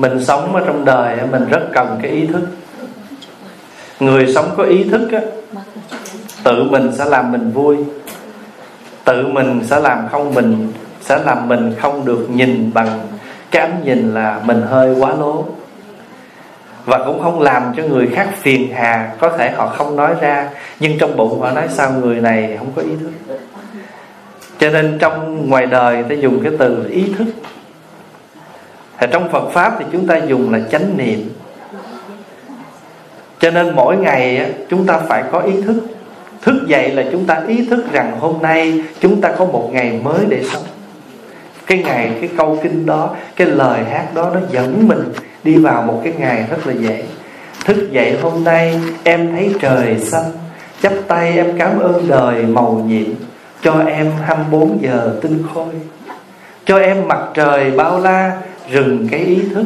[0.00, 2.42] mình sống ở trong đời mình rất cần cái ý thức.
[4.00, 5.20] Người sống có ý thức á,
[6.44, 7.76] tự mình sẽ làm mình vui.
[9.04, 13.00] Tự mình sẽ làm không mình, sẽ làm mình không được nhìn bằng
[13.50, 15.44] cái ánh nhìn là mình hơi quá lố.
[16.84, 20.50] Và cũng không làm cho người khác phiền hà, có thể họ không nói ra,
[20.80, 23.36] nhưng trong bụng họ nói sao người này không có ý thức.
[24.58, 27.26] Cho nên trong ngoài đời ta dùng cái từ ý thức
[29.00, 31.30] thì trong Phật pháp thì chúng ta dùng là chánh niệm.
[33.38, 35.82] Cho nên mỗi ngày chúng ta phải có ý thức.
[36.42, 40.00] Thức dậy là chúng ta ý thức rằng hôm nay chúng ta có một ngày
[40.02, 40.62] mới để sống.
[41.66, 45.02] Cái ngày, cái câu kinh đó, cái lời hát đó nó dẫn mình
[45.44, 47.02] đi vào một cái ngày rất là dễ.
[47.64, 50.30] Thức dậy hôm nay em thấy trời xanh,
[50.82, 53.08] chắp tay em cảm ơn đời màu nhiệm,
[53.62, 55.74] cho em 24 giờ tinh khôi.
[56.64, 58.38] Cho em mặt trời bao la
[58.70, 59.64] rừng cái ý thức.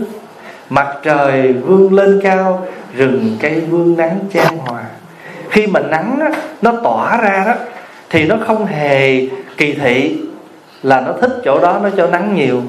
[0.71, 4.85] Mặt trời vươn lên cao rừng cây vương nắng chan hòa.
[5.51, 6.31] Khi mà nắng á,
[6.63, 7.55] nó tỏa ra đó
[8.11, 10.17] thì nó không hề kỳ thị
[10.83, 12.63] là nó thích chỗ đó nó cho nắng nhiều.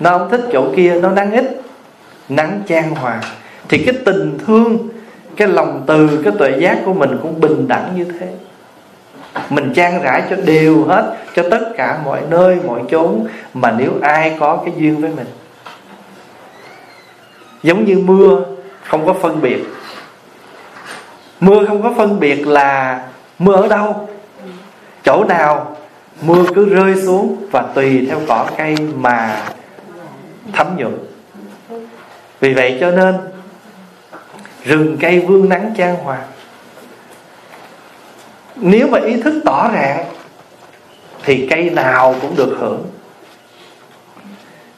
[0.00, 1.60] Nó không thích chỗ kia nó nắng ít
[2.28, 3.20] nắng chan hòa.
[3.68, 4.78] Thì cái tình thương
[5.36, 8.28] cái lòng từ cái tuệ giác của mình cũng bình đẳng như thế.
[9.50, 13.92] Mình trang rãi cho đều hết cho tất cả mọi nơi mọi chốn mà nếu
[14.02, 15.26] ai có cái duyên với mình
[17.62, 18.44] giống như mưa
[18.84, 19.64] không có phân biệt.
[21.40, 23.00] Mưa không có phân biệt là
[23.38, 24.08] mưa ở đâu.
[25.04, 25.76] Chỗ nào
[26.22, 29.42] mưa cứ rơi xuống và tùy theo cỏ cây mà
[30.52, 30.98] thấm nhuận.
[32.40, 33.14] Vì vậy cho nên,
[34.64, 36.18] rừng cây vương nắng trang hòa.
[38.56, 40.06] Nếu mà ý thức tỏ ràng
[41.24, 42.86] thì cây nào cũng được hưởng.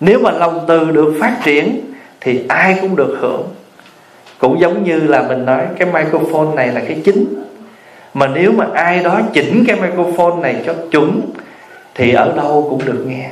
[0.00, 1.91] Nếu mà lòng từ được phát triển
[2.22, 3.42] thì ai cũng được hưởng.
[4.38, 7.24] Cũng giống như là mình nói, cái microphone này là cái chính.
[8.14, 11.20] Mà nếu mà ai đó chỉnh cái microphone này cho chuẩn,
[11.94, 13.30] thì ở đâu cũng được nghe.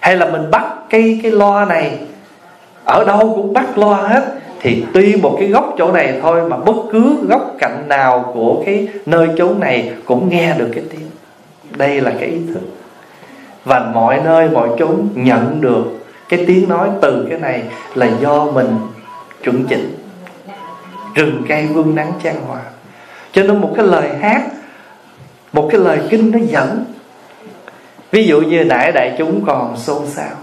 [0.00, 1.98] Hay là mình bắt cái cái loa này,
[2.84, 4.24] ở đâu cũng bắt loa hết,
[4.60, 8.62] thì tuy một cái góc chỗ này thôi mà bất cứ góc cạnh nào của
[8.66, 11.10] cái nơi chốn này cũng nghe được cái tiếng.
[11.76, 12.60] Đây là cái ý thức.
[13.64, 16.03] Và mọi nơi, mọi chốn nhận được
[16.36, 17.62] cái tiếng nói từ cái này
[17.94, 18.68] là do mình
[19.44, 19.96] chuẩn chỉnh.
[21.14, 22.60] Rừng cây vương nắng trang hòa.
[23.32, 24.42] Cho nên một cái lời hát,
[25.52, 26.84] một cái lời kinh nó dẫn.
[28.10, 30.34] Ví dụ như nãy đại chúng còn xôn xao.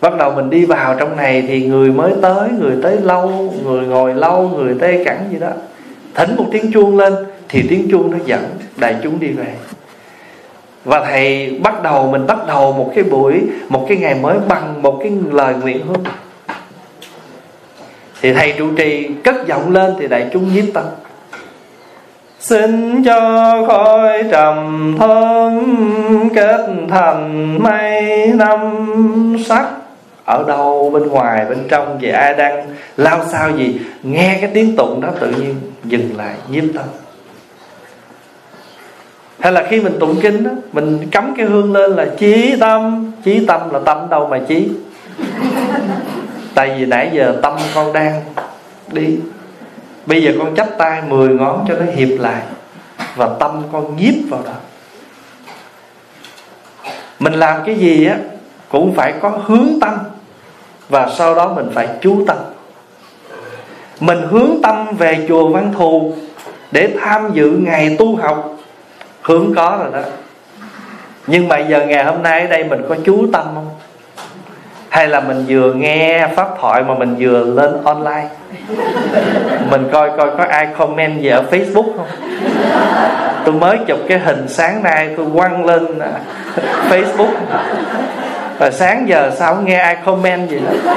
[0.00, 3.86] Bắt đầu mình đi vào trong này thì người mới tới, người tới lâu, người
[3.86, 5.50] ngồi lâu, người tê cẳng gì đó.
[6.14, 7.14] Thỉnh một tiếng chuông lên
[7.48, 8.44] thì tiếng chuông nó dẫn.
[8.76, 9.54] Đại chúng đi về
[10.84, 14.82] và thầy bắt đầu, mình bắt đầu một cái buổi, một cái ngày mới bằng
[14.82, 16.04] một cái lời nguyện hương.
[18.20, 20.84] Thì thầy trụ trì cất giọng lên thì đại chúng nhiếp tâm.
[22.40, 23.20] Xin cho
[23.66, 29.66] khói trầm thơm kết thành mây năm sắc.
[30.24, 32.66] Ở đâu bên ngoài, bên trong vậy ai đang,
[32.96, 36.84] lao sao gì, Nghe cái tiếng tụng đó tự nhiên dừng lại, nhiếp tâm
[39.44, 43.12] hay là khi mình tụng kinh đó, mình cắm cái hương lên là chí tâm
[43.24, 44.68] chí tâm là tâm đâu mà chí.
[46.54, 48.22] Tại vì nãy giờ tâm con đang
[48.92, 49.18] đi.
[50.06, 52.42] Bây giờ con chắp tay 10 ngón cho nó hiệp lại
[53.16, 54.52] và tâm con nhiếp vào đó.
[57.18, 58.16] Mình làm cái gì á
[58.68, 59.94] cũng phải có hướng tâm
[60.88, 62.36] và sau đó mình phải chú tâm.
[64.00, 66.14] Mình hướng tâm về chùa văn thù
[66.72, 68.53] để tham dự ngày tu học
[69.24, 70.08] hướng có rồi đó.
[71.26, 73.70] Nhưng mà giờ ngày hôm nay ở đây mình có chú tâm không?
[74.88, 78.28] Hay là mình vừa nghe pháp thoại mà mình vừa lên online?
[79.70, 82.06] Mình coi coi có ai comment gì ở facebook không?
[83.44, 86.12] Tôi mới chụp cái hình sáng nay tôi quăng lên à,
[86.90, 87.32] facebook.
[88.58, 90.92] Và sáng giờ sao không nghe ai comment gì nữa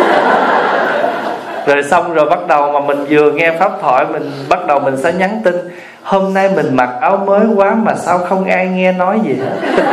[1.67, 4.97] rồi xong rồi bắt đầu mà mình vừa nghe pháp thoại, mình bắt đầu mình
[4.97, 5.55] sẽ nhắn tin,
[6.03, 9.83] hôm nay mình mặc áo mới quá mà sao không ai nghe nói gì hết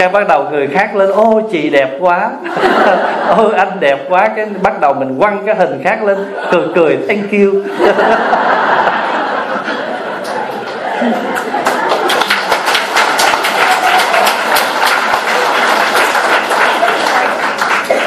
[0.00, 2.30] cái bắt đầu người khác lên, ô, chị đẹp quá.
[3.36, 4.28] Ô, anh đẹp quá.
[4.36, 6.18] Cái bắt đầu mình quăng cái hình khác lên,
[6.50, 7.62] cười cười, thank you.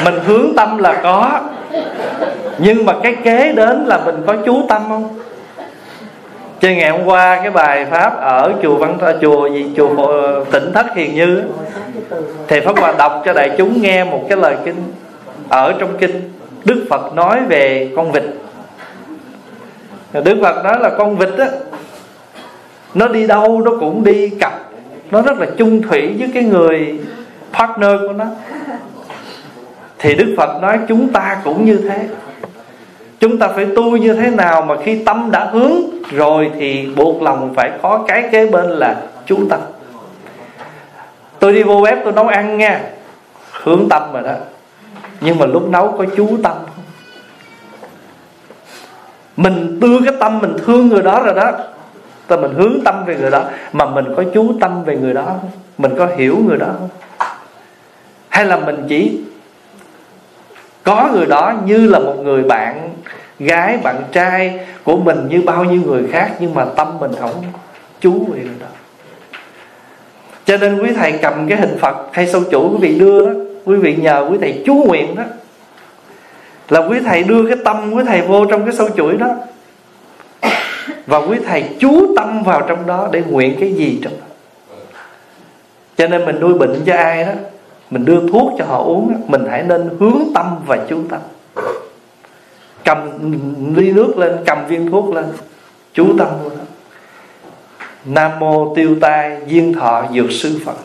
[0.04, 1.40] Mình hướng tâm là có
[2.58, 5.18] nhưng mà cái kế đến là mình có chú tâm không?
[6.60, 9.70] Chứ ngày hôm qua cái bài pháp ở chùa văn chùa gì?
[9.76, 11.42] Chùa tỉnh thất hiền như
[12.48, 14.82] thì pháp hòa đọc cho đại chúng nghe một cái lời kinh
[15.48, 16.30] ở trong kinh
[16.64, 18.24] đức phật nói về con vịt.
[20.12, 21.46] Đức phật nói là con vịt á,
[22.94, 24.52] nó đi đâu nó cũng đi cặp.
[25.10, 26.98] Nó rất là chung thủy với cái người
[27.52, 28.24] partner của nó.
[29.98, 31.98] Thì đức phật nói chúng ta cũng như thế
[33.24, 35.72] chúng ta phải tu như thế nào mà khi tâm đã hướng,
[36.10, 39.60] rồi thì buộc lòng phải có cái kế bên là chú tâm.
[41.38, 42.80] Tôi đi vô bếp, tôi nấu ăn nha.
[43.62, 44.32] Hướng tâm rồi đó.
[45.20, 46.52] Nhưng mà lúc nấu có chú tâm
[49.36, 51.52] mình đưa cái tâm mình thương người đó rồi đó.
[52.26, 53.44] Ta mình hướng tâm về người đó.
[53.72, 55.50] Mà mình có chú tâm về người đó không?
[55.78, 56.88] Mình có hiểu người đó không?
[58.28, 59.20] Hay là mình chỉ
[60.84, 62.90] có người đó như là một người bạn
[63.38, 67.44] gái, bạn trai của mình như bao nhiêu người khác, nhưng mà tâm mình không
[68.00, 68.66] chú về người đó.
[70.44, 73.40] Cho nên quý thầy cầm cái hình phật hay sâu chủ quý vị đưa đó,
[73.64, 75.22] quý vị nhờ quý thầy chú nguyện đó.
[76.68, 79.28] Là quý thầy đưa cái tâm quý thầy vô trong cái sâu chuỗi đó.
[81.06, 84.26] Và quý thầy chú tâm vào trong đó để nguyện cái gì trong đó.
[85.96, 87.32] Cho nên mình nuôi bệnh cho ai đó
[87.90, 91.20] mình đưa thuốc cho họ uống, mình hãy nên hướng tâm và chú tâm.
[92.84, 93.08] Cầm
[93.76, 95.24] ly nước lên, cầm viên thuốc lên,
[95.92, 96.56] chú tâm vô đó.
[98.04, 100.76] Nam mô tiêu tai duyên thọ dược sư phật.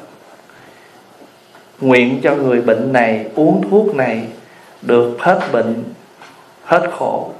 [1.81, 4.27] Nguyện cho người bệnh này uống thuốc này
[4.81, 5.83] được hết bệnh,
[6.63, 7.31] hết khổ.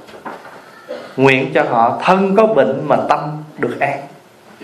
[1.16, 3.20] Nguyện cho họ thân có bệnh mà tâm
[3.58, 4.00] được an.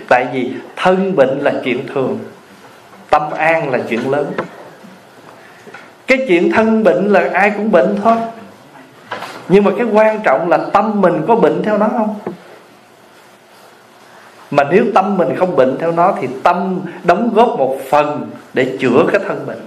[0.08, 2.19] Tại vì thân bệnh là chuyện thường,
[3.10, 4.26] tâm an là chuyện lớn
[6.06, 8.17] cái chuyện thân bệnh là ai cũng bệnh thôi.
[9.49, 12.14] Nhưng mà cái quan trọng là tâm mình có bệnh theo nó không?
[14.50, 18.76] Mà nếu tâm mình không bệnh theo nó thì tâm đóng góp một phần để
[18.81, 19.61] chữa cái thân bệnh.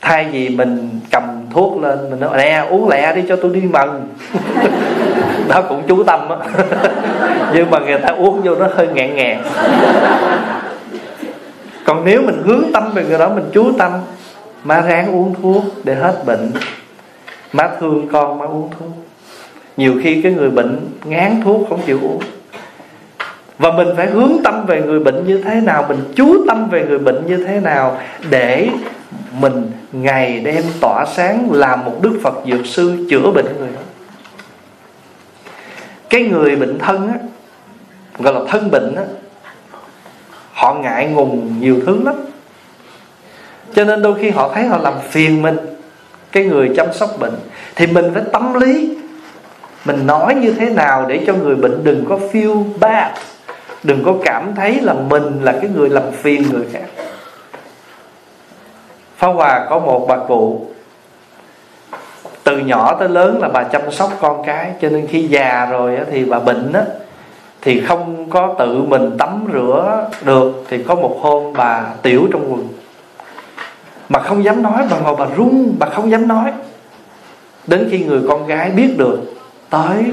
[0.00, 1.22] Thay vì mình cầm
[1.54, 3.88] thuốc lên, mình nói, nè, uống lẹ đi cho tôi đi mần.
[5.48, 6.36] Đó cũng chú tâm á.
[7.54, 9.38] Nhưng mà người ta uống vô nó hơi ngẹn ngẹn
[11.84, 13.92] còn nếu mình hướng tâm về người đó, mình chú tâm
[14.64, 16.52] má ráng uống thuốc để hết bệnh.
[17.52, 18.88] Má thương con, má uống thuốc.
[19.76, 22.20] Nhiều khi cái người bệnh ngán thuốc không chịu uống.
[23.58, 26.84] Và mình phải hướng tâm về người bệnh như thế nào, mình chú tâm về
[26.88, 27.98] người bệnh như thế nào
[28.30, 28.68] để
[29.40, 33.80] mình ngày đêm tỏa sáng làm một đức phật dược sư chữa bệnh người đó.
[36.10, 37.14] Cái người bệnh thân á,
[38.18, 39.04] gọi là thân bệnh á,
[40.52, 42.14] họ ngại ngùng nhiều thứ lắm
[43.74, 45.56] cho nên đôi khi họ thấy họ làm phiền mình,
[46.32, 47.34] cái người chăm sóc bệnh,
[47.76, 48.98] thì mình phải tâm lý.
[49.84, 53.12] Mình nói như thế nào để cho người bệnh đừng có feel bad,
[53.82, 56.84] đừng có cảm thấy là mình là cái người làm phiền người khác.
[59.16, 60.66] Phá Hòa có một bà cụ,
[62.44, 65.98] Từ nhỏ tới lớn là bà chăm sóc con cái, Cho nên khi già rồi
[66.10, 66.82] thì bà bệnh á,
[67.60, 72.52] Thì không có tự mình tắm rửa được, Thì có một hôm bà tiểu trong
[72.52, 72.68] quần.
[74.12, 76.52] Mà không dám nói, Bà ngồi bà run, Bà không dám nói.
[77.66, 79.20] Đến khi người con gái biết được
[79.70, 80.12] Tới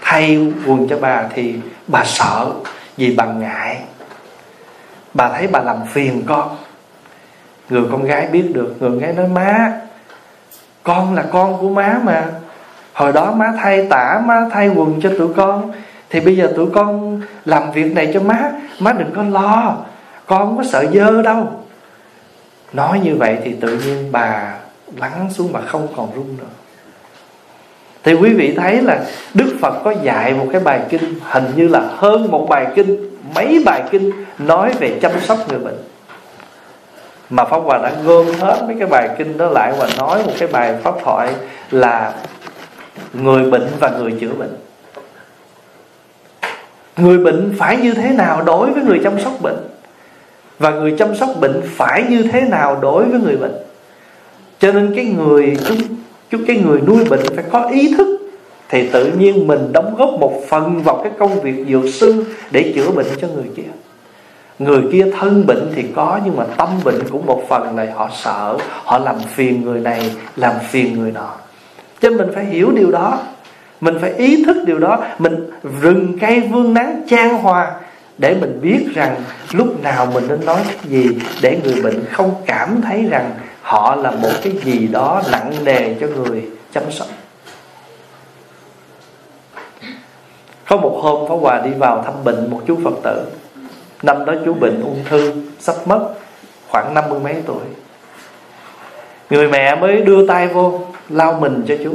[0.00, 1.54] thay quần cho bà Thì
[1.86, 2.52] bà sợ,
[2.96, 3.82] Vì bà ngại.
[5.14, 6.56] Bà thấy bà làm phiền con.
[7.70, 9.72] Người con gái biết được, người con gái nói, má,
[10.82, 12.26] con là con của má mà.
[12.92, 15.72] Hồi đó má thay tả, má thay quần cho tụi con.
[16.10, 18.52] Thì bây giờ tụi con làm việc này cho má.
[18.80, 19.76] Má đừng có lo,
[20.26, 21.63] con không có sợ dơ đâu
[22.72, 24.54] nói như vậy thì tự nhiên bà
[24.96, 26.44] lắng xuống mà không còn run nữa.
[28.02, 29.04] Thì quý vị thấy là
[29.34, 33.10] Đức Phật có dạy một cái bài kinh, Hình như là hơn một bài kinh,
[33.34, 35.78] Mấy bài kinh nói về chăm sóc người bệnh.
[37.30, 40.32] Mà pháp hòa đã gom hết mấy cái bài kinh đó lại và nói một
[40.38, 41.34] cái bài pháp thoại
[41.70, 42.12] là
[43.12, 44.56] người bệnh và người chữa bệnh.
[46.96, 49.73] Người bệnh phải như thế nào đối với người chăm sóc bệnh?
[50.58, 53.54] Và người chăm sóc bệnh phải như thế nào đối với người bệnh?
[54.58, 55.78] Cho nên cái người chúng
[56.30, 58.14] chúng cái người nuôi bệnh phải có ý thức
[58.68, 62.72] thì tự nhiên mình đóng góp một phần vào cái công việc dược sư để
[62.74, 63.62] chữa bệnh cho người kia.
[64.58, 68.10] Người kia thân bệnh thì có, nhưng mà tâm bệnh cũng một phần là họ
[68.22, 71.30] sợ, họ làm phiền người này, làm phiền người nọ.
[72.00, 73.18] Cho nên mình phải hiểu điều đó.
[73.80, 74.98] Mình phải ý thức điều đó.
[75.18, 77.72] Mình rừng cây vương nắng trang hòa
[78.18, 81.08] để mình biết rằng lúc nào mình nên nói cái gì
[81.42, 83.30] để người bệnh không cảm thấy rằng
[83.62, 87.08] họ là một cái gì đó nặng nề cho người chăm sóc.
[90.68, 93.24] Có một hôm Pháp Hòa đi vào thăm bệnh một chú Phật tử.
[94.02, 96.14] Năm đó chú bệnh ung thư, Sắp mất,
[96.68, 97.62] Khoảng năm mươi mấy tuổi.
[99.30, 101.94] Người mẹ mới đưa tay vô lau mình cho chú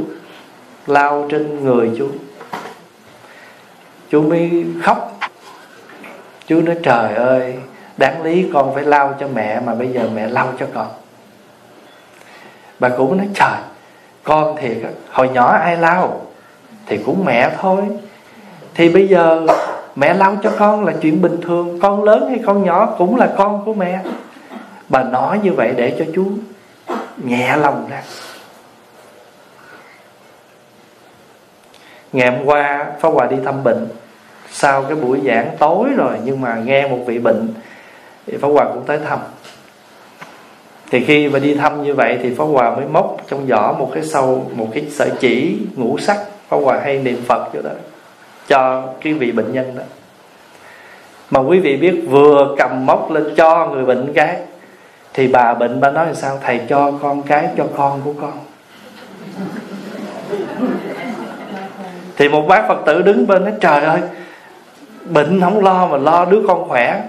[0.86, 2.08] lau trên người chú.
[4.10, 5.19] Chú mới khóc
[6.50, 7.54] chú nói, trời ơi,
[7.96, 10.86] đáng lý con phải lau cho mẹ mà bây giờ mẹ lau cho con.
[12.78, 13.58] Bà cũng nói, trời,
[14.22, 14.76] con thiệt
[15.10, 16.26] hồi nhỏ ai lau?
[16.86, 17.82] Thì cũng mẹ thôi.
[18.74, 19.46] Thì bây giờ
[19.96, 23.30] mẹ lau cho con là chuyện bình thường, con lớn hay con nhỏ cũng là
[23.36, 24.00] con của mẹ.
[24.88, 26.26] Bà nói như vậy để cho chú
[27.16, 28.02] nhẹ lòng ra.
[32.12, 33.88] Ngày hôm qua phá Hòa đi thăm bệnh
[34.52, 37.48] sau cái buổi giảng tối rồi, nhưng mà nghe một vị bệnh,
[38.26, 39.18] thì Pháp Hòa cũng tới thăm.
[40.90, 43.90] Thì khi mà đi thăm như vậy thì Pháp Hòa mới móc trong giỏ một
[43.94, 46.18] cái sâu, một cái sợi chỉ ngũ sắc.
[46.48, 47.70] Pháp Hòa hay niệm Phật cho đó,
[48.48, 49.82] cho cái vị bệnh nhân đó.
[51.30, 54.36] Mà quý vị biết, vừa cầm móc lên cho người bệnh cái,
[55.14, 56.38] thì bà bệnh bà nói là sao?
[56.42, 58.32] Thầy cho con cái cho con của con.
[62.16, 64.00] Thì một bác phật tử đứng bên nói, trời ơi
[65.04, 67.04] bệnh không lo mà lo đứa con khỏe.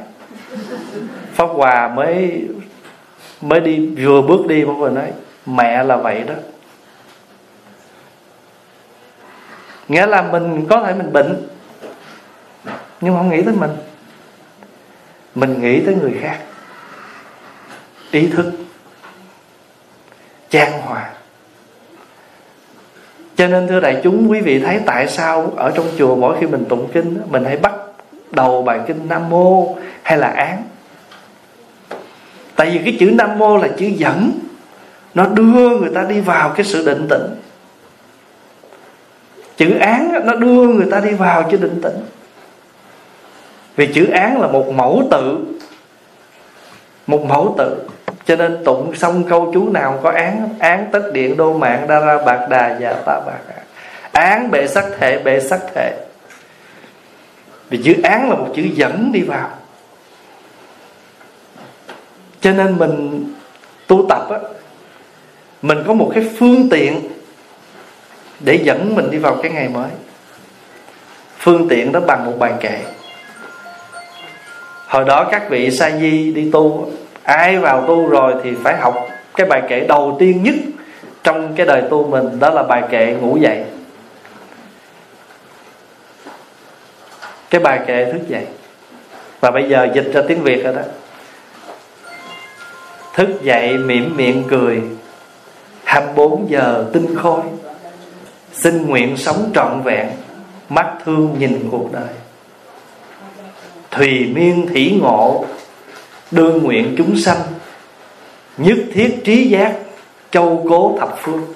[1.33, 2.47] Pháp hòa mới
[3.41, 5.11] mới đi, vừa bước đi pháp hòa nói,
[5.45, 6.33] mẹ là vậy đó.
[9.87, 11.47] Nghĩa là mình có thể mình bệnh,
[13.01, 13.71] nhưng không nghĩ tới mình.
[15.35, 16.37] Mình nghĩ tới người khác.
[18.11, 18.51] Ý thức.
[20.49, 21.09] Trang hòa.
[23.35, 26.47] Cho nên thưa đại chúng, quý vị thấy tại sao ở trong chùa mỗi khi
[26.47, 27.73] mình tụng kinh mình hãy bắt
[28.31, 30.63] đầu bài kinh nam mô hay là án.
[32.55, 34.31] Tại vì cái chữ nam mô là chữ dẫn.
[35.13, 37.35] Nó đưa người ta đi vào cái sự định tĩnh.
[39.57, 41.97] Chữ án nó đưa người ta đi vào cái định tĩnh.
[43.75, 45.37] Vì chữ án là một mẫu tự.
[47.07, 47.89] Một mẫu tự.
[48.25, 51.99] Cho nên tụng xong câu chú nào có án án tất điện đô mạng đa
[51.99, 53.39] ra bạc đà và ta bạc
[54.11, 55.97] án bệ sắc thể, bệ sắc thể
[57.71, 59.49] vì chữ án là một chữ dẫn đi vào.
[62.41, 63.25] Cho nên mình
[63.87, 64.37] tu tập á,
[65.61, 67.09] mình có một cái phương tiện
[68.39, 69.89] để dẫn mình đi vào cái ngày mới.
[71.37, 72.79] Phương tiện đó bằng một bài kệ.
[74.87, 76.91] Hồi đó các vị sa di đi tu,
[77.23, 78.95] ai vào tu rồi thì phải học
[79.35, 80.55] cái bài kệ đầu tiên nhất
[81.23, 83.63] trong cái đời tu mình, đó là bài kệ ngủ dậy.
[87.51, 88.45] Cái bài kệ thức dậy.
[89.39, 90.81] Và bây giờ dịch ra tiếng việt rồi đó.
[93.13, 94.81] Thức dậy mỉm miệng cười.
[95.83, 97.41] 24 giờ tinh khôi.
[98.53, 100.07] Xin nguyện sống trọn vẹn.
[100.69, 102.09] Mắt thương nhìn cuộc đời.
[103.91, 105.45] Thùy miên thủy ngộ.
[106.31, 107.41] Đương nguyện chúng sanh.
[108.57, 109.73] Nhất thiết trí giác.
[110.31, 111.53] Châu cố thập phương.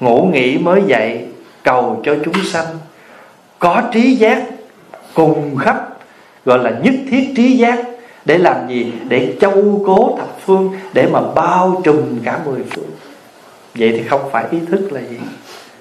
[0.00, 1.26] Ngủ nghỉ mới dậy.
[1.62, 2.66] Cầu cho chúng sanh
[3.60, 4.42] có trí giác
[5.14, 5.88] cùng khắp,
[6.44, 7.78] gọi là nhất thiết trí giác,
[8.24, 8.92] để làm gì?
[9.08, 12.90] Để châu cố thập phương, để mà bao trùm cả mười phương.
[13.74, 15.16] Vậy thì không phải ý thức là gì?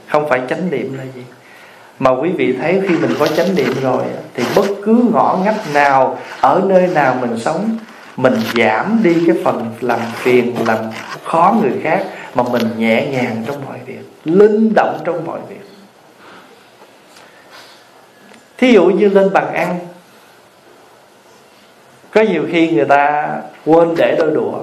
[0.08, 1.22] Không phải chánh niệm là gì?
[2.00, 5.74] Mà quý vị thấy khi mình có chánh niệm rồi, thì bất cứ ngõ ngách
[5.74, 7.78] nào, ở nơi nào mình sống,
[8.18, 10.78] mình giảm đi cái phần làm phiền, làm
[11.24, 12.06] khó người khác,
[12.36, 15.69] mà mình nhẹ nhàng trong mọi việc, linh động trong mọi việc
[18.60, 19.80] thí dụ như lên bàn ăn.
[22.12, 23.30] Có nhiều khi người ta
[23.66, 24.60] quên để đôi đũa,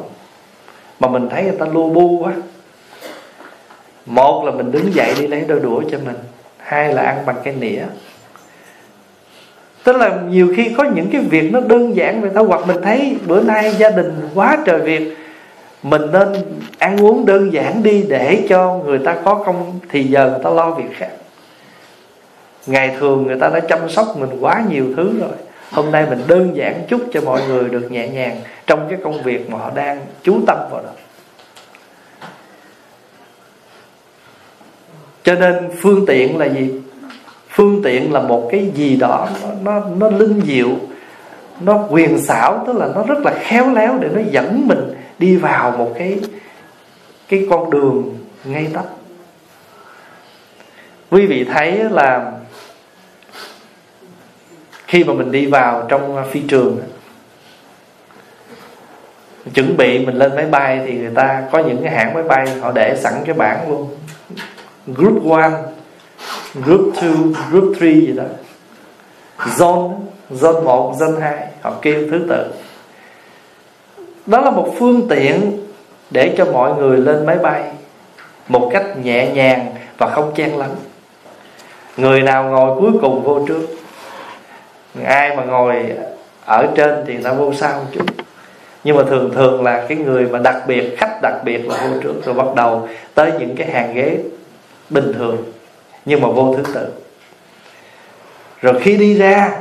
[1.01, 2.33] mà mình thấy người ta lu bu quá.
[4.07, 6.17] Một là mình đứng dậy đi lấy đôi đũa cho mình,
[6.59, 7.83] hai là ăn bằng cái nĩa.
[9.85, 12.83] Tức là nhiều khi có những cái việc nó đơn giản vậy thôi, hoặc mình
[12.83, 15.17] thấy bữa nay gia đình quá trời việc,
[15.83, 16.29] mình nên
[16.79, 20.51] ăn uống đơn giản đi để cho người ta có công, thì giờ người ta
[20.51, 21.11] lo việc khác
[22.67, 25.37] ngày thường người ta đã chăm sóc mình quá nhiều thứ rồi.
[25.73, 29.23] Hôm nay mình đơn giản chút cho mọi người được nhẹ nhàng trong cái công
[29.23, 30.91] việc mà họ đang chú tâm vào đó.
[35.23, 36.83] Cho nên phương tiện là gì?
[37.49, 40.69] Phương tiện là một cái gì đó nó nó, nó linh diệu
[41.61, 45.37] nó quyền xảo tức là nó rất là khéo léo để nó dẫn mình đi
[45.37, 46.21] vào một cái
[47.29, 48.85] cái con đường ngay tắt
[51.11, 52.33] quý vị thấy là
[54.87, 56.79] khi mà mình đi vào trong à, phi trường,
[59.55, 62.47] chuẩn bị mình lên máy bay thì người ta có những cái hãng máy bay
[62.61, 63.89] họ để sẵn cái bảng luôn.
[64.87, 65.41] Group 1
[66.55, 67.11] group 2
[67.51, 68.25] group 3 gì đó.
[69.39, 69.91] Zone
[70.31, 72.53] zone 1 zone 2 họ kêu thứ tự.
[74.27, 75.67] Đó là một phương tiện
[76.11, 77.63] để cho mọi người lên máy bay
[78.49, 80.71] một cách nhẹ nhàng và không chen lấn.
[81.97, 83.67] Người nào ngồi cuối cùng vô trước?
[85.05, 85.93] Ai mà ngồi
[86.45, 88.07] ở trên thì người ta vô sau một chút
[88.87, 92.01] nhưng mà thường thường là cái người mà đặc biệt, khách đặc biệt là vô
[92.03, 94.19] trước, rồi bắt đầu tới những cái hàng ghế
[94.91, 95.53] bình thường,
[96.05, 96.89] nhưng mà vô thứ tự.
[98.61, 99.59] Rồi khi đi ra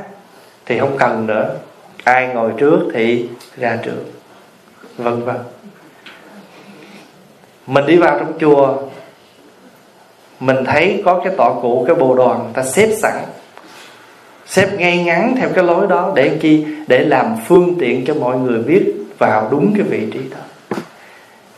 [0.65, 1.55] thì không cần nữa.
[2.03, 3.97] Ai ngồi trước thì ra trước.
[4.97, 5.35] Vân vân.
[7.67, 8.77] Mình đi vào trong chùa,
[10.39, 13.23] mình thấy có cái tọa cụ, cái bồ đoàn, người ta xếp sẵn
[14.45, 16.65] xếp ngay ngắn theo cái lối đó để chi?
[16.87, 20.77] Để làm phương tiện cho mọi người biết vào đúng cái vị trí đó.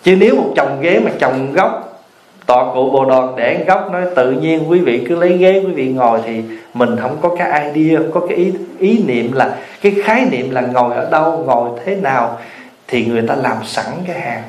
[0.04, 2.04] Chứ nếu một chồng ghế mà chồng góc
[2.46, 5.74] tọa cụ bồ đòn để góc nói tự nhiên quý vị cứ lấy ghế, quý
[5.74, 6.42] vị ngồi thì
[6.74, 10.52] mình không có cái idea, không có cái ý ý niệm là, cái khái niệm
[10.52, 12.40] là ngồi ở đâu, ngồi thế nào
[12.88, 14.44] thì người ta làm sẵn cái hàng.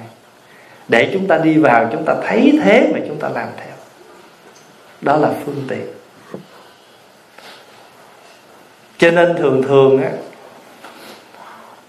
[0.88, 3.75] Để chúng ta đi vào, chúng ta thấy thế mà chúng ta làm theo.
[5.00, 5.98] Đó là phương tiện
[8.99, 10.11] cho nên thường thường á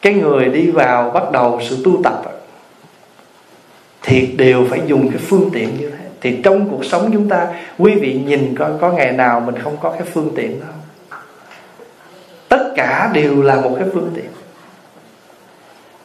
[0.01, 2.32] cái người đi vào bắt đầu sự tu tập á,
[4.01, 6.06] thì đều phải dùng cái phương tiện như thế.
[6.22, 7.48] Thì trong cuộc sống chúng ta
[7.78, 10.68] quý vị nhìn coi có ngày nào mình không có cái phương tiện đó
[12.50, 14.25] tất cả đều là một cái phương tiện.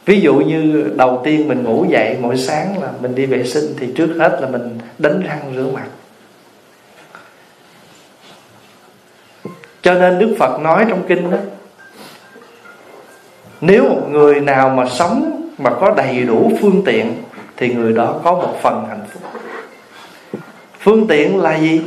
[0.06, 3.64] Ví dụ như đầu tiên mình ngủ dậy mỗi sáng là mình đi vệ sinh
[3.78, 5.87] thì trước hết là mình đánh răng rửa mặt.
[9.84, 11.36] Cho nên đức phật nói trong kinh đó,
[13.60, 17.12] nếu một người nào mà sống mà có đầy đủ phương tiện,
[17.56, 19.22] thì người đó có một phần hạnh phúc.
[20.78, 21.80] Phương tiện là gì?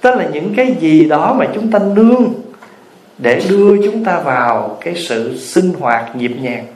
[0.00, 2.32] Tức là những cái gì đó mà chúng ta nương
[3.18, 6.66] để đưa chúng ta vào cái sự sinh hoạt nhịp nhàng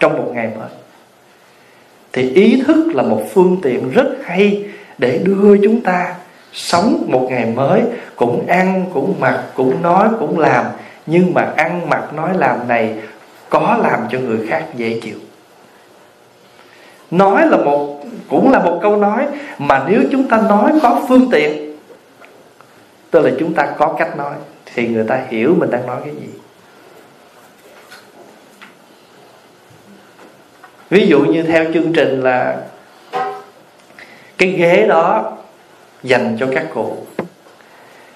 [0.00, 0.68] trong một ngày mới.
[2.12, 4.64] Thì ý thức là một phương tiện rất hay
[4.98, 6.14] để đưa chúng ta
[6.54, 7.82] sống một ngày mới,
[8.16, 10.66] cũng ăn, cũng mặc, cũng nói, cũng làm.
[11.06, 12.96] Nhưng mà ăn, mặc, nói, làm này
[13.50, 15.18] có làm cho người khác dễ chịu.
[17.10, 19.26] Nói là một, cũng là một câu nói,
[19.58, 21.76] mà nếu chúng ta nói có phương tiện,
[23.10, 24.34] tức là chúng ta có cách nói,
[24.74, 26.28] thì người ta hiểu mình đang nói cái gì.
[30.90, 32.56] Ví dụ như theo chương trình là
[34.38, 35.33] cái ghế đó
[36.04, 36.96] dành cho các cụ.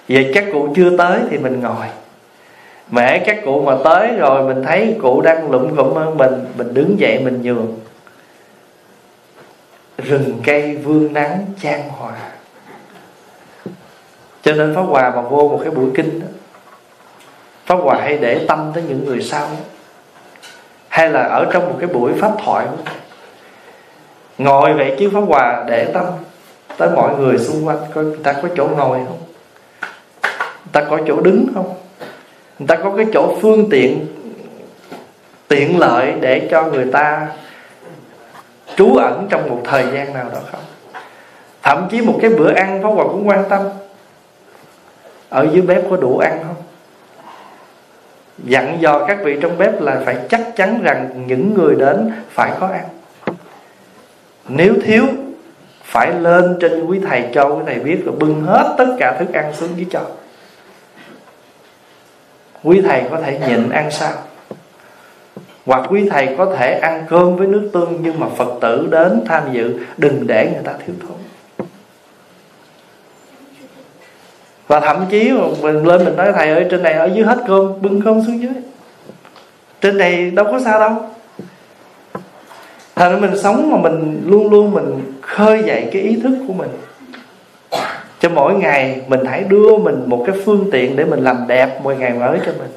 [0.09, 1.87] Vậy các cụ chưa tới thì mình ngồi.
[2.91, 6.73] Mẹ các cụ mà tới rồi mình thấy cụ đang lụm khụm hơn mình mình
[6.73, 7.79] đứng dậy mình nhường.
[9.97, 12.13] Rừng cây vương nắng chan hòa.
[14.41, 16.27] Cho nên pháp hòa mà vô một cái buổi kinh đó,
[17.65, 19.47] pháp hòa hay để tâm tới những người sau
[20.87, 22.65] hay là ở trong một cái buổi pháp thoại
[24.37, 26.05] ngồi vậy chứ pháp hòa để tâm
[26.79, 29.19] tới mọi người xung quanh coi người ta có chỗ ngồi không?
[30.41, 31.73] Người ta có chỗ đứng không?
[32.59, 34.07] Người ta có cái chỗ phương tiện
[35.47, 37.27] tiện lợi để cho người ta
[38.75, 40.61] trú ẩn trong một thời gian nào đó không?
[41.61, 43.61] Thậm chí một cái bữa ăn Pháp Hòa cũng quan tâm.
[45.29, 46.63] Ở dưới bếp có đủ ăn không?
[48.37, 52.51] Dặn dò các vị trong bếp là phải chắc chắn rằng những người đến phải
[52.59, 52.83] có ăn.
[54.47, 55.03] Nếu thiếu
[55.89, 59.33] phải lên trên quý thầy cho quý thầy biết rồi bưng hết tất cả thức
[59.33, 60.01] ăn xuống dưới cho
[62.63, 64.13] quý thầy có thể nhịn ăn sao?
[65.65, 69.23] Hoặc quý thầy có thể ăn cơm với nước tương, nhưng mà phật tử đến
[69.27, 71.17] tham dự, đừng để người ta thiếu thốn.
[74.67, 77.81] Và thậm chí mình lên mình nói, thầy ơi, trên này ở dưới hết cơm,
[77.81, 78.53] bưng cơm xuống dưới.
[79.81, 80.91] Trên này đâu có sao đâu
[82.99, 86.69] thành mình sống mà mình luôn luôn mình khơi dậy cái ý thức của mình.
[88.19, 91.79] Cho mỗi ngày mình hãy đưa mình một cái phương tiện để mình làm đẹp
[91.83, 92.71] mỗi ngày mới cho mình.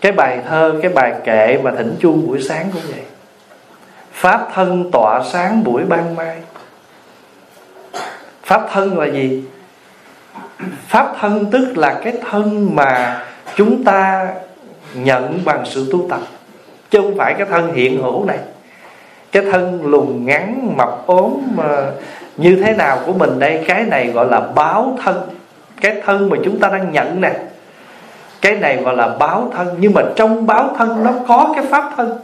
[0.00, 3.02] Cái bài thơ, cái bài kệ mà thỉnh chuông buổi sáng cũng vậy.
[4.12, 6.36] Pháp thân tỏa sáng buổi ban mai.
[8.42, 9.44] Pháp thân là gì?
[10.86, 13.24] Pháp thân tức là cái thân mà
[13.56, 14.28] chúng ta
[14.94, 16.20] nhận bằng sự tu tập
[16.92, 18.38] chứ không phải cái thân hiện hữu này.
[19.32, 21.86] Cái thân lùn ngắn, mập ốm, mà
[22.36, 23.64] như thế nào của mình đây?
[23.68, 25.20] Cái này gọi là báo thân.
[25.80, 27.32] Cái thân mà chúng ta đang nhận nè.
[28.40, 29.76] Cái này gọi là báo thân.
[29.78, 32.18] Nhưng mà trong báo thân nó có cái pháp thân.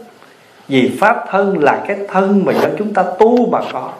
[0.69, 3.91] Vì pháp thân là cái thân mà cho chúng ta tu mà có.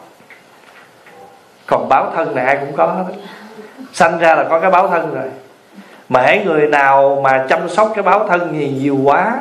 [1.65, 3.03] Còn báo thân này ai cũng có hết.
[3.93, 5.29] Sanh ra là có cái báo thân rồi.
[6.09, 9.39] Mà hãy người nào mà chăm sóc cái báo thân gì nhiều quá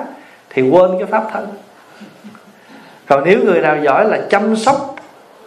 [0.50, 1.48] thì quên cái pháp thân.
[3.06, 4.94] Còn nếu người nào giỏi là chăm sóc,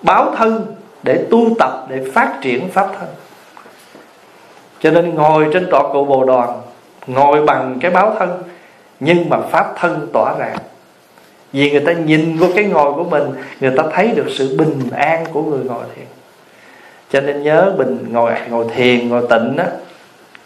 [0.01, 3.07] báo thân để tu tập, để phát triển pháp thân.
[4.79, 6.61] Cho nên ngồi trên tọa cụ bồ đoàn,
[7.07, 8.43] ngồi bằng cái báo thân,
[8.99, 10.57] nhưng mà pháp thân tỏa rạng
[11.53, 13.23] vì người ta nhìn vô cái ngồi của mình,
[13.59, 16.05] người ta thấy được sự bình an của người ngồi thiền.
[17.11, 19.65] Cho nên nhớ bình ngồi ngồi thiền, ngồi tịnh á,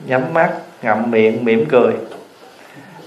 [0.08, 1.94] nhắm mắt, ngậm miệng, mỉm cười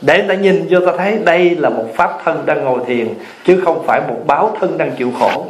[0.03, 3.09] để ta nhìn vô ta thấy đây là một pháp thân đang ngồi thiền,
[3.45, 5.47] chứ không phải một báo thân đang chịu khổ.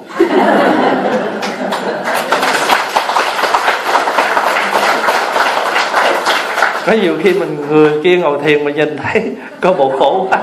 [6.87, 10.39] Có nhiều khi mình người kia ngồi thiền mà nhìn thấy có bộ khổ quá.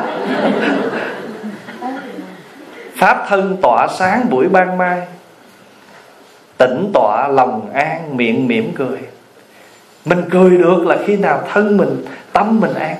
[2.95, 5.01] Pháp thân tỏa sáng buổi ban mai,
[6.57, 8.99] tĩnh tọa lòng an miệng mỉm cười.
[10.05, 12.95] Mình cười được là khi nào thân mình, tâm mình an.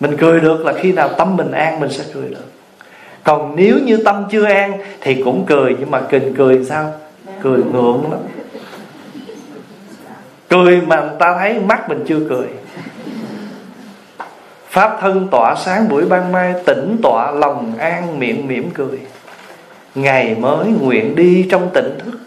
[0.00, 2.44] Mình cười được là khi nào tâm mình an, mình sẽ cười được.
[3.24, 6.92] Còn nếu như tâm chưa an thì cũng cười, nhưng mà kình cười sao?
[7.42, 8.20] Cười ngượng lắm.
[10.48, 12.46] Cười mà người ta thấy mắt mình chưa cười.
[14.68, 18.98] Pháp thân tỏa sáng buổi ban mai, tỉnh tọa lòng an, miệng mỉm cười.
[19.94, 22.18] Ngày mới nguyện đi trong tỉnh thức.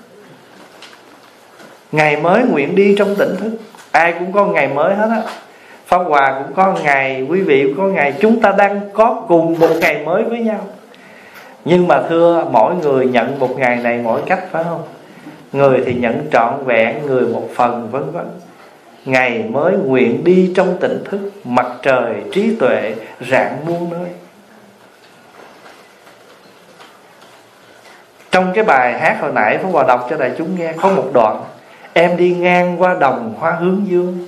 [1.91, 3.51] Ngày mới nguyện đi trong tỉnh thức.
[3.91, 5.21] Ai cũng có ngày mới hết á
[5.85, 9.59] pháp hòa cũng có ngày, quý vị cũng có ngày, chúng ta đang có cùng
[9.59, 10.67] một ngày mới với nhau.
[11.65, 14.81] Nhưng mà thưa, mỗi người nhận một ngày này mỗi cách, phải không?
[15.51, 18.25] Người thì nhận trọn vẹn, người một phần, vân vân.
[19.05, 22.95] Ngày mới nguyện đi trong tỉnh thức, mặt trời trí tuệ
[23.31, 24.09] rạng muôn nơi.
[28.31, 31.09] Trong cái bài hát hồi nãy Pháp Hòa đọc cho đại chúng nghe, có một
[31.13, 31.43] đoạn,
[31.93, 34.27] em đi ngang qua đồng hoa hướng dương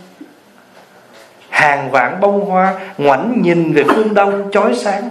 [1.66, 5.10] hàng vạn bông hoa, ngoảnh nhìn về phương đông chói sáng.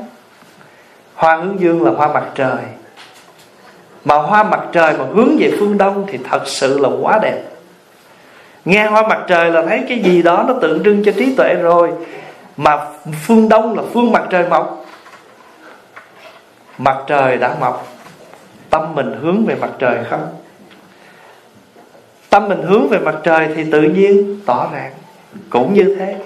[1.15, 2.59] Hoa hướng dương là hoa mặt trời.
[4.05, 7.43] Mà hoa mặt trời mà hướng về phương đông thì thật sự là quá đẹp.
[8.65, 11.55] Nghe hoa mặt trời là thấy cái gì đó nó tượng trưng cho trí tuệ
[11.55, 11.91] rồi.
[12.57, 12.79] Mà
[13.27, 14.85] phương đông là phương mặt trời mọc.
[16.79, 17.89] Mặt trời đã mọc.
[18.71, 20.27] Tâm mình hướng về mặt trời không?
[22.31, 24.93] Tâm mình hướng về mặt trời thì tự nhiên tỏ ràng.
[25.51, 26.17] Cũng như thế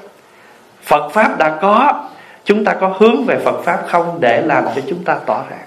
[0.89, 2.05] phật pháp đã có.
[2.45, 5.67] Chúng ta có hướng về phật pháp không để làm cho chúng ta tỏ ràng?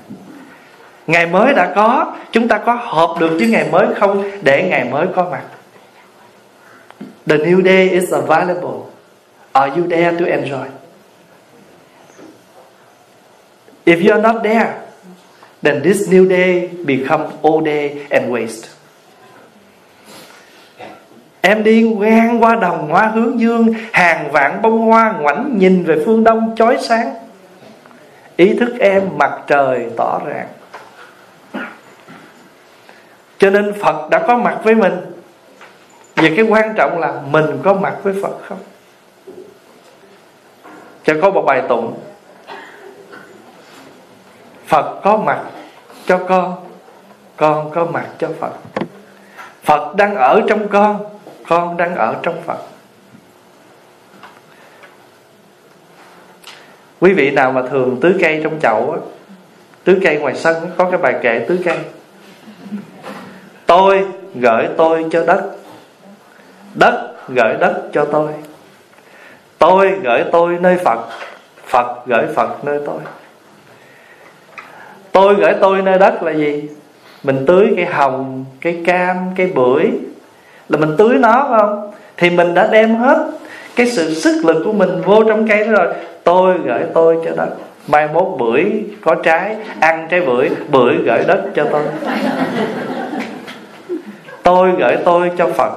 [1.08, 2.16] Ngày mới đã có.
[2.32, 5.42] Chúng ta có hợp được với ngày mới không để ngày mới có mặt?
[7.28, 8.80] The new day is available.
[9.52, 10.66] Are you there to enjoy?
[13.86, 14.74] If you are not there,
[15.62, 18.81] then this new day become old day and waste.
[21.42, 26.04] Em đi ngang qua đồng hoa hướng dương, Hàng vạn bông hoa ngoảnh nhìn về
[26.06, 27.16] phương đông chói sáng.
[28.36, 30.48] Ý thức em mặt trời tỏ ràng.
[33.38, 34.94] Cho nên Phật đã có mặt với mình.
[36.16, 38.58] Vì cái quan trọng là mình có mặt với Phật không?
[41.04, 42.00] Cho có một bài tụng.
[44.68, 45.40] Phật có mặt
[46.06, 46.56] cho con
[47.38, 48.54] Con có mặt cho Phật.
[49.64, 51.06] Phật đang ở trong con
[51.48, 52.58] con đang ở trong Phật.
[57.00, 59.00] Quý vị nào mà thường tưới cây trong chậu á
[59.84, 61.78] Tưới cây ngoài sân có cái bài kệ tưới cây.
[63.66, 65.52] Tôi gửi tôi cho đất
[66.74, 68.32] Đất gửi đất cho tôi.
[69.58, 71.00] Tôi gửi tôi nơi Phật
[71.66, 73.00] Phật gửi Phật nơi tôi.
[75.12, 76.70] Tôi gửi tôi nơi đất là gì?
[77.24, 79.92] Mình tưới cây hồng cây cam cây bưởi
[80.72, 81.92] là mình tưới nó, phải không?
[82.18, 83.28] Thì mình đã đem hết
[83.76, 85.94] cái sự sức lực của mình vô trong cây đó rồi.
[86.24, 87.50] Tôi gửi tôi cho đất.
[87.88, 91.82] Mai mốt bưởi có trái, ăn trái bưởi bưởi gửi đất cho tôi.
[94.44, 95.72] Tôi gửi tôi cho phật.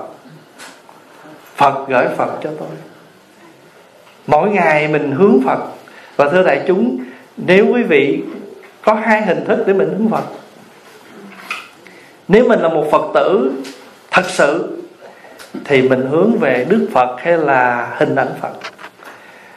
[1.56, 2.68] Phật gửi phật cho tôi.
[4.26, 5.58] Mỗi ngày mình hướng phật.
[6.16, 6.98] Và thưa đại chúng,
[7.36, 8.22] nếu quý vị
[8.82, 10.24] có hai hình thức để mình hướng Phật.
[12.28, 13.52] Nếu mình là một Phật tử,
[14.10, 14.78] thật sự
[15.64, 18.52] thì mình hướng về Đức Phật hay là hình ảnh Phật.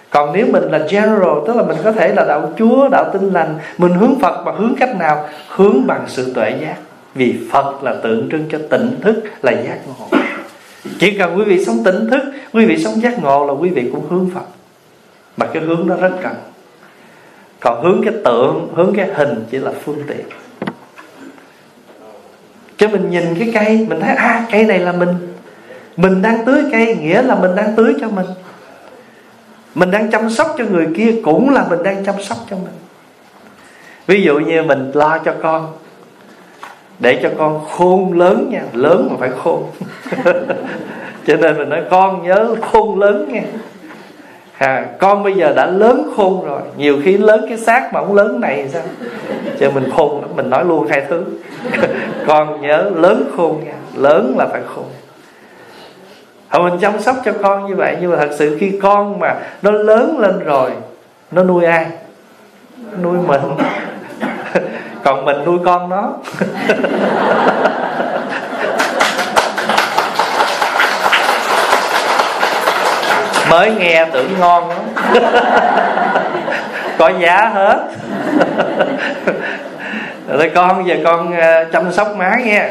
[0.09, 3.33] Còn nếu mình là general, tức là mình có thể là đạo Chúa, đạo tinh
[3.33, 5.29] lành, mình hướng Phật bằng hướng cách nào?
[5.49, 6.75] Hướng bằng sự tuệ giác.
[7.15, 10.19] Vì Phật là tượng trưng cho tỉnh thức, là giác ngộ.
[10.99, 12.21] Chỉ cần quý vị sống tỉnh thức,
[12.53, 14.45] quý vị sống giác ngộ là quý vị cũng hướng Phật.
[15.37, 16.33] Mà cái hướng đó rất cần.
[17.59, 20.25] Còn hướng cái tượng, hướng cái hình chỉ là phương tiện.
[22.77, 25.09] Cho mình nhìn cái cây, mình thấy à cây này là mình
[25.97, 28.25] mình đang tưới cây nghĩa là mình đang tưới cho mình.
[29.75, 32.73] Mình đang chăm sóc cho người kia cũng là mình đang chăm sóc cho mình.
[34.07, 35.73] Ví dụ như mình lo cho con
[36.99, 39.63] để cho con khôn lớn nha lớn mà phải khôn.
[41.27, 43.43] Cho nên mình nói con nhớ khôn lớn nha.
[44.57, 48.15] À, con bây giờ đã lớn khôn rồi nhiều khi lớn cái xác mà không
[48.15, 48.83] lớn này sao?
[49.59, 51.25] Cho mình khôn lắm mình nói luôn hai thứ.
[52.27, 54.85] Con nhớ lớn khôn nha lớn là phải khôn
[56.49, 59.35] họ mình chăm sóc cho con như vậy, nhưng mà thật sự khi con mà
[59.61, 60.71] nó lớn lên rồi,
[61.31, 61.85] nó nuôi ai?
[63.01, 63.41] Nuôi mình.
[65.03, 66.13] Còn mình nuôi con nó.
[73.49, 74.77] Mới nghe tưởng ngon lắm.
[76.97, 77.87] Có giá hết.
[80.27, 82.69] Rồi con, giờ con ờ, chăm sóc má nghe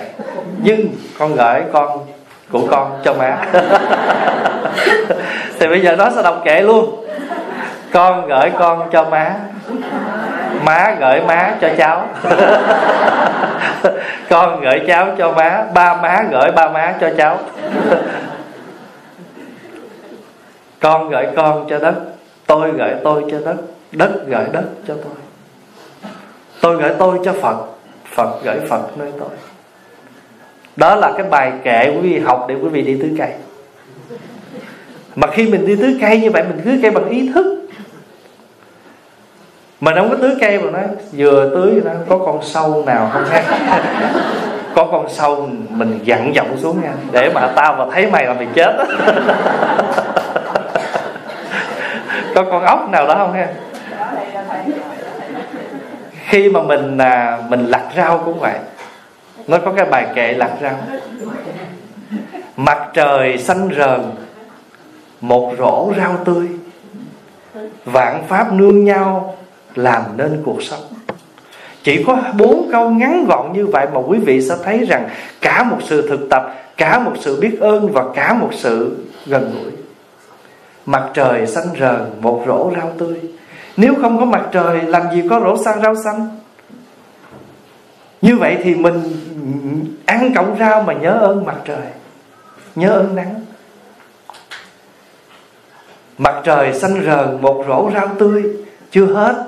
[0.58, 2.05] nhưng con gửi con
[2.52, 3.38] của con cho má.
[5.58, 7.04] Thì bây giờ nó sẽ đọc kệ luôn.
[7.92, 9.34] Con gửi con cho má.
[10.64, 12.06] Má gửi má cho cháu.
[14.30, 15.64] Con gửi cháu cho má.
[15.74, 17.38] Ba má gửi ba má cho cháu.
[20.80, 21.94] Con gửi con cho đất.
[22.46, 23.56] Tôi gửi tôi cho đất.
[23.92, 25.12] Đất gửi đất cho tôi.
[26.60, 27.56] Tôi gửi tôi cho phật.
[28.14, 29.28] Phật gửi phật nơi tôi
[30.76, 33.30] đó là cái bài kệ quý vị học để quý vị đi tưới cây.
[35.16, 37.68] Mà khi mình đi tưới cây như vậy mình tưới cây bằng ý thức.
[39.80, 43.24] Mà không có tưới cây mà nói vừa tưới nó có con sâu nào không
[43.24, 43.42] ha
[44.74, 48.34] có con sâu mình dặn giọng xuống nha để mà tao mà thấy mày là
[48.34, 48.76] mày chết.
[52.34, 53.48] Có con ốc nào đó không ha?
[56.28, 58.54] Khi mà mình à, mình lặt rau cũng vậy
[59.46, 60.78] nó có cái bài kệ lạc rau
[62.56, 64.00] mặt trời xanh rờn,
[65.20, 66.48] một rổ rau tươi.
[67.84, 69.36] Vạn pháp nương nhau
[69.74, 70.80] làm nên cuộc sống.
[71.82, 75.08] Chỉ có bốn câu ngắn gọn như vậy mà quý vị sẽ thấy rằng
[75.40, 79.54] cả một sự thực tập, cả một sự biết ơn và cả một sự gần
[79.54, 79.72] gũi.
[80.86, 83.20] Mặt trời xanh rờn, một rổ rau tươi.
[83.76, 86.35] Nếu không có mặt trời, làm gì có rổ xanh rau xanh?
[88.26, 89.02] Như vậy thì mình
[90.06, 91.86] ăn cọng rau mà nhớ ơn mặt trời,
[92.74, 93.34] nhớ ơn nắng.
[96.18, 98.42] Mặt trời xanh rờn, một rổ rau tươi,
[98.90, 99.44] chưa hết.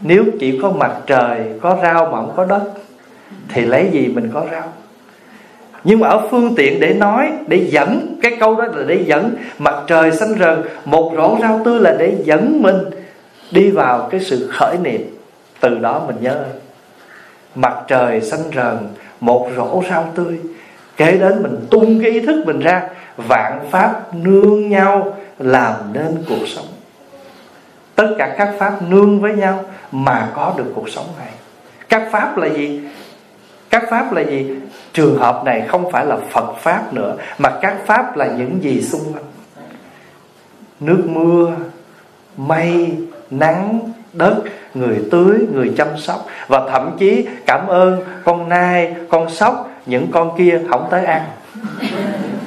[0.00, 2.62] Nếu chỉ có mặt trời, có rau mà không có đất,
[3.48, 4.72] thì lấy gì mình có rau?
[5.84, 9.34] Nhưng mà ở phương tiện để nói, để dẫn, cái câu đó là để dẫn.
[9.58, 12.76] Mặt trời xanh rờn, một rổ rau tươi là để dẫn mình
[13.50, 15.16] đi vào cái sự khởi niệm.
[15.60, 16.44] Từ đó mình nhớ
[17.54, 18.78] mặt trời xanh rờn,
[19.20, 20.40] một rổ rau tươi.
[20.96, 22.82] Kế đến mình tung cái ý thức mình ra,
[23.16, 26.66] vạn pháp nương nhau làm nên cuộc sống.
[27.94, 31.30] Tất cả các pháp nương với nhau mà có được cuộc sống này.
[31.88, 32.80] Các pháp là gì?
[33.70, 34.50] Các pháp là gì?
[34.92, 38.82] Trường hợp này không phải là phật pháp nữa, mà các pháp là những gì
[38.82, 39.24] xung quanh.
[40.80, 41.52] Nước mưa,
[42.36, 42.96] mây,
[43.30, 43.80] nắng
[44.14, 44.34] đất
[44.74, 46.26] người tưới, người chăm sóc.
[46.48, 51.22] Và thậm chí cảm ơn con nai, con sóc, những con kia không tới ăn.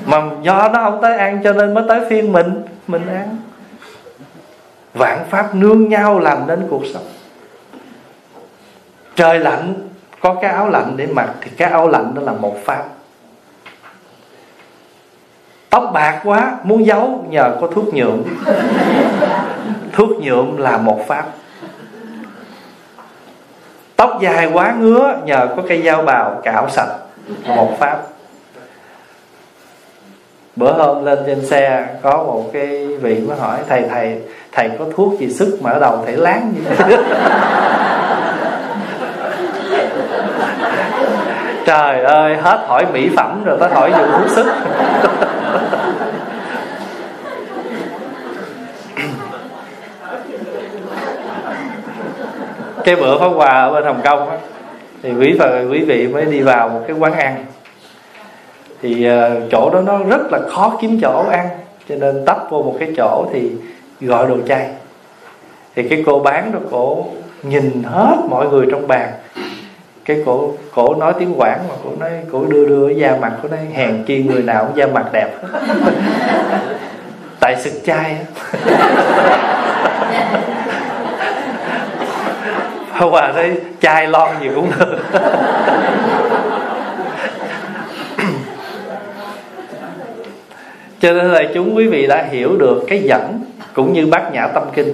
[0.06, 3.38] Mà do nó không tới ăn cho nên mới tới phiên mình mình ăn.
[4.94, 7.06] Vạn pháp nương nhau làm nên cuộc sống.
[9.16, 9.74] Trời lạnh,
[10.20, 12.84] có cái áo lạnh để mặc thì cái áo lạnh đó là một pháp.
[15.70, 18.24] Tóc bạc quá, muốn giấu, nhờ có thuốc nhuộm.
[19.94, 21.26] Thuốc nhuộm là một pháp
[23.98, 26.90] tóc dài quá ngứa, nhờ có cây dao bào cạo sạch.
[27.56, 27.98] Một pháp.
[30.56, 34.86] Bữa hôm lên trên xe, có một cái vị mới hỏi, thầy thầy thầy có
[34.96, 36.98] thuốc gì sức mà ở đầu thầy láng như thế?
[41.66, 44.46] Trời ơi, hết hỏi mỹ phẩm rồi tới hỏi dùng thuốc sức.
[52.88, 54.38] cái bữa pháo quà ở bên hồng kông á
[55.04, 57.46] thì quý và quý vị mới đi vào một cái quán ăn.
[58.82, 59.14] Thì uh,
[59.52, 61.48] chỗ đó nó rất là khó kiếm chỗ ăn
[61.90, 63.52] cho nên tấp vô một cái chỗ thì
[64.02, 64.68] gọi đồ chay.
[65.76, 67.06] Thì cái cô bán đó cổ
[67.44, 69.10] nhìn hết mọi người trong bàn.
[70.06, 73.48] Cái cổ cổ nói tiếng quảng mà cổ nói cổ đưa đưa da mặt của
[73.48, 75.30] nói hèn chi người nào cũng da mặt đẹp.
[77.40, 78.18] Tại sực chai
[83.00, 85.00] không qua thấy chai lon gì cũng được.
[91.00, 93.42] Cho nên là chúng quý vị đã hiểu được cái dẫn
[93.74, 94.94] cũng như bát nhã tâm kinh.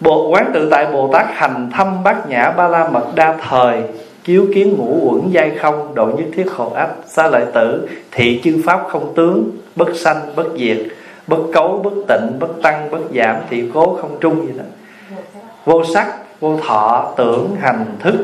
[0.00, 3.82] Bộ quán tự tại Bồ Tát hành thăm bát nhã ba la mật đa thời,
[4.24, 8.40] Chiếu kiến ngũ uẩn giai không, Độ nhất thiết hộ ách xa lợi tử, Thị
[8.44, 10.78] chư pháp không tướng, Bất sanh, bất diệt,
[11.26, 14.64] Bất cấu, bất tịnh, Bất tăng, bất giảm, Thị cố không trung, gì đó.
[15.64, 16.06] Vô sắc,
[16.40, 18.14] Vô thọ, Tưởng, hành, thức.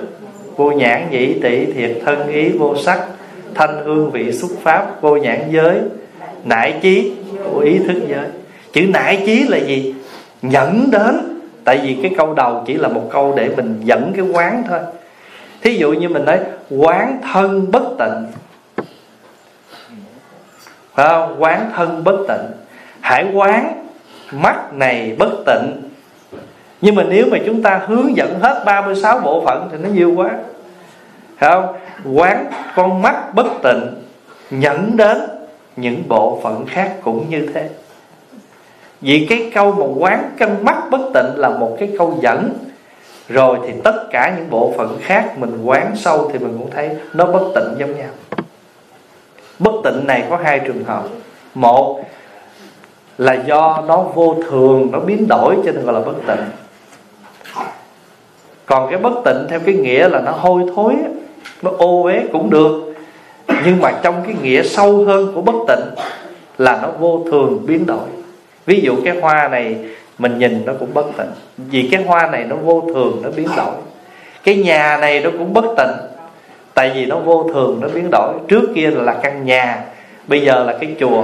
[0.56, 3.06] Vô nhãn, nhĩ tỷ thiệt, thân, ý, vô sắc.
[3.54, 5.00] Thanh, hương, vị, xúc, pháp.
[5.00, 5.80] Vô nhãn, giới.
[6.44, 7.12] Nải chí
[7.44, 8.26] của ý, thức, giới.
[8.72, 9.94] Chữ nải chí là gì?
[10.42, 11.40] Nhẫn đến.
[11.64, 14.80] Tại vì cái câu đầu chỉ là một câu để mình dẫn cái quán thôi.
[15.62, 16.38] Thí dụ như mình nói,
[16.70, 18.26] quán thân bất tịnh.
[20.94, 21.36] Phải không?
[21.38, 22.46] Quán thân bất tịnh.
[23.00, 23.84] Hãy quán,
[24.32, 25.87] mắt này bất tịnh
[26.80, 30.12] nhưng mà nếu mà chúng ta hướng dẫn hết 36 bộ phận thì nó nhiều
[30.16, 30.30] quá.
[31.38, 31.76] Phải không?
[32.14, 33.80] Quán con mắt bất tịnh
[34.50, 35.18] nhẫn đến
[35.76, 37.68] những bộ phận khác cũng như thế.
[39.00, 42.52] Vì cái câu mà quán căn mắt bất tịnh là một cái câu dẫn.
[43.28, 46.90] Rồi thì tất cả những bộ phận khác mình quán sâu thì mình cũng thấy
[47.14, 48.10] nó bất tịnh giống nhau.
[49.58, 51.02] Bất tịnh này có hai trường hợp.
[51.54, 52.00] Một
[53.18, 56.44] là do nó vô thường, nó biến đổi cho nên gọi là bất tịnh
[58.68, 60.94] còn cái bất tịnh theo cái nghĩa là nó hôi thối,
[61.62, 62.94] nó ô uế cũng được.
[63.64, 66.04] Nhưng mà trong cái nghĩa sâu hơn của bất tịnh
[66.58, 68.08] là nó vô thường biến đổi.
[68.66, 69.76] Ví dụ cái hoa này
[70.18, 71.30] mình nhìn nó cũng bất tịnh.
[71.56, 73.74] Vì cái hoa này nó vô thường, nó biến đổi.
[74.44, 75.96] Cái nhà này nó cũng bất tịnh,
[76.74, 78.34] tại vì nó vô thường, nó biến đổi.
[78.48, 79.84] Trước kia là căn nhà,
[80.26, 81.22] bây giờ là cái chùa.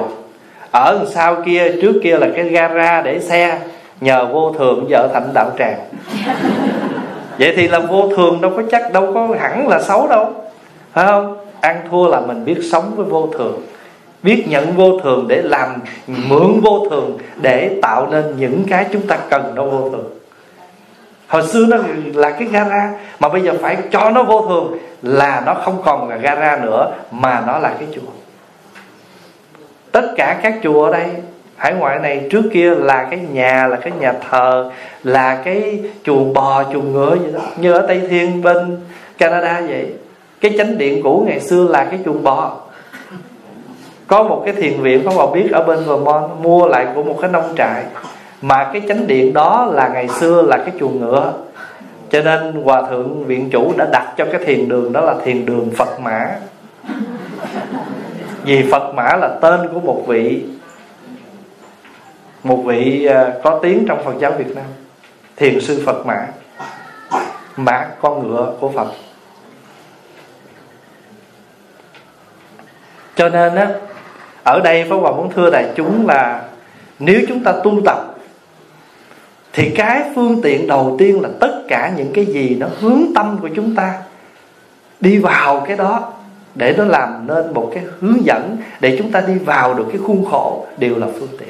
[0.70, 3.58] Ở sau kia, trước kia là cái gara để xe,
[4.00, 5.78] nhờ vô thường giờ thành đạo tràng
[7.38, 10.32] vậy thì là vô thường đâu có chắc, đâu có hẳn là xấu đâu.
[10.92, 11.36] Phải không?
[11.60, 13.62] Ăn thua là mình biết sống với vô thường.
[14.22, 15.74] Biết nhận vô thường để làm,
[16.06, 20.10] mượn vô thường để tạo nên những cái chúng ta cần nó vô thường.
[21.28, 21.76] Hồi xưa nó
[22.14, 26.08] là cái gara, mà bây giờ phải cho nó vô thường là nó không còn
[26.08, 28.10] là gara nữa, mà nó là cái chùa.
[29.92, 31.06] Tất cả các chùa ở đây
[31.56, 34.70] hải ngoại này trước kia là cái nhà, là cái nhà thờ,
[35.04, 38.80] là cái chuồng bò, chuồng ngựa vậy đó, như ở tây thiên bên
[39.18, 39.92] canada vậy.
[40.40, 42.56] Cái chánh điện cũ ngày xưa là cái chuồng bò.
[44.06, 47.18] Có một cái thiền viện, có bà biết ở bên Vermont, mua lại của một
[47.20, 47.82] cái nông trại.
[48.42, 51.32] Mà cái chánh điện đó là ngày xưa là cái chuồng ngựa.
[52.10, 55.46] Cho nên hòa thượng viện chủ đã đặt cho cái thiền đường đó là thiền
[55.46, 56.30] đường Phật Mã.
[58.44, 60.42] Vì Phật Mã là tên của một vị
[62.44, 64.64] một vị à, có tiếng trong Phật giáo Việt Nam.
[65.36, 66.26] Thiền sư Phật Mã.
[67.56, 68.88] Mã con ngựa của Phật.
[73.16, 73.68] Cho nên á,
[74.44, 76.42] ở đây Pháp Hòa muốn thưa đại chúng là
[76.98, 78.14] nếu chúng ta tu tập,
[79.52, 83.38] thì cái phương tiện đầu tiên là tất cả những cái gì nó hướng tâm
[83.42, 84.02] của chúng ta
[85.00, 86.12] đi vào cái đó
[86.54, 90.00] để nó làm nên một cái hướng dẫn, để chúng ta đi vào được cái
[90.06, 91.48] khuôn khổ, đều là phương tiện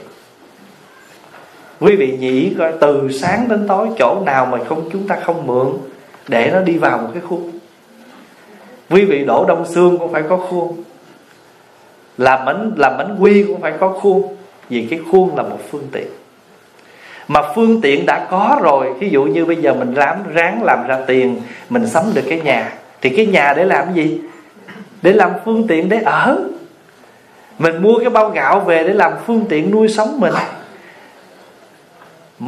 [1.81, 5.47] quý vị nghĩ coi, từ sáng đến tối chỗ nào mà không, chúng ta không
[5.47, 5.67] mượn,
[6.29, 7.51] để nó đi vào một cái khuôn.
[8.91, 10.83] Quý vị đổ đông xương cũng phải có khuôn.
[12.19, 14.37] Làm bánh làm bánh quy cũng phải có khuôn,
[14.69, 16.07] vì cái khuôn là một phương tiện.
[17.29, 20.87] Mà phương tiện đã có rồi ví dụ như bây giờ mình làm ráng làm
[20.87, 24.21] ra tiền, mình sắm được cái nhà, thì cái nhà để làm gì?
[25.03, 26.39] Để làm phương tiện để ở.
[27.59, 30.35] Mình mua cái bao gạo về để làm phương tiện nuôi sống mình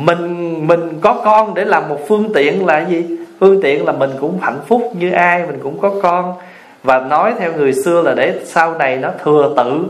[0.04, 3.04] mình mình có con để làm một phương tiện là gì?
[3.40, 6.34] Phương tiện là mình cũng hạnh phúc như ai, mình cũng có con.
[6.82, 9.84] Và nói theo người xưa là để sau này nó thừa tự.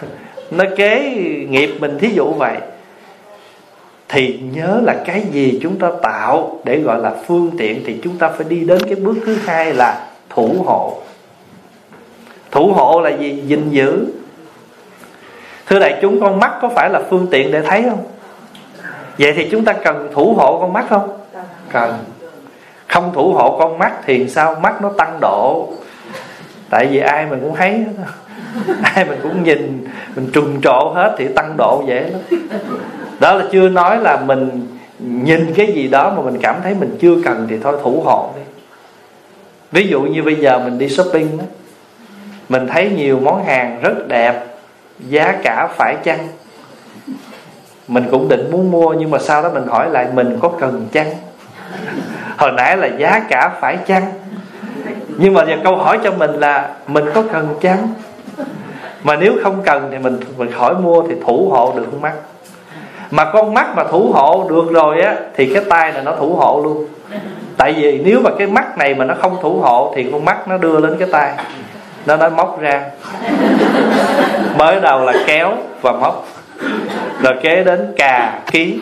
[0.50, 1.14] Nó kế
[1.48, 2.56] nghiệp mình thí dụ vậy.
[4.08, 8.18] Thì nhớ là cái gì chúng ta tạo để gọi là phương tiện thì chúng
[8.18, 10.98] ta phải đi đến cái bước thứ hai là thủ hộ.
[12.50, 13.42] Thủ hộ là gì?
[13.46, 14.06] Gìn giữ.
[15.66, 18.04] Thưa đại chúng, con mắt có phải là phương tiện để thấy không?
[19.18, 21.18] Vậy thì chúng ta cần thủ hộ con mắt không?
[21.72, 21.94] Cần.
[22.88, 24.54] Không thủ hộ con mắt thì sao?
[24.62, 25.68] Mắt nó tăng độ.
[26.70, 27.84] Tại vì ai mình cũng thấy
[28.82, 32.20] ai mình cũng nhìn, mình trùng trộ hết thì tăng độ dễ lắm.
[33.20, 34.66] Đó là chưa nói là mình
[34.98, 38.30] nhìn cái gì đó mà mình cảm thấy mình chưa cần thì thôi thủ hộ
[38.36, 38.42] đi.
[39.72, 41.44] Ví dụ như bây giờ mình đi shopping đó,
[42.48, 44.44] mình thấy nhiều món hàng rất đẹp,
[44.98, 46.28] giá cả phải chăng?
[47.88, 50.88] Mình cũng định muốn mua nhưng mà sau đó mình hỏi lại mình có cần
[50.92, 51.10] chăng?
[52.38, 54.02] Hồi nãy là giá cả phải chăng?
[55.08, 57.88] Nhưng mà giờ câu hỏi cho mình là mình có cần chăng?
[59.04, 62.12] Mà nếu không cần thì mình mình khỏi mua thì thủ hộ được mắt.
[63.10, 66.36] Mà con mắt mà thủ hộ được rồi á thì cái tay này nó thủ
[66.36, 66.86] hộ luôn.
[67.56, 70.48] Tại vì nếu mà cái mắt này mà nó không thủ hộ thì con mắt
[70.48, 71.32] nó đưa lên cái tay.
[72.06, 72.82] Nó nói móc ra.
[74.58, 76.33] Mới đầu là kéo và móc
[77.24, 78.78] rồi kế đến cà ký.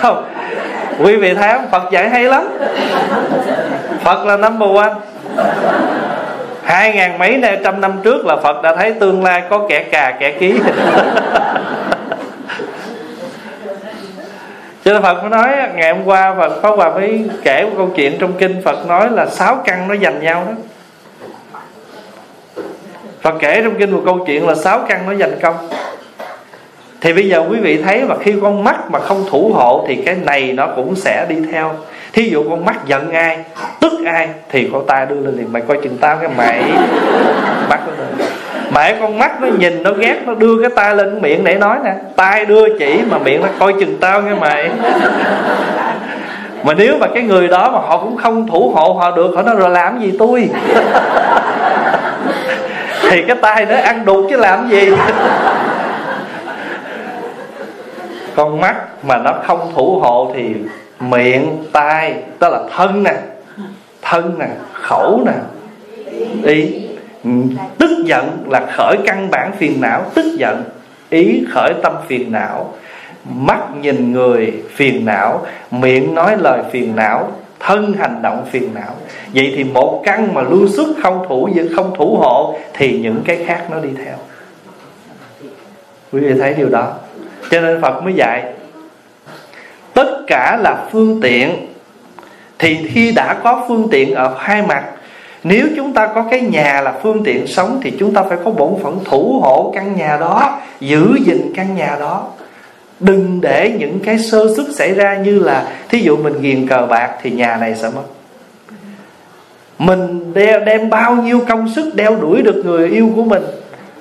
[0.00, 0.24] Không,
[0.98, 1.68] quý vị thấy không?
[1.70, 2.48] Phật dạy hay lắm.
[4.00, 4.94] Phật là number one.
[6.64, 9.82] Hai ngàn mấy này trăm năm trước là phật đã thấy tương lai có kẻ
[9.82, 10.54] cà, kẻ ký.
[14.84, 17.90] Cho nên Phật mới nói, ngày hôm qua Phật Pháp Hòa mới kể một câu
[17.96, 18.62] chuyện trong kinh.
[18.64, 20.52] Phật nói là sáu căn nó giành nhau đó.
[23.26, 25.54] Phật kể trong kinh một câu chuyện là sáu căn nó giành công.
[27.00, 29.96] Thì bây giờ quý vị thấy mà khi con mắt mà không thủ hộ thì
[29.96, 31.70] cái này nó cũng sẽ đi theo.
[32.12, 33.38] Thí dụ con mắt giận ai,
[33.80, 35.52] tức ai thì con tay đưa lên liền.
[35.52, 36.62] Mày coi chừng tao cái mày.
[37.70, 38.28] Mắt nó lên
[38.74, 41.78] mẹ con mắt nó nhìn, nó ghét, nó đưa cái tay lên miệng để nói
[41.84, 41.94] nè.
[42.16, 44.70] Tay đưa chỉ mà miệng nó coi chừng tao nghe mày.
[46.62, 49.42] Mà nếu mà cái người đó mà họ cũng không thủ hộ họ được, họ
[49.42, 50.48] nói rồi làm gì tôi?
[53.10, 54.92] Thì cái tay nó ăn đục chứ làm gì?
[58.34, 60.54] Con mắt mà nó không thủ hộ thì
[61.00, 63.12] miệng, tai đó là thân nè
[64.02, 65.32] thân nè, khẩu nè.
[66.42, 66.86] Ý,
[67.78, 70.64] tức giận là khởi căn bản phiền não, tức giận.
[71.10, 72.74] Ý khởi tâm phiền não,
[73.24, 78.94] mắt nhìn người phiền não, miệng nói lời phiền não thân hành động phiền não.
[79.34, 83.44] Vậy thì một căn mà lưu xuất không thủ không thủ hộ thì những cái
[83.46, 84.16] khác nó đi theo.
[86.12, 86.92] Quý vị thấy điều đó.
[87.50, 88.44] Cho nên phật mới dạy,
[89.94, 91.66] tất cả là phương tiện.
[92.58, 94.84] Thì khi đã có phương tiện ở hai mặt,
[95.44, 98.50] nếu chúng ta có cái nhà là phương tiện sống thì chúng ta phải có
[98.50, 102.28] bổn phận thủ hộ căn nhà đó, giữ gìn căn nhà đó
[103.00, 106.86] đừng để những cái sơ xuất xảy ra như là thí dụ mình ghiền cờ
[106.90, 108.02] bạc thì nhà này sẽ mất.
[109.78, 113.42] Mình đeo, đem bao nhiêu công sức đeo đuổi được người yêu của mình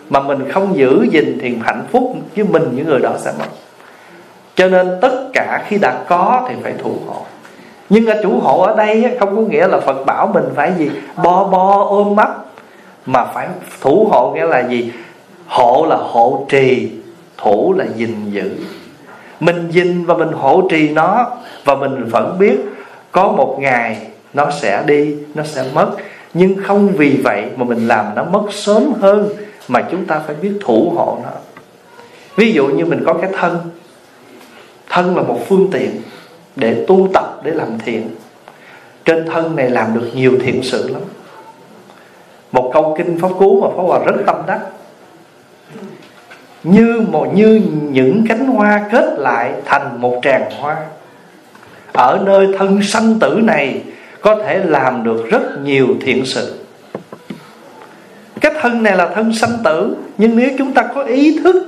[0.10, 3.46] mà mình không giữ gìn thì hạnh phúc với mình những người đó sẽ mất.
[4.56, 7.26] Cho nên tất cả khi đã có thì phải thủ hộ.
[7.90, 10.90] Nhưng ở chủ hộ ở đây không có nghĩa là phật bảo mình phải gì?
[11.24, 12.30] Bo bo ôm mắt
[13.06, 13.48] mà phải
[13.82, 14.92] thủ hộ nghĩa là gì?
[15.48, 16.92] Hộ là hộ trì
[17.38, 18.52] thủ là gìn giữ
[19.40, 22.58] mình nhìn và mình hộ trì nó và mình vẫn biết
[23.12, 25.92] có một ngày nó sẽ đi, nó sẽ mất.
[26.34, 29.30] Nhưng không vì vậy mà mình làm nó mất sớm hơn
[29.68, 31.30] mà chúng ta phải biết thủ hộ nó.
[32.36, 33.58] Ví dụ như mình có cái thân.
[34.90, 36.02] Thân là một phương tiện
[36.56, 38.10] để tu tập, để làm thiện.
[39.06, 41.02] Trên thân này làm được nhiều thiện sự lắm.
[42.52, 44.60] Một câu kinh pháp cú mà pháp hòa rất tâm đắc
[46.66, 47.62] như một, như
[47.92, 50.78] những cánh hoa kết lại thành một tràng hoa.
[51.94, 53.82] Ở nơi thân sanh tử này
[54.22, 56.60] có thể làm được rất nhiều thiện sự.
[58.42, 61.68] Cái thân này là thân sanh tử, nhưng nếu chúng ta có ý thức,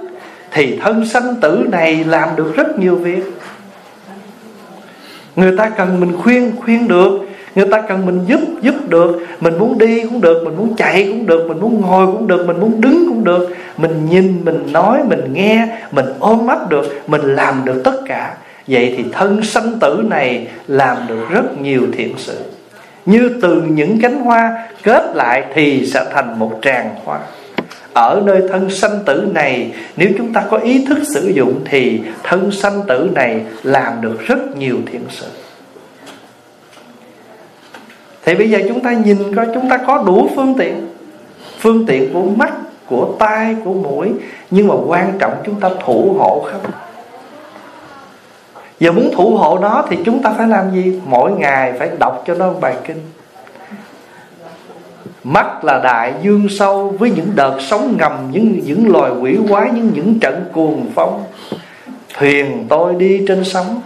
[0.51, 3.23] thì thân sanh tử này làm được rất nhiều việc.
[5.35, 7.26] Người ta cần mình khuyên khuyên được
[7.57, 9.25] người ta cần mình giúp giúp được.
[9.39, 12.47] Mình muốn đi cũng được, mình muốn chạy cũng được, mình muốn ngồi cũng được,
[12.47, 13.49] mình muốn đứng cũng được.
[13.77, 18.33] Mình nhìn, mình nói, mình nghe, mình ôm ấp được, mình làm được tất cả.
[18.67, 22.37] Vậy thì thân sanh tử này làm được rất nhiều thiện sự.
[23.05, 27.19] Như từ những cánh hoa kết lại thì sẽ thành một tràng hoa.
[27.93, 32.01] Ở nơi thân sanh tử này, nếu chúng ta có ý thức sử dụng thì
[32.23, 35.27] thân sanh tử này làm được rất nhiều thiện sự
[38.27, 40.87] thì bây giờ chúng ta nhìn coi, chúng ta có đủ phương tiện.
[41.59, 42.53] Phương tiện của mắt,
[42.89, 44.11] của tai, của mũi.
[44.51, 46.71] Nhưng mà quan trọng chúng ta thủ hộ không?
[48.79, 50.99] Giờ muốn thủ hộ nó thì chúng ta phải làm gì?
[51.05, 53.01] Mỗi ngày phải đọc cho nó bài kinh.
[55.23, 59.71] Mắt là đại, dương sâu với những đợt sóng ngầm, những những loài quỷ quái,
[59.71, 61.23] những những trận cuồng phong.
[62.17, 63.81] Thuyền tôi đi trên sóng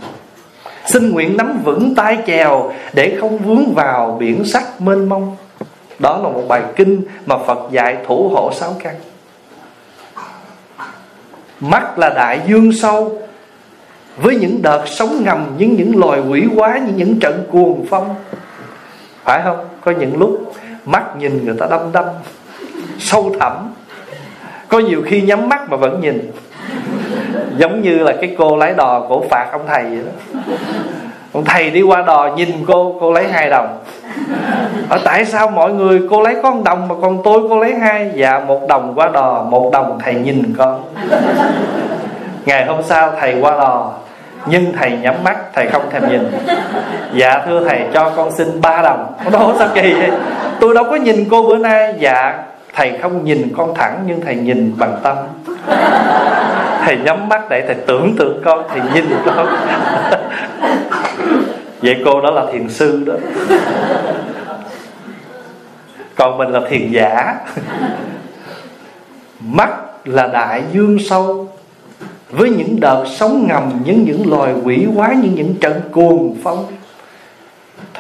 [0.86, 5.36] xin nguyện nắm vững tay chèo để không vướng vào biển sắc mênh mông.
[6.00, 8.96] Đó là một bài kinh mà phật dạy thủ hộ sáu căn.
[11.60, 13.22] Mắt là đại dương sâu,
[14.18, 18.16] với những đợt sóng ngầm, những những loài quỷ quái, những những trận cuồng phong.
[19.24, 19.68] Phải không?
[19.82, 20.54] Có những lúc
[20.86, 22.06] mắt nhìn người ta đâm đâm
[23.00, 23.74] sâu thẳm.
[24.68, 26.32] Có nhiều khi nhắm mắt mà vẫn nhìn
[27.58, 30.42] giống như là cái cô lái đò cổ phạt ông thầy vậy đó.
[31.34, 33.78] Ông thầy đi qua đò nhìn cô cô lấy hai đồng.
[34.90, 38.12] Ở tại sao mọi người, cô lấy con đồng mà còn tôi cô lấy hai?
[38.16, 40.84] Dạ một đồng qua đò, một đồng thầy nhìn con.
[42.46, 43.92] Ngày hôm sau thầy qua đò,
[44.46, 46.32] nhưng thầy nhắm mắt, thầy không thèm nhìn.
[47.14, 49.14] Dạ thưa thầy, cho con xin ba đồng.
[49.32, 50.12] Đó sao kỳ vậy?
[50.60, 51.94] Tôi đâu có nhìn cô bữa nay.
[52.00, 52.44] Dạ
[52.74, 55.18] thầy không nhìn con thẳng, nhưng thầy nhìn bằng tâm
[56.86, 59.48] thầy nhắm mắt để thầy tưởng tượng con thầy nhìn con.
[61.82, 63.14] Vậy cô đó là thiền sư đó.
[66.16, 67.36] Còn mình là thiền giả.
[69.40, 69.70] Mắt
[70.06, 71.50] là đại dương sâu.
[72.30, 76.66] Với những đợt sóng ngầm những những loài quỷ quái những những trận cuồng phong.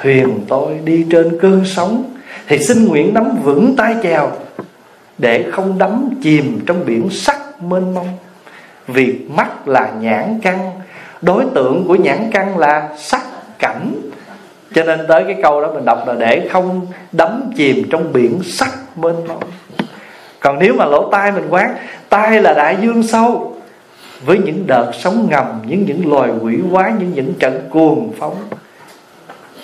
[0.01, 2.03] Thuyền tôi đi trên cơn sóng
[2.47, 4.31] thì xin nguyện nắm vững tay chèo
[5.17, 8.07] để không đắm chìm trong biển sắc mênh mông
[8.87, 10.71] vì mắt là nhãn căn,
[11.21, 13.21] đối tượng của nhãn căn là sắc
[13.59, 13.93] cảnh.
[14.75, 18.39] Cho nên tới cái câu đó mình đọc là để không đắm chìm trong biển
[18.43, 19.43] sắc mênh mông.
[20.39, 21.75] Còn nếu mà lỗ tai mình quán,
[22.09, 23.55] tai là đại dương sâu,
[24.25, 28.35] với những đợt sóng ngầm, những những loài quỷ quái, những những trận cuồng phong.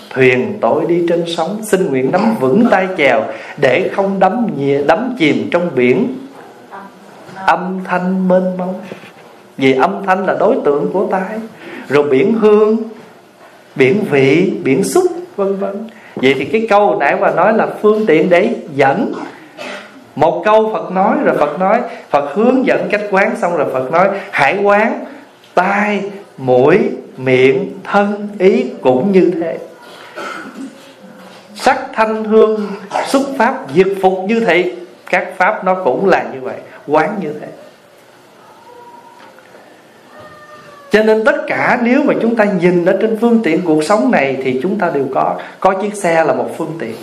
[0.10, 3.24] Thuyền tội đi trên sóng, xin nguyện nắm vững tay chèo,
[3.58, 6.16] để không đắm nhẹ đắm chìm trong biển
[7.48, 8.82] âm thanh mênh mông.
[9.58, 11.40] Vì âm thanh là đối tượng của tai,
[11.88, 12.78] rồi biển hương,
[13.76, 15.04] biển vị, biển xúc,
[15.36, 15.90] vân vân.
[16.16, 19.14] Vậy thì cái câu nãy bà nói là phương tiện để dẫn.
[20.16, 21.80] Một câu Phật nói, rồi Phật nói,
[22.10, 25.06] Phật hướng dẫn cách quán, xong rồi Phật nói hãy quán,
[25.54, 26.02] tai,
[26.38, 26.80] mũi,
[27.18, 29.58] miệng, thân, ý cũng như thế.
[31.56, 32.68] Sắc thanh hương,
[33.08, 34.74] xuất pháp, diệt phục như thị
[35.10, 36.58] các pháp nó cũng là như vậy
[36.88, 37.48] quán như thế.
[40.92, 44.12] Cho nên tất cả nếu mà chúng ta nhìn ở trên phương tiện cuộc sống
[44.12, 45.36] này thì chúng ta đều có.
[45.60, 46.96] Có chiếc xe là một phương tiện,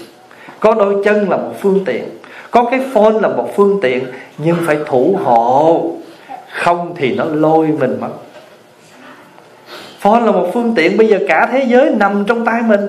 [0.60, 2.04] có đôi chân là một phương tiện,
[2.50, 4.04] có cái phone là một phương tiện,
[4.38, 5.90] nhưng phải thủ hộ.
[6.50, 8.10] Không thì nó lôi mình mất.
[9.98, 12.80] Phone là một phương tiện, bây giờ cả thế giới nằm trong tay mình.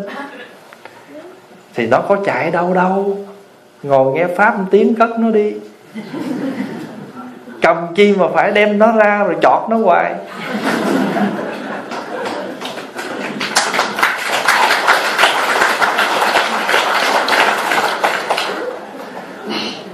[1.75, 3.17] Thì nó có chạy đâu đâu.
[3.83, 5.53] Ngồi nghe pháp một tiếng cất nó đi
[7.65, 10.13] cầm chi mà phải đem nó ra rồi chọt nó hoài.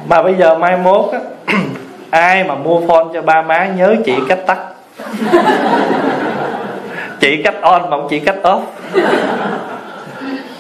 [0.08, 1.20] Mà bây giờ mai mốt á
[2.10, 4.58] ai mà mua phone cho ba má nhớ chỉ cách tắt.
[7.20, 8.62] Chỉ cách on mà không chỉ cách off.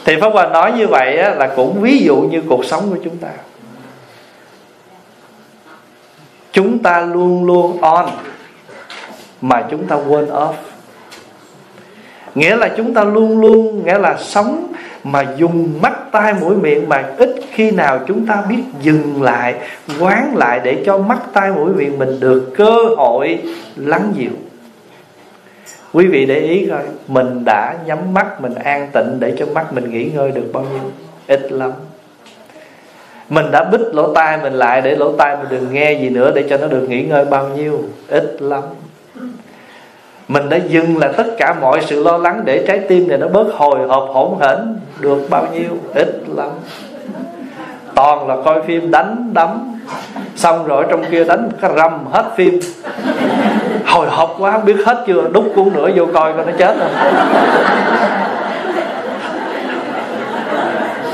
[0.05, 2.97] Thì pháp hòa nói như vậy á, là cũng ví dụ như cuộc sống của
[3.03, 3.30] chúng ta
[6.54, 8.10] chúng ta luôn luôn on,
[9.41, 10.54] mà chúng ta quên off.
[12.36, 14.74] Nghĩa là chúng ta luôn luôn, nghĩa là sống,
[15.04, 19.56] mà dùng mắt tai mũi miệng, mà ít khi nào chúng ta biết dừng lại,
[19.99, 23.39] quán lại để cho mắt tai mũi miệng mình được cơ hội
[23.76, 24.32] lắng dịu.
[25.93, 29.74] Quý vị để ý coi, mình đã nhắm mắt, mình an tịnh để cho mắt
[29.74, 30.91] mình nghỉ ngơi được bao nhiêu?
[31.28, 31.72] Ít lắm
[33.32, 36.32] mình đã bích lỗ tai mình lại để lỗ tai mình đừng nghe gì nữa
[36.36, 37.80] để cho nó được nghỉ ngơi bao nhiêu.
[38.08, 38.64] Ít lắm.
[40.28, 43.28] Mình đã dừng là tất cả mọi sự lo lắng để trái tim này nó
[43.28, 45.70] bớt hồi hộp, hỗn hển được bao nhiêu.
[45.94, 46.50] Ít lắm.
[47.96, 49.80] Toàn là coi phim đánh đấm.
[50.36, 52.60] Xong rồi trong kia đánh cái rầm hết phim.
[53.86, 55.22] Hồi hộp quá, không biết hết chưa.
[55.32, 56.90] Đúc cuốn nữa, vô coi coi nó chết rồi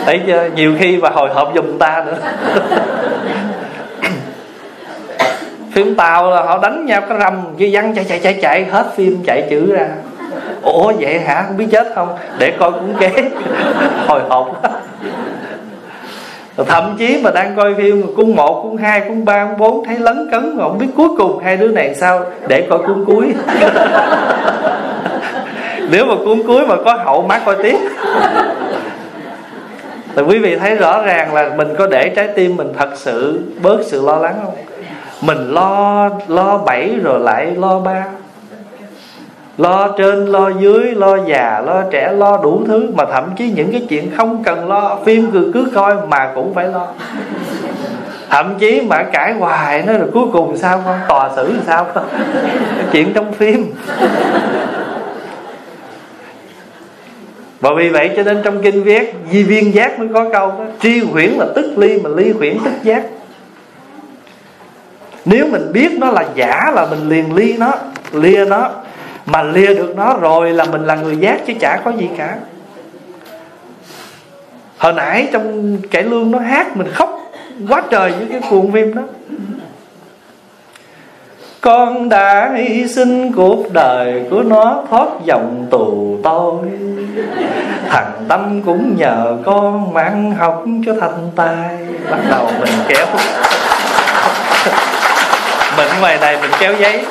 [0.07, 0.49] thấy chưa?
[0.55, 2.17] Nhiều khi và hồi hộp dùng ta nữa.
[5.71, 8.85] Phim tàu là họ đánh nhau cái rầm cái văn chạy chạy chạy chạy, hết
[8.95, 9.87] phim chạy chữ ra.
[10.61, 11.43] Ủa, vậy hả?
[11.47, 12.17] Không biết chết không?
[12.37, 13.11] Để coi cuốn kế
[14.07, 14.61] hồi hộp
[16.67, 19.97] thậm chí mà đang coi phim cung một cung hai cung ba cung bốn, thấy
[19.99, 23.33] lấn cấn mà không biết cuối cùng hai đứa này sao để coi cuốn cuối.
[25.91, 27.77] Nếu mà cuốn cuối mà có hậu, má coi tiếp
[30.17, 33.41] thì quý vị thấy rõ ràng là mình có để trái tim mình thật sự
[33.61, 34.53] bớt sự lo lắng không?
[35.21, 38.05] Mình lo lo bảy rồi lại lo ba.
[39.57, 43.71] Lo trên, lo dưới, lo già, lo trẻ, lo đủ thứ mà thậm chí những
[43.71, 46.87] cái chuyện không cần lo, phim cứ cứ coi mà cũng phải lo.
[48.29, 51.85] Thậm chí mà cãi hoài nó rồi cuối cùng sao con tòa xử sao?
[51.93, 52.03] Con
[52.91, 53.73] chuyện trong phim
[57.59, 60.65] và vì vậy cho nên trong kinh viết, di viên giác mới có câu đó,
[60.81, 63.03] tri huyễn là tức ly mà ly huyễn tức giác.
[65.25, 67.73] Nếu mình biết nó là giả là mình liền ly nó,
[68.11, 68.69] lia nó,
[69.25, 72.37] mà lia được nó rồi là mình là người giác chứ chả có gì cả.
[74.77, 77.31] Hồi nãy trong cải lương nó hát mình khóc
[77.69, 79.01] quá trời với cái cuộn phim đó
[81.61, 86.53] con đã hy sinh cuộc đời của nó, thoát dòng tù tôi.
[87.89, 91.77] Thằng tâm cũng nhờ con mang học cho thành tài.
[92.11, 93.05] Bắt đầu mình kéo.
[95.77, 97.05] Mình ngoài này mình kéo giấy.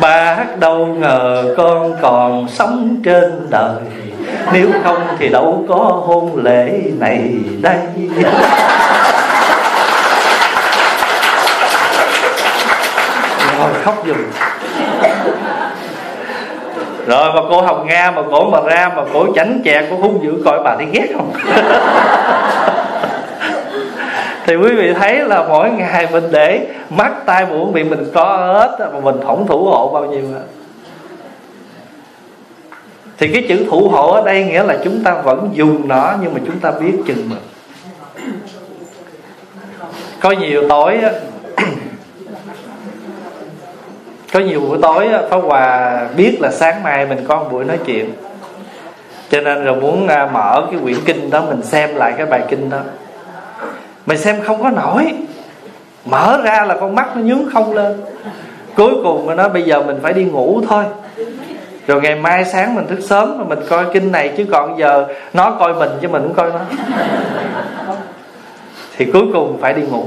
[0.00, 3.82] Bác đâu ngờ con còn sống trên đời.
[4.52, 7.78] Nếu không thì đâu có hôn lễ này đây.
[13.84, 14.16] Khóc dùm
[17.06, 20.24] rồi mà cô hồng nga mà cổ mà ra mà cổ chảnh chẹ cô hung
[20.24, 21.32] dữ coi bà thấy ghét không?
[24.46, 28.36] Thì quý vị thấy là mỗi ngày mình để mắt tai mũi miệng mình có
[28.36, 30.44] hết mà mình không thủ hộ bao nhiêu hết
[33.18, 36.34] thì cái chữ thủ hộ ở đây nghĩa là chúng ta vẫn dùng nó, nhưng
[36.34, 37.38] mà chúng ta biết chừng mực.
[40.20, 40.98] Có nhiều tối
[44.32, 47.78] có nhiều buổi tối Pháp Hòa biết là sáng mai mình có một buổi nói
[47.84, 48.12] chuyện.
[49.30, 52.42] Cho nên rồi muốn à, mở cái quyển kinh đó, mình xem lại cái bài
[52.48, 52.78] kinh đó.
[54.06, 55.12] Mình xem không có nổi.
[56.04, 58.00] Mở ra là con mắt nó nhướng không lên.
[58.76, 60.84] Cuối cùng nó nói, bây giờ mình phải đi ngủ thôi.
[61.86, 65.06] Rồi ngày mai sáng mình thức sớm mà mình coi kinh này, chứ còn giờ
[65.32, 66.60] nó coi mình chứ mình cũng coi nó.
[68.96, 70.06] Thì cuối cùng phải đi ngủ.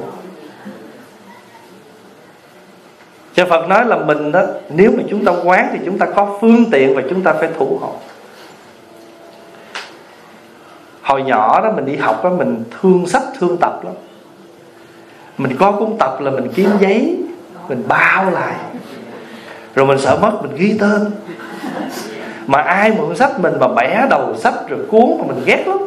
[3.34, 6.38] Cho Phật nói là mình đó, Nếu mà chúng ta quán thì chúng ta có
[6.42, 7.94] phương tiện Và chúng ta phải thủ hộ.
[11.02, 13.94] Hồi nhỏ đó mình đi học đó, Mình thương sách, thương tập lắm.
[15.38, 17.18] Mình có cuốn tập là mình kiếm giấy,
[17.70, 18.56] Mình bao lại.
[19.76, 21.12] Rồi mình sợ mất, mình ghi tên.
[22.48, 25.78] Mà ai mượn sách mình mà bẻ đầu sách Rồi cuốn mà mình ghét lắm.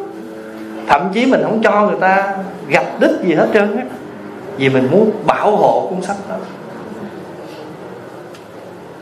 [0.87, 2.37] Thậm chí mình không cho người ta
[2.67, 3.83] gặp đích gì hết trơn á.
[4.57, 6.35] Vì mình muốn bảo hộ cuốn sách đó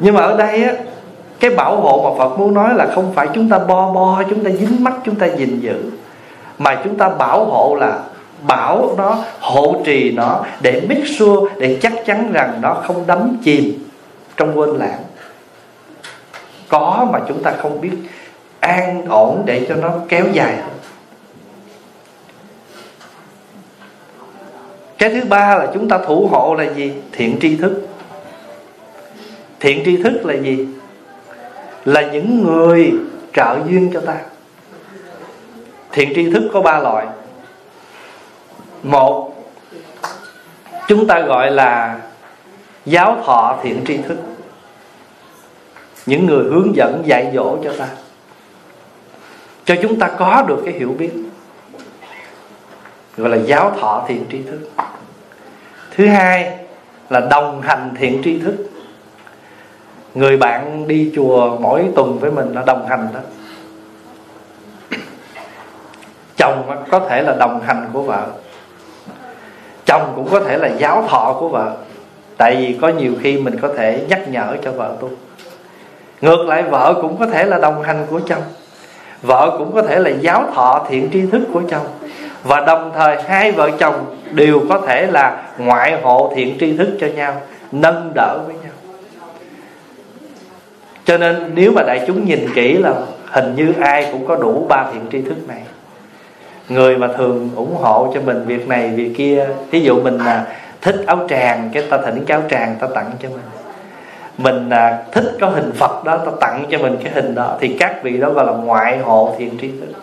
[0.03, 0.73] nhưng mà ở đây á,
[1.39, 4.43] cái bảo hộ mà Phật muốn nói là không phải chúng ta bo bo, chúng
[4.43, 5.91] ta dính mắt, chúng ta gìn giữ.
[6.57, 7.99] Mà chúng ta bảo hộ là
[8.47, 13.37] bảo nó, hộ trì nó để make sure, để chắc chắn rằng nó không đắm
[13.43, 13.73] chìm
[14.37, 15.03] trong quên lãng.
[16.69, 17.97] Có mà chúng ta không biết
[18.59, 20.57] an ổn để cho nó kéo dài.
[24.97, 26.93] Cái thứ ba là chúng ta thủ hộ là gì?
[27.11, 27.87] Thiện tri thức
[29.63, 30.67] thiện tri thức là gì?
[31.85, 32.93] Là những người
[33.33, 34.17] trợ duyên cho ta.
[35.91, 37.07] Thiện tri thức có ba loại.
[38.83, 39.45] Một,
[40.87, 41.99] chúng ta gọi là
[42.85, 44.17] giáo thọ thiện tri thức.
[46.05, 47.87] Những người hướng dẫn, dạy dỗ cho ta.
[49.65, 51.11] Cho chúng ta có được cái hiểu biết.
[53.17, 54.69] Gọi là giáo thọ thiện tri thức.
[55.91, 56.57] Thứ hai
[57.09, 58.69] là đồng hành thiện tri thức
[60.15, 63.19] người bạn đi chùa mỗi tuần với mình là đồng hành đó.
[66.37, 68.27] Chồng có thể là đồng hành của vợ.
[69.85, 71.75] Chồng cũng có thể là giáo thọ của vợ.
[72.37, 75.09] Tại vì có nhiều khi mình có thể nhắc nhở cho vợ tu.
[76.21, 78.43] Ngược lại, vợ cũng có thể là đồng hành của chồng.
[79.21, 81.85] Vợ cũng có thể là giáo thọ thiện tri thức của chồng.
[82.43, 86.97] Và đồng thời, hai vợ chồng đều có thể là ngoại hộ thiện tri thức
[86.99, 87.41] cho nhau,
[87.71, 88.62] nâng đỡ với nhau
[91.05, 92.93] cho nên nếu mà đại chúng nhìn kỹ là
[93.25, 95.61] hình như ai cũng có đủ ba thiện tri thức này.
[96.69, 100.47] Người mà thường ủng hộ cho mình việc này, việc kia ví dụ mình là
[100.81, 103.45] thích áo tràng, cái ta thỉnh cái áo tràng ta tặng cho mình.
[104.37, 107.77] Mình là thích có hình phật đó ta tặng cho mình cái hình đó, thì
[107.79, 109.93] các vị đó gọi là ngoại hộ thiện tri thức.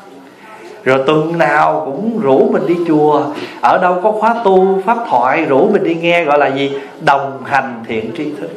[0.84, 3.24] Rồi tuần nào cũng rủ mình đi chùa,
[3.60, 6.72] ở đâu có khóa tu, pháp thoại, rủ mình đi nghe gọi là gì?
[7.00, 8.50] Đồng hành thiện tri thức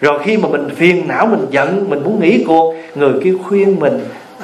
[0.00, 3.80] rồi khi mà mình phiền não, mình giận, mình muốn nghỉ cuộc, người kia khuyên
[3.80, 4.00] mình,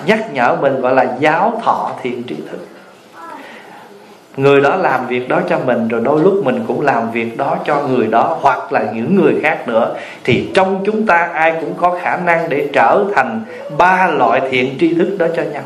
[0.07, 2.67] nhắc nhở mình gọi là giáo thọ thiện tri thức.
[4.37, 7.59] Người đó làm việc đó cho mình, rồi đôi lúc mình cũng làm việc đó
[7.65, 9.95] cho người đó, hoặc là những người khác nữa.
[10.25, 13.41] Thì trong chúng ta ai cũng có khả năng để trở thành
[13.79, 15.63] ba loại thiện tri thức đó cho nhau.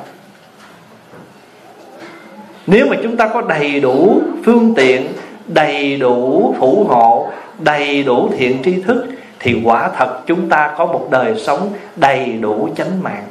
[2.67, 5.07] Nếu mà chúng ta có đầy đủ phương tiện,
[5.47, 7.29] đầy đủ thủ hộ,
[7.59, 9.07] đầy đủ thiện tri thức
[9.41, 13.25] thì quả thật chúng ta có một đời sống đầy đủ chánh mạng.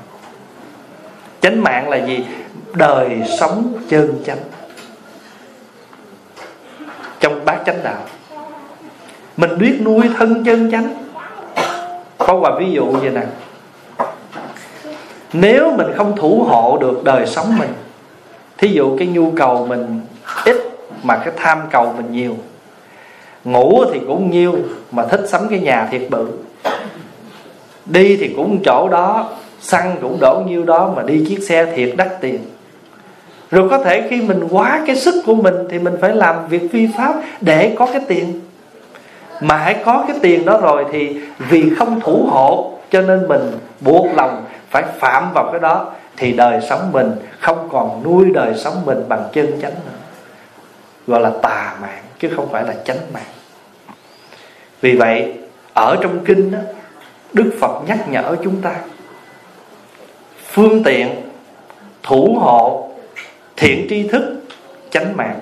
[1.42, 2.26] Chánh mạng là gì?
[2.74, 4.40] Đời sống chân chánh.
[7.20, 8.02] Trong bát chánh đạo,
[9.38, 10.94] mình biết nuôi thân chân chánh.
[12.18, 13.24] Có quà ví dụ như nè
[15.34, 17.74] nếu mình không thủ hộ được đời sống mình,
[18.58, 20.02] thí dụ cái nhu cầu mình
[20.46, 20.56] ít
[21.04, 22.38] mà cái tham cầu mình nhiều
[23.52, 24.56] ngủ thì cũng nhiêu
[24.92, 26.28] mà thích sắm cái nhà thiệt bự.
[27.86, 29.30] Đi thì cũng chỗ đó,
[29.60, 32.40] xăng cũng đổ nhiêu đó, mà đi chiếc xe thiệt đắt tiền.
[33.52, 36.62] Rồi có thể khi mình quá cái sức của mình thì mình phải làm việc
[36.72, 38.42] phi pháp để có cái tiền.
[39.42, 41.20] Mà hãy có cái tiền đó rồi thì
[41.50, 43.42] vì không thủ hộ cho nên mình
[43.82, 48.54] buộc lòng phải phạm vào cái đó, thì đời sống mình không còn nuôi đời
[48.58, 49.98] sống mình bằng chân chánh nữa.
[51.08, 53.24] Gọi là tà mạng, chứ không phải là chánh mạng
[54.82, 55.34] vì vậy
[55.74, 56.60] ở trong kinh đó,
[57.34, 58.76] đức phật nhắc nhở chúng ta
[60.52, 61.10] phương tiện
[62.04, 62.90] thủ hộ
[63.58, 64.42] thiện tri thức
[64.90, 65.40] chánh mạng.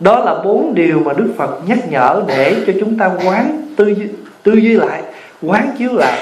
[0.00, 3.86] Đó là bốn điều mà đức phật nhắc nhở để cho chúng ta quán tư
[3.86, 4.06] duy,
[4.42, 5.02] tư duy lại
[5.42, 6.18] quán chiếu lại.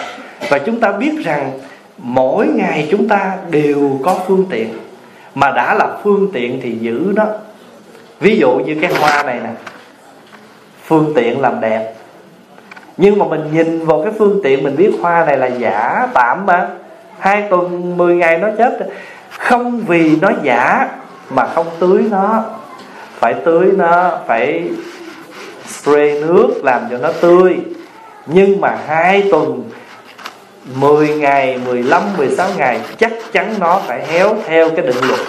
[0.48, 1.58] Và chúng ta biết rằng
[1.98, 4.68] mỗi ngày chúng ta đều có phương tiện.
[5.34, 7.26] Mà đã là phương tiện thì giữ đó.
[8.20, 9.50] Ví dụ như cái hoa này nè.
[10.84, 11.94] Phương tiện làm đẹp
[13.00, 16.46] nhưng mà mình nhìn vào cái phương tiện mình biết hoa này là giả tạm
[16.46, 16.68] mà.
[17.18, 18.88] Hai tuần 10 ngày nó chết.
[19.30, 20.88] Không vì nó giả
[21.30, 22.44] mà không tưới nó.
[23.18, 24.70] Phải tưới nó phải
[25.66, 27.56] spray nước làm cho nó tươi.
[28.26, 29.62] Nhưng mà hai tuần
[30.74, 35.20] 10 ngày, 15, 16 ngày chắc chắn nó phải héo theo cái định luật.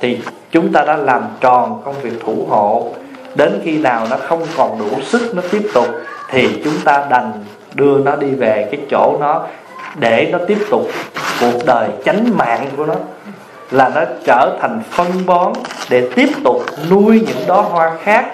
[0.00, 0.18] Thì
[0.50, 2.88] chúng ta đã làm tròn công việc thủ hộ
[3.36, 5.86] đến khi nào nó không còn đủ sức nó tiếp tục,
[6.28, 7.32] thì chúng ta đành
[7.74, 9.46] đưa nó đi về cái chỗ nó
[9.98, 10.88] để nó tiếp tục
[11.40, 12.94] cuộc đời chánh mạng của nó.
[13.70, 15.52] Là nó trở thành phân bón
[15.90, 18.26] để tiếp tục nuôi những đóa hoa khác,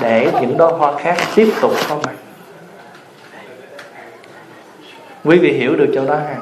[0.00, 2.14] để những đóa hoa khác tiếp tục có mặt.
[5.24, 6.36] Quý vị hiểu được chỗ đó ha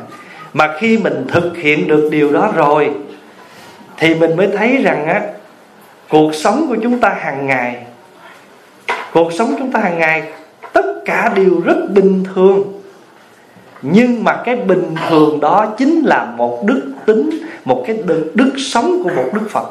[0.52, 2.90] mà khi mình thực hiện được điều đó rồi,
[3.96, 5.22] thì mình mới thấy rằng á,
[6.08, 7.84] cuộc sống của chúng ta hàng ngày
[9.14, 10.32] cuộc sống chúng ta hàng ngày
[10.72, 12.80] tất cả đều rất bình thường.
[13.82, 17.30] Nhưng mà cái bình thường đó chính là một đức tính
[17.64, 19.66] một cái đức, đức sống của một đức phật.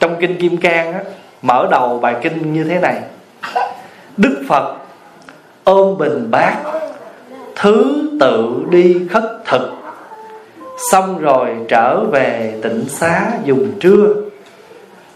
[0.00, 1.00] Trong kinh kim cang á,
[1.42, 3.02] mở đầu bài kinh như thế này.
[4.16, 4.76] Đức phật
[5.64, 6.56] ôm bình bát
[7.56, 9.70] thứ tự đi khất thực
[10.90, 14.23] xong rồi trở về tịnh xá dùng trưa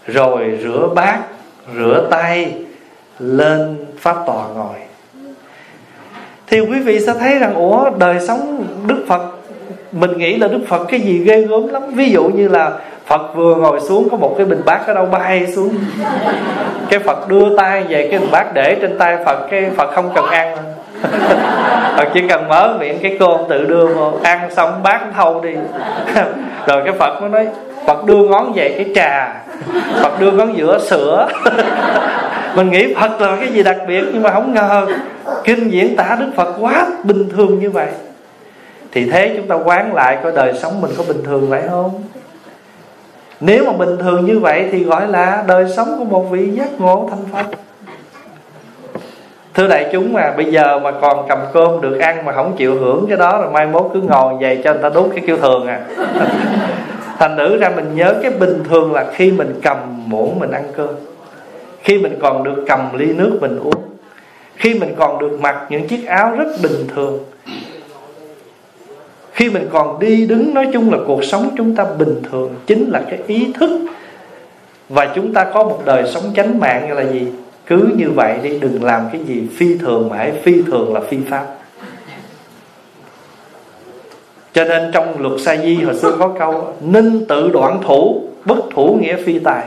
[0.09, 1.19] rồi rửa bát,
[1.77, 2.55] rửa tay,
[3.19, 4.77] lên pháp tòa ngồi.
[6.47, 9.23] Thì quý vị sẽ thấy rằng, ủa, đời sống đức phật,
[9.93, 11.83] mình nghĩ là đức phật cái gì ghê gớm lắm.
[11.95, 12.73] Ví dụ như là
[13.07, 15.75] phật vừa ngồi xuống có một cái bình bát ở đâu bay xuống.
[16.91, 20.11] Cái phật đưa tay về cái bình bát để trên tay phật, cái phật không
[20.15, 20.57] cần ăn.
[21.97, 24.13] Phật chỉ cần mở miệng cái cơm tự đưa vô.
[24.23, 25.55] Ăn xong bát thâu đi.
[26.67, 27.47] Rồi cái Phật nó nói
[27.89, 29.43] Phật đưa ngón về cái trà.
[30.03, 31.29] Phật đưa ngón giữa sữa.
[32.55, 34.87] Mình nghĩ Phật là cái gì đặc biệt Nhưng mà không ngờ.
[35.45, 37.87] Kinh diễn tả Đức Phật quá bình thường như vậy.
[38.93, 42.03] Thì thế chúng ta quán lại Coi đời sống mình có bình thường vậy không?
[43.41, 46.81] Nếu mà bình thường như vậy Thì gọi là đời sống của một vị giác
[46.81, 47.59] ngộ thành Phật.
[49.55, 52.75] Thưa đại chúng mà, bây giờ mà còn cầm cơm được ăn mà không chịu
[52.75, 55.37] hưởng cái đó, rồi mai mốt cứ ngồi về cho người ta đốt cái kêu
[55.37, 55.81] thường à.
[57.19, 60.65] thành nữ ra mình nhớ cái bình thường là khi mình cầm muỗng mình ăn
[60.77, 60.95] cơm.
[61.83, 63.83] Khi mình còn được cầm ly nước mình uống.
[64.57, 67.19] Khi mình còn được mặc những chiếc áo rất bình thường.
[69.33, 72.91] Khi mình còn đi đứng, nói chung là cuộc sống chúng ta bình thường, chính
[72.91, 73.71] là cái ý thức
[74.89, 77.27] và chúng ta có một đời sống chánh mạng là gì?
[77.67, 81.01] Cứ như vậy đi, đừng làm cái gì phi thường mà hãy phi thường là
[81.01, 81.47] phi pháp
[84.53, 88.59] cho nên trong luật sa di hồi xưa có câu, ninh tự đoạn thủ, bất
[88.75, 89.65] thủ nghĩa phi tài.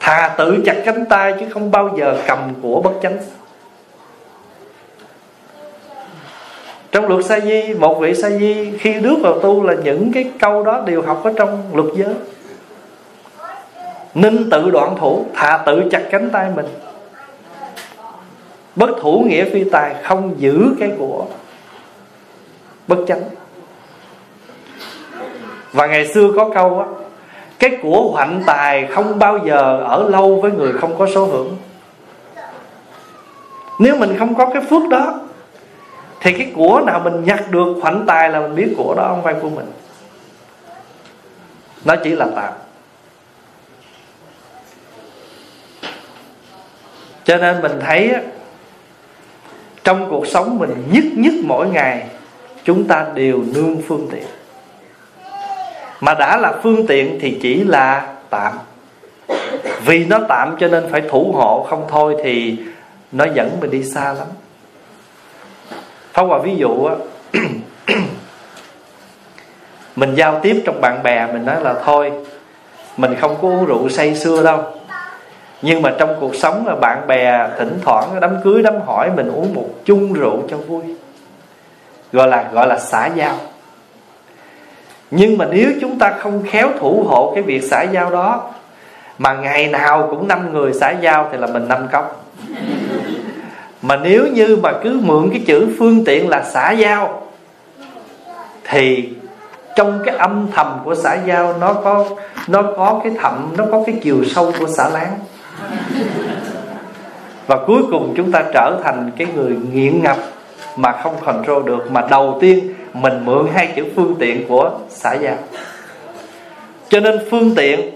[0.00, 3.18] Thà tự chặt cánh tay chứ không bao giờ cầm của bất chánh.
[6.92, 10.30] Trong luật sa di, một vị sa di khi bước vào tu là những cái
[10.38, 12.14] câu đó đều học ở trong luật giới.
[14.14, 16.66] Ninh tự đoạn thủ, Thà tự chặt cánh tay mình.
[18.76, 21.24] Bất thủ nghĩa phi tài, Không giữ cái của
[22.88, 23.22] Bất chánh.
[25.72, 26.86] Và ngày xưa có câu á,
[27.58, 31.56] Cái của hoạnh tài Không bao giờ ở lâu với người không có số hưởng.
[33.78, 35.14] Nếu mình không có cái phước đó,
[36.20, 39.22] Thì cái của nào mình nhặt được hoạnh tài Là mình biết của đó, không
[39.22, 39.66] phải của mình.
[41.84, 42.52] Nó chỉ là tạm
[47.26, 48.14] cho nên mình thấy
[49.84, 52.06] trong cuộc sống mình nhất nhất mỗi ngày
[52.66, 54.24] chúng ta đều nương phương tiện.
[56.00, 58.52] Mà đã là phương tiện thì chỉ là tạm.
[59.84, 62.58] Vì nó tạm cho nên phải thủ hộ, không thôi thì
[63.12, 64.26] nó dẫn mình đi xa lắm.
[66.14, 66.94] Thông Hòa ví dụ á,
[69.96, 72.12] Mình giao tiếp trong bạn bè Mình nói là thôi,
[72.96, 74.62] Mình không có uống rượu say xưa đâu.
[75.62, 79.32] Nhưng mà trong cuộc sống là bạn bè Thỉnh thoảng đám cưới đám hỏi Mình
[79.32, 80.95] uống một chung rượu cho vui.
[82.12, 83.34] Gọi là gọi là xã giao.
[85.10, 88.50] Nhưng mà nếu chúng ta không khéo thủ hộ Cái việc xã giao đó,
[89.18, 92.26] Mà ngày nào cũng năm người xã giao Thì là mình năm cốc.
[93.82, 97.22] Mà nếu như mà cứ mượn cái chữ phương tiện là xã giao,
[98.64, 99.08] thì
[99.76, 102.04] trong cái âm thầm của xã giao nó có
[102.48, 105.18] nó có cái thầm nó có cái chiều sâu của xã láng.
[107.46, 110.16] Và cuối cùng chúng ta trở thành cái người nghiện ngập
[110.76, 115.14] mà không control được, mà đầu tiên mình mượn hai chữ phương tiện của xã
[115.14, 115.36] giao.
[116.88, 117.90] Cho nên phương tiện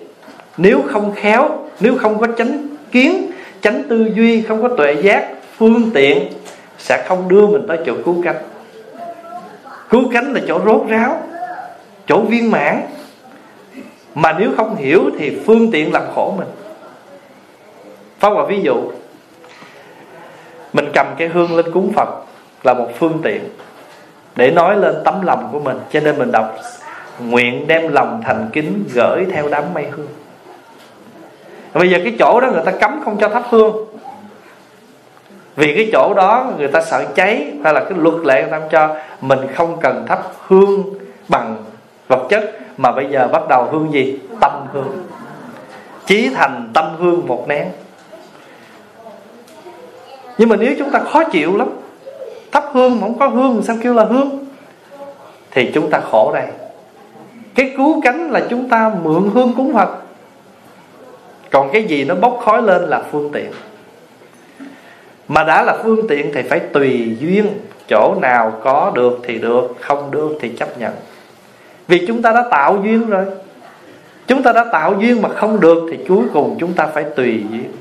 [0.57, 1.49] nếu không khéo,
[1.81, 6.33] nếu không có chánh kiến, chánh tư duy, không có tuệ giác, phương tiện
[6.78, 8.43] sẽ không đưa mình tới chỗ cứu cánh.
[9.91, 11.22] Cứu cánh là chỗ rốt ráo,
[12.07, 12.83] chỗ viên mãn.
[14.14, 16.49] Mà nếu không hiểu thì phương tiện làm khổ mình.
[18.18, 18.74] Phá Hòa ví dụ,
[20.72, 22.09] Mình cầm cái hương lên cúng Phật.
[22.63, 23.49] Là một phương tiện
[24.37, 25.79] Để nói lên tấm lòng của mình.
[25.93, 26.57] Cho nên mình đọc,
[27.19, 30.09] Nguyện đem lòng thành kính gửi theo đám mây hương.
[31.75, 33.87] Bây giờ cái chỗ đó người ta cấm không cho thắp hương.
[35.57, 38.61] Vì cái chỗ đó người ta sợ cháy, hay là cái luật lệ người ta
[38.71, 38.97] cho.
[39.21, 40.85] Mình không cần thắp hương
[41.29, 41.57] bằng
[42.09, 44.19] vật chất, mà bây giờ bắt đầu hương gì?
[44.41, 45.05] Tâm hương.
[46.07, 47.69] Chí thành tâm hương một nén.
[50.39, 51.69] Nhưng mà nếu chúng ta khó chịu lắm
[52.53, 54.47] thắp hương, mà không có hương, sao kêu là hương?
[55.51, 56.47] Thì chúng ta khổ đây.
[57.55, 59.89] Cái cứu cánh là chúng ta mượn hương cúng phật.
[61.51, 63.51] Còn cái gì nó bốc khói lên là phương tiện.
[65.29, 67.47] Mà đã là phương tiện thì phải tùy duyên.
[67.89, 70.93] Chỗ nào có được thì được, không được thì chấp nhận.
[71.89, 73.25] Vì chúng ta đã tạo duyên rồi.
[74.27, 77.45] Chúng ta đã tạo duyên mà không được thì cuối cùng chúng ta phải tùy
[77.51, 77.73] duyên.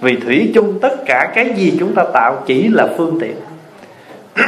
[0.00, 3.36] Vì thủy chung tất cả cái gì chúng ta tạo chỉ là phương tiện.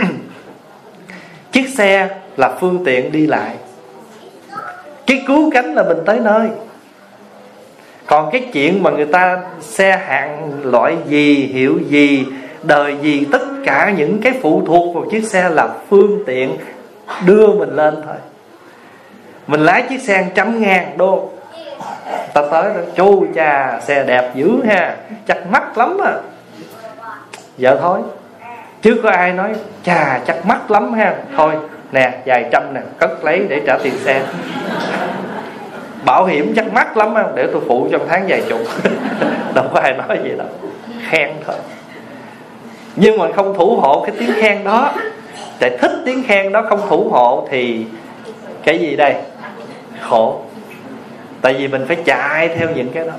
[1.52, 3.54] chiếc xe là phương tiện đi lại.
[5.06, 6.48] Cái cứu cánh là mình tới nơi.
[8.06, 12.26] Còn cái chuyện mà người ta xe hạng loại gì, hiệu gì,
[12.62, 16.56] đời gì, tất cả những cái phụ thuộc vào chiếc xe là phương tiện
[17.26, 18.16] đưa mình lên thôi.
[19.46, 21.30] Mình lái chiếc xe trăm ngàn đô.
[22.34, 26.12] Ta tới đó chu cha, xe đẹp dữ ha chắc mắc lắm à.
[27.58, 28.00] Giờ thôi
[28.82, 29.52] chứ có ai nói,
[29.84, 31.14] chà, chắc mắc lắm ha.
[31.36, 31.54] Thôi,
[31.92, 34.22] nè, vài trăm nè, cất lấy để trả tiền xe.
[36.04, 38.60] Bảo hiểm chắc mắc lắm ha để tôi phụ trong tháng vài chục.
[39.54, 40.46] Đâu có ai nói gì đâu.
[41.08, 41.56] Khen thôi.
[42.96, 44.92] Nhưng mà không thủ hộ cái tiếng khen đó.
[45.60, 47.86] Tại thích tiếng khen đó, không thủ hộ thì
[48.64, 49.14] cái gì đây?
[50.00, 50.40] Khổ.
[51.42, 53.12] Tại vì mình phải chạy theo những cái đó.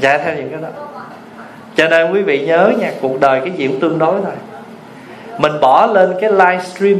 [0.00, 0.91] Chạy theo những cái đó
[1.76, 4.34] cho nên quý vị nhớ nha, cuộc đời cái gì cũng tương đối thôi.
[5.38, 6.96] Mình bỏ lên cái livestream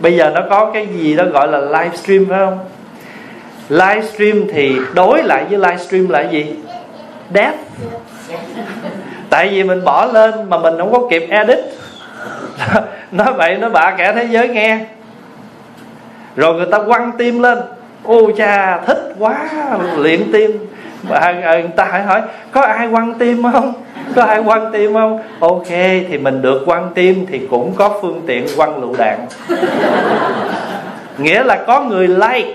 [0.00, 2.58] bây giờ nó có cái gì đó gọi là livestream phải không?
[3.68, 6.56] Livestream thì đối lại với livestream là gì?
[7.34, 7.58] Death.
[9.30, 11.58] Tại vì mình bỏ lên mà mình không có kịp edit.
[13.12, 14.78] Nói vậy nó bạ cả thế giới nghe.
[16.36, 17.58] Rồi người ta quăng tim lên.
[18.04, 19.48] Ô cha, thích quá
[19.96, 20.66] luyện tim
[21.08, 23.72] và à, người ta hỏi hỏi, có ai quăng tim không?
[24.14, 25.20] Có ai quăng tim không?
[25.40, 25.68] Ok,
[26.08, 29.26] thì mình được quăng tim thì cũng có phương tiện quăng lựu đạn.
[31.18, 32.54] Nghĩa là có người like,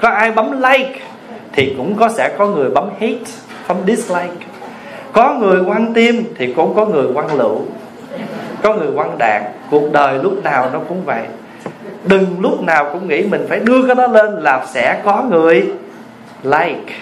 [0.00, 1.00] có ai bấm like
[1.52, 3.30] thì cũng có sẽ có người bấm hate,
[3.68, 4.46] bấm dislike.
[5.12, 7.60] Có người quăng tim thì cũng có người quăng lựu.
[8.62, 11.22] Có người quăng đạn, cuộc đời lúc nào nó cũng vậy.
[12.04, 15.72] Đừng lúc nào cũng nghĩ mình phải đưa cái đó lên là sẽ có người
[16.42, 16.94] like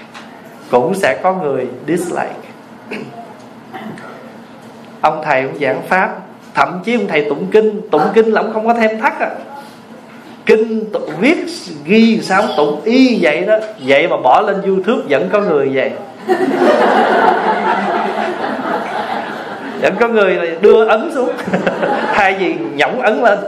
[0.71, 2.49] cũng sẽ có người dislike.
[5.01, 6.17] Ông thầy cũng giảng pháp
[6.55, 9.31] thậm chí ông thầy tụng kinh tụng kinh là ông không có thêm thắt à.
[10.47, 11.47] Kinh tụng, viết
[11.85, 13.59] ghi sao tụng y vậy đó.
[13.87, 15.91] Vậy mà bỏ lên youtube vẫn có người vậy.
[19.83, 21.31] Vẫn có người đưa ấn xuống.
[22.15, 23.39] Thay vì nhõng ấn lên.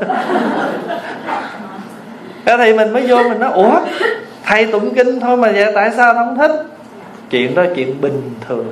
[2.45, 3.81] Cái thì mình mới vô mình nói ủa
[4.45, 6.51] thầy tụng kinh thôi mà vậy tại sao không thích?
[7.31, 8.67] Chuyện đó chuyện bình thường.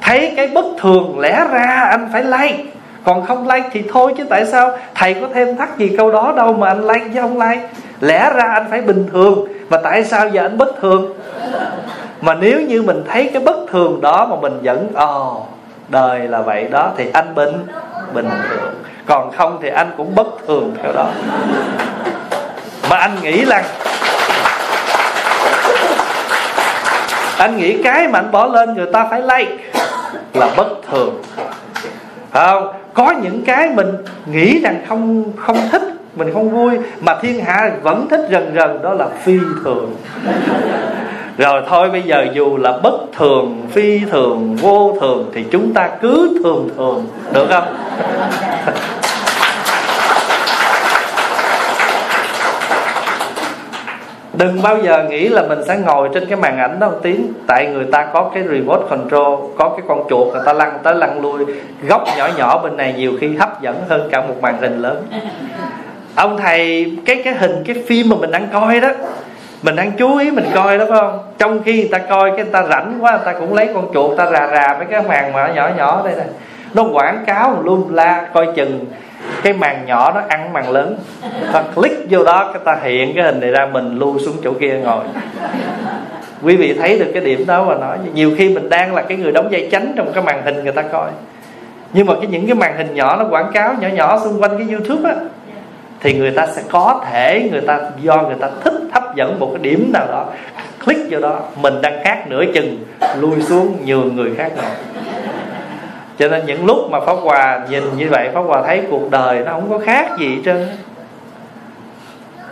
[0.00, 2.64] Thấy cái bất thường lẽ ra anh phải like.
[3.04, 4.78] Còn không like thì thôi chứ tại sao?
[4.94, 7.68] Thầy có thêm thắt gì câu đó đâu mà anh like chứ không like.
[8.00, 11.12] Lẽ ra anh phải bình thường mà tại sao giờ anh bất thường?
[12.20, 15.48] Mà nếu như mình thấy cái bất thường đó mà mình vẫn ồ oh,
[15.88, 17.66] đời là vậy đó thì anh bình
[18.14, 18.74] bình thường.
[19.06, 21.08] Còn không thì anh cũng bất thường theo đó.
[22.90, 23.64] Mà anh nghĩ rằng
[27.38, 29.56] anh nghĩ cái mà anh bỏ lên người ta phải like
[30.34, 31.22] là bất thường.
[32.32, 32.72] Không?
[32.94, 33.88] Có những cái mình
[34.26, 35.82] nghĩ rằng không không thích,
[36.16, 39.94] mình không vui, mà thiên hạ vẫn thích rần rần, đó là phi thường.
[41.38, 45.88] Rồi thôi, bây giờ dù là bất thường, phi thường, vô thường thì chúng ta
[46.00, 47.76] cứ thường thường, được không?
[54.36, 57.32] Đừng bao giờ nghĩ là mình sẽ ngồi trên cái màn ảnh đó một tiếng
[57.46, 60.94] tại người ta có cái remote control có cái con chuột người ta lăn tới
[60.94, 61.44] lăn lui.
[61.82, 65.06] Góc nhỏ nhỏ bên này nhiều khi hấp dẫn hơn cả một màn hình lớn.
[66.14, 68.88] Ông thầy cái cái hình cái phim mà mình đang coi đó
[69.62, 71.18] mình đang chú ý mình coi đó phải không?
[71.38, 73.90] Trong khi người ta coi cái người ta rảnh quá người ta cũng lấy con
[73.94, 76.26] chuột ta rà rà với cái màn mà nhỏ nhỏ đây này
[76.74, 78.86] nó quảng cáo luôn la coi chừng
[79.44, 80.96] cái màn nhỏ nó ăn màn lớn.
[81.52, 84.52] Ta click vô đó, cái ta hiện cái hình này ra, mình lưu xuống chỗ
[84.60, 85.04] kia ngồi.
[86.42, 87.98] Quý vị thấy được cái điểm đó và nói.
[88.14, 90.72] Nhiều khi mình đang là cái người đóng vai chánh trong cái màn hình người
[90.72, 91.10] ta coi.
[91.92, 94.58] Nhưng mà cái những cái màn hình nhỏ nó quảng cáo nhỏ nhỏ xung quanh
[94.58, 95.16] cái youtube á,
[96.00, 99.48] thì người ta sẽ có thể người ta, do người ta thích hấp dẫn một
[99.52, 100.26] cái điểm nào đó,
[100.84, 102.84] click vô đó, mình đang khác nửa chừng,
[103.20, 104.70] lui xuống nhường người khác ngồi
[106.18, 109.42] cho nên những lúc mà pháp hòa nhìn như vậy, pháp hòa thấy cuộc đời
[109.44, 110.68] nó không có khác gì hết trơn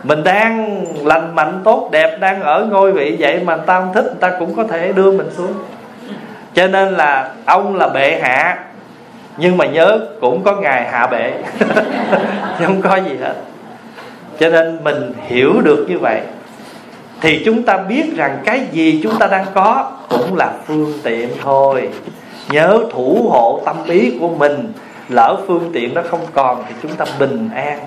[0.03, 3.93] mình đang lành mạnh, tốt, đẹp, đang ở ngôi vị vậy mà người ta không
[3.93, 5.53] thích, người ta cũng có thể đưa mình xuống.
[6.53, 8.57] Cho nên là ông là bệ hạ,
[9.37, 11.33] nhưng mà nhớ cũng có ngày hạ bệ.
[12.65, 13.33] Không có gì hết.
[14.39, 16.21] Cho nên mình hiểu được như vậy.
[17.21, 21.29] Thì chúng ta biết rằng cái gì chúng ta đang có cũng là phương tiện
[21.43, 21.89] thôi
[22.49, 24.73] nhớ thủ hộ tâm ý của mình.
[25.09, 27.79] Lỡ phương tiện nó không còn thì chúng ta bình an.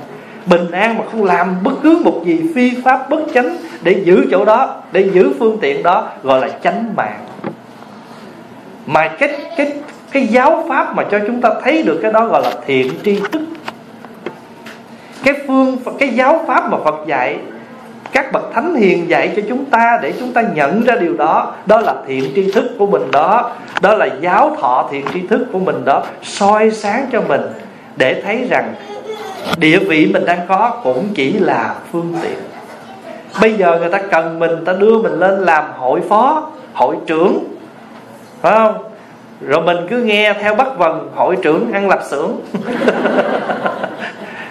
[0.47, 4.27] Bình an mà không làm bất cứ một gì phi pháp bất chánh để giữ
[4.31, 7.25] chỗ đó, để giữ phương tiện đó, gọi là chánh mạng.
[8.87, 9.73] Mà cái cái
[10.13, 13.21] cái giáo pháp mà cho chúng ta thấy được cái đó gọi là thiện tri
[13.33, 13.43] thức.
[15.25, 17.39] Cái phương, cái giáo pháp mà Phật dạy
[18.17, 21.55] các bậc thánh hiền dạy cho chúng ta để chúng ta nhận ra điều đó.
[21.67, 23.51] Đó là thiện tri thức của mình đó.
[23.81, 26.05] Đó là giáo thọ thiện tri thức của mình đó.
[26.23, 27.41] Soi sáng cho mình
[27.97, 28.75] để thấy rằng
[29.57, 32.39] địa vị mình đang có cũng chỉ là phương tiện.
[33.41, 37.45] Bây giờ người ta cần mình ta đưa mình lên làm hội phó, hội trưởng.
[38.41, 38.75] Phải không?
[39.41, 42.41] Rồi mình cứ nghe theo bắt vần, hội trưởng ăn lạp xưởng.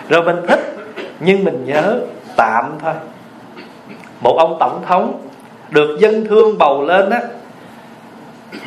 [0.09, 0.75] Rồi mình thích,
[1.19, 1.99] nhưng mình nhớ
[2.35, 2.93] tạm thôi
[4.25, 5.21] một ông tổng thống
[5.69, 7.21] được dân thương bầu lên á,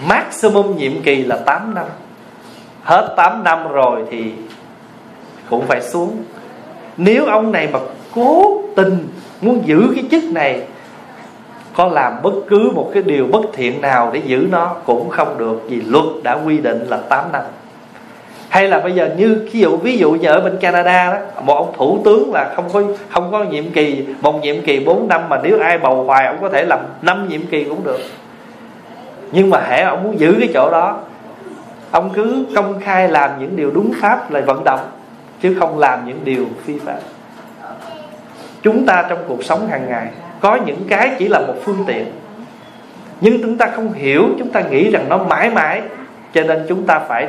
[0.06, 1.84] maximum nhiệm kỳ là 8 năm.
[2.82, 4.32] Hết 8 năm rồi thì
[5.50, 6.16] cũng phải xuống.
[6.96, 7.78] Nếu ông này mà
[8.14, 9.08] cố tình
[9.40, 10.62] muốn giữ cái chức này,
[11.74, 15.38] có làm bất cứ một cái điều bất thiện nào để giữ nó cũng không
[15.38, 17.42] được vì luật đã quy định là 8 năm
[18.48, 21.56] hay là bây giờ như ví dụ ví dụ như ở bên Canada đó, một
[21.56, 25.28] ông thủ tướng là không có không có nhiệm kỳ, một nhiệm kỳ 4 năm
[25.28, 28.00] mà nếu ai bầu hoài, ông có thể làm năm nhiệm kỳ cũng được.
[29.32, 31.00] Nhưng mà hễ ông muốn giữ cái chỗ đó,
[31.90, 34.80] ông cứ công khai làm những điều đúng pháp là vận động,
[35.42, 36.98] chứ không làm những điều phi pháp
[38.62, 40.06] chúng ta trong cuộc sống hàng ngày,
[40.40, 42.06] có những cái chỉ là một phương tiện,
[43.20, 45.82] nhưng chúng ta không hiểu, chúng ta nghĩ rằng nó mãi mãi,
[46.32, 47.28] cho nên chúng ta phải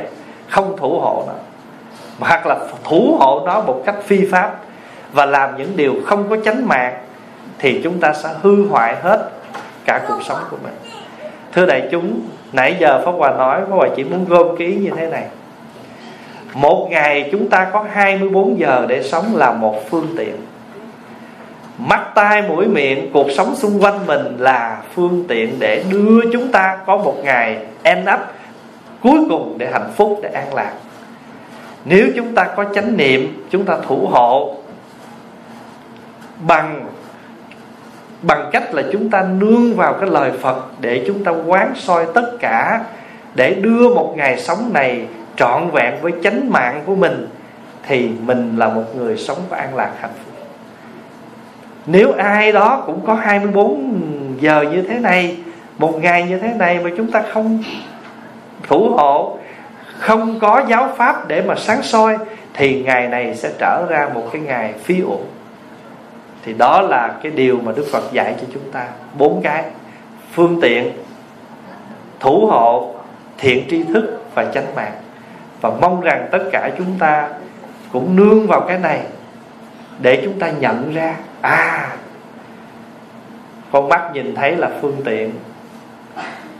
[0.50, 1.32] không thủ hộ nó,
[2.18, 4.56] hoặc là thủ hộ nó một cách phi pháp
[5.12, 6.94] và làm những điều không có chánh mạng,
[7.58, 9.30] thì chúng ta sẽ hư hoại hết
[9.84, 10.74] cả cuộc sống của mình.
[11.52, 12.20] Thưa đại chúng,
[12.52, 15.24] nãy giờ pháp hòa nói, pháp hòa chỉ muốn gom ký như thế này.
[16.54, 20.36] Một ngày chúng ta có 24 giờ để sống là một phương tiện.
[21.78, 26.52] Mắt tai mũi miệng, cuộc sống xung quanh mình là phương tiện để đưa chúng
[26.52, 28.20] ta có một ngày end up
[29.02, 30.72] cuối cùng để hạnh phúc, để an lạc.
[31.84, 34.56] Nếu chúng ta có chánh niệm, chúng ta thủ hộ
[36.46, 36.86] bằng
[38.22, 42.06] bằng cách là chúng ta nương vào cái lời Phật để chúng ta quán soi
[42.14, 42.80] tất cả,
[43.34, 47.26] để đưa một ngày sống này trọn vẹn với chánh mạng của mình,
[47.86, 50.46] thì mình là một người sống có an lạc hạnh phúc.
[51.86, 55.36] Nếu ai đó cũng có 24 giờ như thế này,
[55.78, 57.62] một ngày như thế này mà chúng ta không
[58.62, 59.38] thủ hộ,
[59.98, 62.18] không có giáo pháp để mà sáng soi,
[62.54, 65.24] thì ngày này sẽ trở ra một cái ngày phi ổn
[66.44, 68.86] thì đó là cái điều mà đức phật dạy cho chúng ta.
[69.18, 69.64] Bốn cái.
[70.32, 70.92] Phương tiện,
[72.20, 72.94] thủ hộ,
[73.38, 74.92] thiện tri thức và chánh mạng.
[75.60, 77.28] Và mong rằng tất cả chúng ta
[77.92, 79.00] cũng nương vào cái này
[79.98, 81.96] để chúng ta nhận ra à
[83.72, 85.32] con mắt nhìn thấy là phương tiện,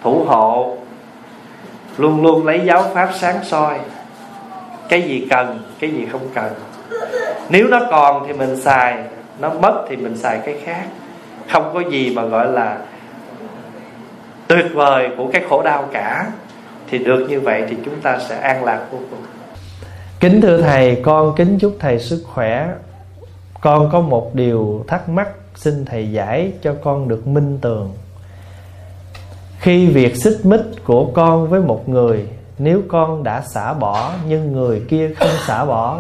[0.03, 0.77] thủ hộ
[1.99, 3.79] luôn luôn lấy giáo pháp sáng soi.
[4.89, 6.53] Cái gì cần, cái gì không cần.
[7.49, 8.99] Nếu nó còn thì mình xài,
[9.39, 10.85] nó mất thì mình xài cái khác.
[11.53, 12.79] Không có gì mà gọi là
[14.47, 16.27] tuyệt vời của cái khổ đau cả.
[16.91, 19.21] Thì được như vậy thì chúng ta sẽ an lạc vô cùng.
[20.21, 22.69] Kính thưa thầy, con kính chúc thầy sức khỏe.
[23.61, 27.93] Con có một điều thắc mắc xin thầy giải cho con được minh tường
[29.61, 32.27] khi việc xích mích của con với một người
[32.59, 35.99] nếu con đã xả bỏ nhưng người kia không xả bỏ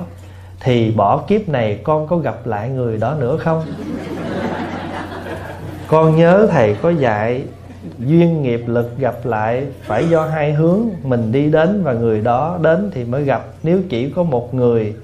[0.60, 3.62] thì bỏ kiếp này con có gặp lại người đó nữa không?
[5.88, 7.42] Con nhớ thầy có dạy
[7.98, 12.58] duyên nghiệp lực gặp lại phải do hai hướng mình đi đến và người đó
[12.62, 13.44] đến thì mới gặp.
[13.62, 14.94] Nếu chỉ có một người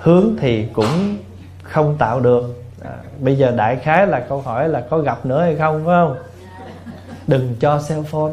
[0.00, 1.16] hướng thì cũng
[1.62, 2.64] không tạo được.
[2.84, 5.94] À, bây giờ đại khái là câu hỏi là có gặp nữa hay không phải
[5.94, 6.16] không?
[7.26, 8.32] Đừng cho cell phone.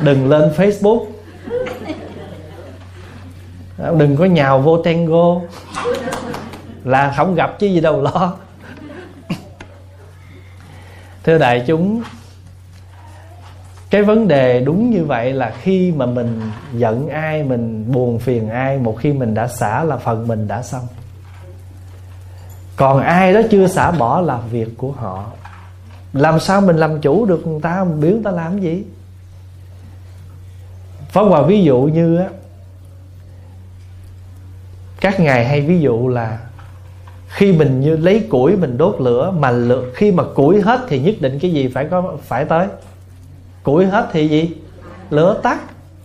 [0.00, 1.06] Đừng lên facebook.
[3.78, 5.40] Đừng có nhào vô tango.
[6.84, 8.36] Là không gặp chứ gì đâu lo.
[11.24, 12.02] Thưa đại chúng,
[13.90, 16.40] cái vấn đề đúng như vậy là khi mà mình
[16.72, 20.62] giận ai, mình buồn phiền ai, một khi mình đã xả là phần mình đã
[20.62, 20.86] xong.
[22.76, 25.24] Còn ai đó chưa xả bỏ là việc của họ
[26.12, 28.84] làm sao mình làm chủ được người ta mình biểu người ta làm gì?
[31.08, 32.28] Phó Hòa ví dụ như á
[35.00, 36.38] Các ngài hay ví dụ là
[37.28, 40.98] Khi mình như lấy củi mình đốt lửa Mà lửa, khi mà củi hết thì
[40.98, 42.66] nhất định cái gì phải có phải tới?
[43.62, 44.50] Củi hết thì gì?
[45.10, 45.60] Lửa tắt.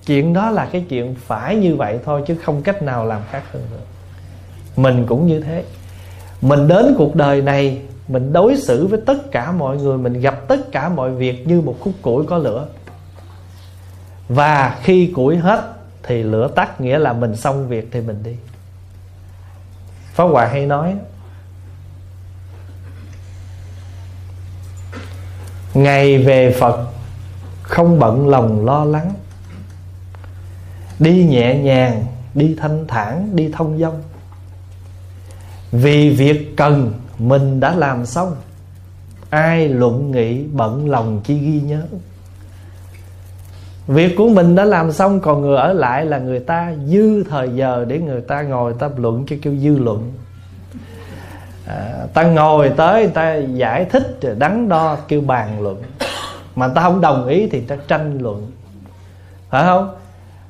[0.05, 3.43] Chuyện đó là cái chuyện phải như vậy thôi Chứ không cách nào làm khác
[3.53, 3.85] hơn được.
[4.75, 5.63] Mình cũng như thế.
[6.41, 10.47] Mình đến cuộc đời này mình đối xử với tất cả mọi người, Mình gặp
[10.47, 12.67] tất cả mọi việc như một khúc củi có lửa.
[14.29, 18.35] Và khi củi hết thì lửa tắt, nghĩa là mình xong việc thì mình đi.
[20.13, 20.95] Pháp hòa hay nói,
[25.73, 26.87] ngày về phật,
[27.61, 29.13] không bận lòng lo lắng.
[30.99, 34.03] Đi nhẹ nhàng, đi thanh thản, đi thông dong.
[35.71, 38.35] Vì việc cần mình đã làm xong.
[39.29, 41.81] Ai luận nghị bận lòng chi ghi nhớ?
[43.87, 47.49] Việc của mình đã làm xong Còn người ở lại là người ta dư thời
[47.49, 50.13] giờ Để người ta ngồi ta luận cho kêu dư luận.
[51.67, 55.83] À, Ta ngồi tới ta giải thích rồi Đắn đo kêu bàn luận.
[56.55, 58.51] Mà ta không đồng ý thì ta tranh luận.
[59.49, 59.95] Phải không?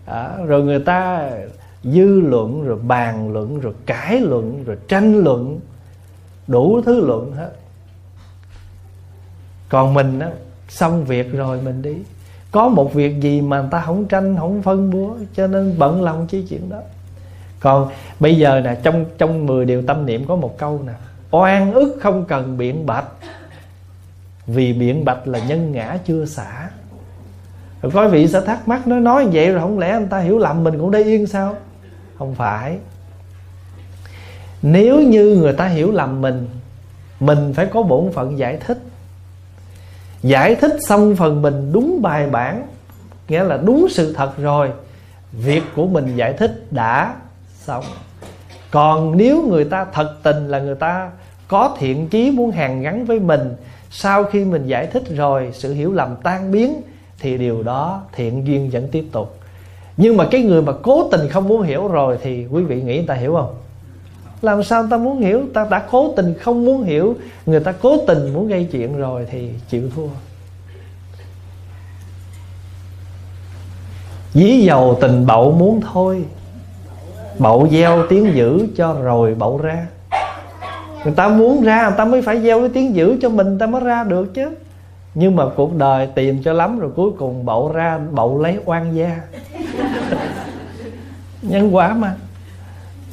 [0.06, 1.30] À, Rồi người ta
[1.84, 5.60] dư luận Rồi bàn luận Rồi cãi luận Rồi tranh luận.
[6.48, 7.52] Đủ thứ luận hết.
[9.70, 10.32] Còn mình á,
[10.70, 11.96] Xong việc rồi mình đi.
[12.52, 16.04] Có một việc gì mà người ta không tranh, không phân búa cho nên bận
[16.04, 16.80] lòng chi chuyện đó.
[17.60, 17.90] Còn
[18.20, 20.94] bây giờ nè, trong trong 10 điều tâm niệm có một câu nè,
[21.32, 23.06] oan ức không cần biện bạch,
[24.48, 26.70] vì biện bạch là nhân ngã chưa xả.
[27.82, 30.40] Rồi có vị sẽ thắc mắc, nó nói vậy rồi không lẽ anh ta hiểu
[30.40, 31.56] lầm mình cũng để yên sao?
[32.18, 32.78] Không phải
[34.68, 36.48] nếu như người ta hiểu lầm mình
[37.20, 38.78] mình phải có bổn phận giải thích.
[40.22, 42.68] Giải thích xong phần mình đúng bài bản,
[43.28, 44.70] nghĩa là đúng sự thật rồi,
[45.32, 47.16] việc của mình giải thích đã
[47.60, 47.84] xong.
[48.72, 51.12] Còn nếu người ta thật tình là người ta
[51.48, 53.54] có thiện chí muốn hàn gắn với mình,
[53.92, 56.82] sau khi mình giải thích rồi, sự hiểu lầm tan biến,
[57.20, 59.38] thì điều đó thiện duyên vẫn tiếp tục.
[59.98, 62.96] Nhưng mà cái người mà cố tình không muốn hiểu rồi thì quý vị nghĩ
[62.96, 63.56] người ta hiểu không?
[64.46, 65.44] Làm sao người ta muốn hiểu?
[65.54, 67.16] Ta đã cố tình không muốn hiểu.
[67.46, 70.08] Người ta cố tình muốn gây chuyện rồi thì chịu thua.
[74.34, 76.26] Dí dầu tình bậu muốn thôi.
[77.40, 79.88] Bậu gieo tiếng dữ cho rồi bậu ra.
[81.04, 83.60] Người ta muốn ra, người ta mới phải gieo cái tiếng dữ cho mình, người
[83.60, 84.50] ta mới ra được chứ.
[85.16, 88.96] Nhưng mà cuộc đời tìm cho lắm rồi cuối cùng bậu ra, bậu lấy oan
[88.96, 89.22] gia.
[91.42, 92.16] Nhân quả mà.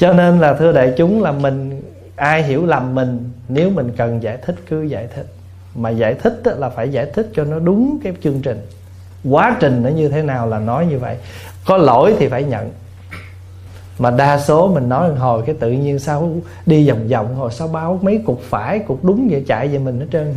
[0.03, 1.83] Cho nên là thưa đại chúng là mình,
[2.17, 5.27] Ai hiểu lầm mình, Nếu mình cần giải thích cứ giải thích.
[5.75, 8.61] Mà giải thích là phải giải thích cho nó đúng cái chương trình.
[9.31, 11.17] Quá trình nó như thế nào là nói như vậy.
[11.67, 12.71] Có lỗi thì phải nhận.
[13.99, 16.31] Mà đa số mình nói hồi cái tự nhiên sao
[16.67, 20.01] đi vòng vòng, hồi sao báo mấy cục phải, cục đúng vậy, chạy về mình
[20.01, 20.35] hết trơn.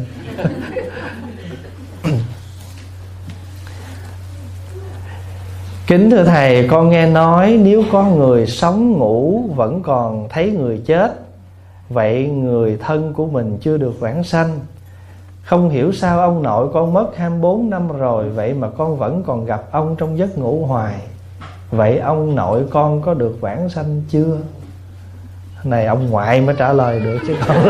[5.88, 10.82] Kính thưa Thầy, con nghe nói nếu có người sống ngủ vẫn còn thấy người
[10.86, 11.12] chết
[11.90, 14.60] Vậy người thân của mình chưa được vãng sanh.
[15.44, 19.46] Không hiểu sao ông nội con mất 24 năm rồi Vậy mà con vẫn còn
[19.46, 20.96] gặp ông trong giấc ngủ hoài.
[21.72, 24.38] Vậy ông nội con có được vãng sanh chưa?
[25.64, 27.70] Này ông ngoại mới trả lời được chứ không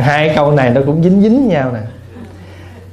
[0.00, 1.80] hai câu này nó cũng dính dính nhau nè.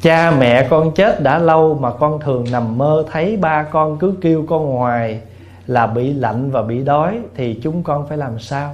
[0.02, 4.14] Cha mẹ con chết đã lâu mà con thường nằm mơ thấy ba con cứ
[4.22, 5.20] kêu con ngoài
[5.68, 8.72] là bị lạnh và bị đói thì chúng con phải làm sao?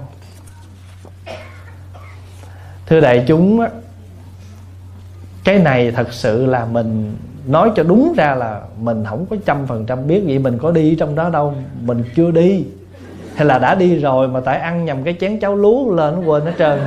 [2.88, 3.66] Thưa đại chúng
[5.44, 7.18] cái này thật sự là mình
[7.48, 10.72] nói cho đúng ra là mình không có trăm phần trăm biết vậy mình có
[10.72, 12.66] đi trong đó đâu, mình chưa đi.
[13.36, 16.22] Hay là đã đi rồi mà tại ăn nhầm cái chén cháo lúa lên nó
[16.22, 16.80] quên hết trơn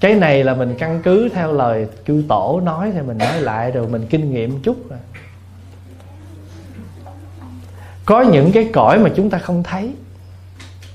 [0.00, 3.70] cái này là mình căn cứ theo lời chư tổ nói thì mình nói lại
[3.70, 4.98] rồi mình kinh nghiệm chút rồi.
[8.04, 9.92] Có những cái cõi mà chúng ta không thấy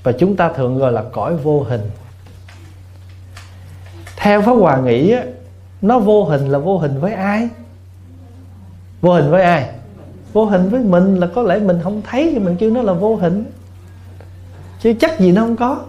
[0.02, 1.90] và chúng ta thường gọi là cõi vô hình.
[4.16, 5.22] Theo pháp hòa nghĩ á,
[5.82, 7.48] nó vô hình là vô hình với ai?
[9.00, 9.70] Vô hình với ai?
[10.32, 12.92] Vô hình với mình là có lẽ mình không thấy thì mình kêu nó là
[12.92, 13.44] vô hình.
[14.80, 15.80] Chứ chắc gì nó không có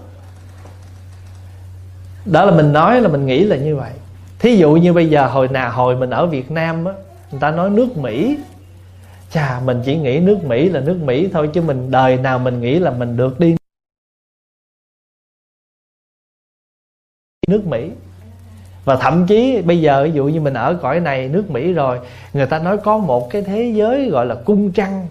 [2.25, 3.91] đó là mình nói là mình nghĩ là như vậy.
[4.39, 6.93] Thí dụ như bây giờ hồi nào, hồi mình ở việt nam á,
[7.31, 8.37] người ta nói nước mỹ.
[9.31, 12.61] Chà, mình chỉ nghĩ nước mỹ là nước mỹ thôi chứ mình, đời nào mình
[12.61, 13.55] nghĩ là mình được đi
[17.47, 17.91] nước mỹ.
[18.85, 21.99] Và thậm chí bây giờ ví dụ như mình ở cõi này, nước mỹ rồi,
[22.33, 25.07] người ta nói có một cái thế giới gọi là cung trăng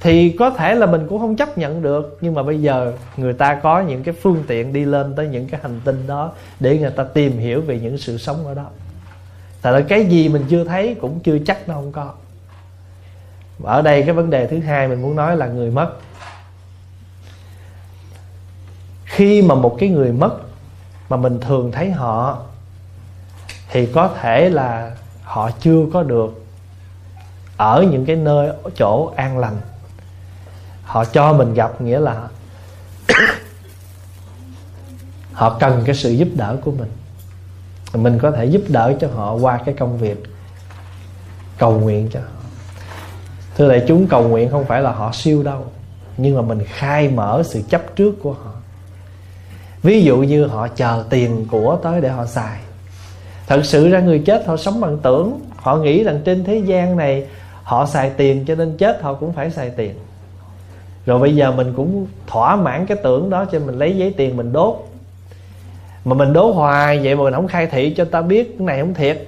[0.00, 3.32] thì có thể là mình cũng không chấp nhận được, nhưng mà bây giờ người
[3.32, 6.78] ta có những cái phương tiện đi lên tới những cái hành tinh đó để
[6.78, 8.66] người ta tìm hiểu về những sự sống ở đó.
[9.62, 12.12] Tại là cái gì mình chưa thấy cũng chưa chắc nó không có.
[13.58, 15.90] Và ở đây cái vấn đề thứ hai mình muốn nói là người mất.
[19.04, 20.32] Khi mà một cái người mất
[21.08, 22.42] mà mình thường thấy họ,
[23.70, 26.44] thì có thể là họ chưa có được
[27.56, 29.56] ở những cái nơi, chỗ an lành
[30.96, 32.28] họ cho mình gặp nghĩa là
[35.32, 36.90] họ cần cái sự giúp đỡ của mình.
[37.94, 40.22] Mình có thể giúp đỡ cho họ qua cái công việc
[41.58, 42.40] cầu nguyện cho họ.
[43.56, 45.64] Thưa đại chúng, cầu nguyện không phải là họ siêu đâu,
[46.16, 48.52] nhưng mà mình khai mở sự chấp trước của họ.
[49.82, 52.58] Ví dụ như họ chờ tiền của tới để họ xài.
[53.46, 55.40] Thật sự ra người chết họ sống bằng tưởng.
[55.56, 57.26] Họ nghĩ rằng trên thế gian này
[57.62, 59.94] họ xài tiền cho nên chết họ cũng phải xài tiền
[61.06, 64.36] rồi bây giờ mình cũng thỏa mãn cái tưởng đó cho mình lấy giấy tiền
[64.36, 64.76] mình đốt.
[66.04, 68.80] Mà mình đốt hoài vậy mà mình không khai thị cho ta biết cái này
[68.80, 69.26] không thiệt.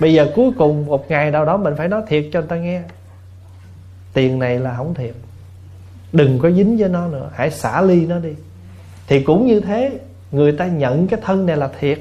[0.00, 2.56] Bây giờ cuối cùng một ngày nào đó mình phải nói thiệt cho người ta
[2.56, 2.82] nghe.
[4.12, 5.14] Tiền này là không thiệt.
[6.12, 7.30] Đừng có dính với nó nữa.
[7.34, 8.32] Hãy xả ly nó đi.
[9.06, 9.98] Thì cũng như thế,
[10.32, 11.98] người ta nhận cái thân này là thiệt.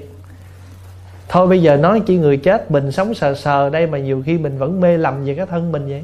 [1.30, 4.38] Thôi bây giờ nói chỉ người chết mình sống sờ sờ đây mà nhiều khi
[4.38, 6.04] mình vẫn mê lầm về cái thân mình vậy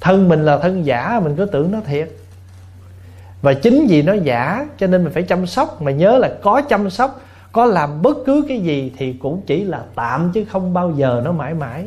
[0.00, 2.10] thân mình là thân giả, mình cứ tưởng nó thiệt.
[3.42, 5.82] Và chính vì nó giả, cho nên mình phải chăm sóc.
[5.82, 7.20] Mà nhớ là có chăm sóc,
[7.52, 11.22] có làm bất cứ cái gì thì cũng chỉ là tạm chứ không bao giờ
[11.24, 11.84] nó mãi mãi.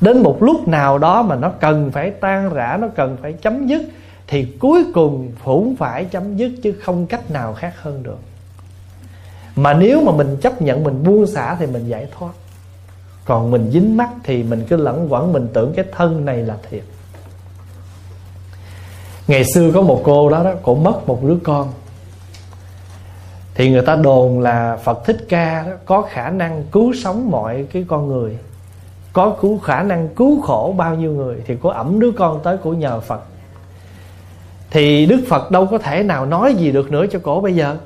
[0.00, 3.66] Đến một lúc nào đó mà nó cần phải tan rã, nó cần phải chấm
[3.66, 3.82] dứt,
[4.26, 8.18] thì cuối cùng cũng phải chấm dứt chứ không cách nào khác hơn được.
[9.56, 12.32] Mà nếu mà mình chấp nhận, mình buông xả thì mình giải thoát
[13.28, 16.56] còn mình dính mắt thì mình cứ lẫn quẩn, mình tưởng cái thân này là
[16.70, 16.82] thiệt.
[19.26, 21.72] Ngày xưa có một cô đó đó, cổ mất một đứa con.
[23.54, 27.66] Thì người ta đồn là phật thích ca đó, có khả năng cứu sống mọi
[27.72, 28.38] cái con người.
[29.12, 32.56] Có cứu, khả năng cứu khổ bao nhiêu người, thì có ẩm đứa con tới
[32.56, 33.20] của nhờ phật.
[34.70, 37.76] Thì đức phật đâu có thể nào nói gì được nữa cho cổ bây giờ.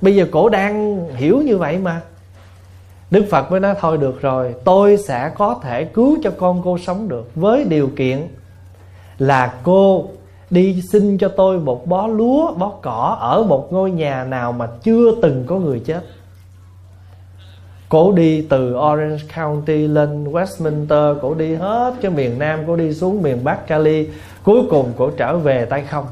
[0.00, 2.00] Bây giờ cổ đang hiểu như vậy mà
[3.10, 6.78] đức phật mới nói, thôi được rồi, tôi sẽ có thể cứu cho con cô
[6.78, 8.28] sống được với điều kiện
[9.18, 10.04] là cô
[10.50, 14.68] đi xin cho tôi một bó lúa, bó cỏ ở một ngôi nhà nào mà
[14.82, 16.02] chưa từng có người chết.
[17.88, 22.94] Cổ đi từ Orange County lên Westminster, cổ đi hết cái miền Nam, cổ đi
[22.94, 24.08] xuống miền Bắc Cali,
[24.42, 26.04] cuối cùng cổ trở về tay không.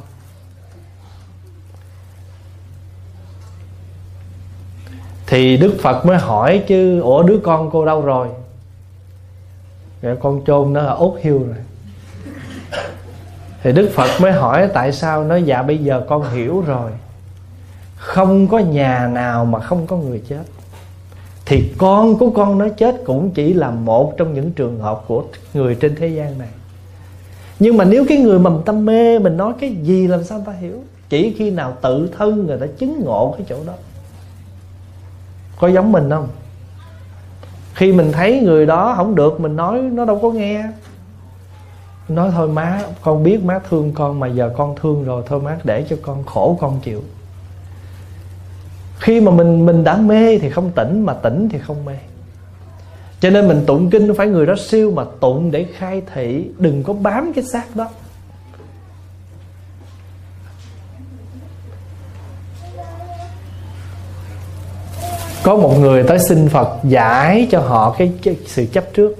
[5.28, 8.28] Thì Đức Phật mới hỏi chứ, ủa đứa con cô đâu rồi?
[10.02, 11.56] Rồi con chôn nó ở út hiu rồi.
[13.62, 15.24] Thì Đức Phật mới hỏi, tại sao?
[15.24, 16.90] Nói dạ bây giờ con hiểu rồi.
[17.96, 20.42] Không có nhà nào mà không có người chết.
[21.46, 25.24] Thì con của con nó chết cũng chỉ là một trong những trường hợp của
[25.54, 26.48] người trên thế gian này.
[27.58, 30.52] Nhưng mà nếu cái người mà tâm mê Mình nói cái gì làm sao ta
[30.52, 30.82] hiểu?
[31.08, 33.72] Chỉ khi nào tự thân người ta chứng ngộ cái chỗ đó.
[35.60, 36.28] Có giống mình không?
[37.74, 40.64] Khi mình thấy người đó không được, Mình nói, nó đâu có nghe.
[42.08, 45.58] Nói, thôi má, con biết má thương con mà giờ con thương rồi, thôi má
[45.64, 47.02] để cho con khổ con chịu.
[48.98, 51.96] Khi mà mình mình đã mê thì không tỉnh, mà tỉnh thì không mê.
[53.20, 56.82] Cho nên mình tụng kinh phải người đó siêu mà tụng để khai thị, đừng
[56.82, 57.88] có bám cái xác đó.
[65.48, 69.16] Có một người tới xin Phật giải cho họ cái, cái sự chấp trước.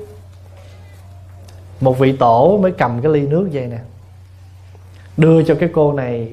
[1.81, 3.79] Một vị tổ mới cầm cái ly nước vậy nè.
[5.17, 6.33] Đưa cho cái cô này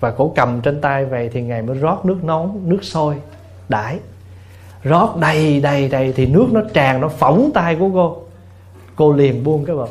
[0.00, 3.16] và cổ cầm trên tay về thì ngài mới rót nước nóng nước sôi
[3.68, 3.98] đãi.
[4.82, 8.16] Rót đầy đầy đầy thì nước nó tràn nó phỏng tay của cô.
[8.96, 9.90] Cô liền buông cái bọc.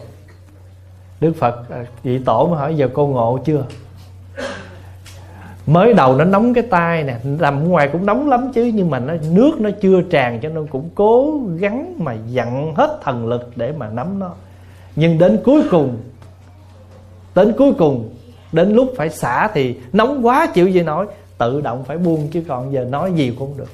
[1.20, 3.66] Đức phật à, vị tổ mới hỏi giờ cô ngộ chưa?
[5.68, 9.00] Mới đầu nó nóng cái tay nè, nằm ngoài cũng nóng lắm chứ, nhưng mà
[9.00, 13.52] nó, nước nó chưa tràn cho nên cũng cố gắng mà dặn hết thần lực
[13.56, 14.32] để mà nắm nó.
[14.96, 15.98] Nhưng đến cuối cùng,
[17.36, 18.10] đến cuối cùng,
[18.52, 21.06] đến lúc phải xả thì nóng quá chịu gì nói
[21.38, 23.70] tự động phải buông chứ còn giờ nói gì cũng được.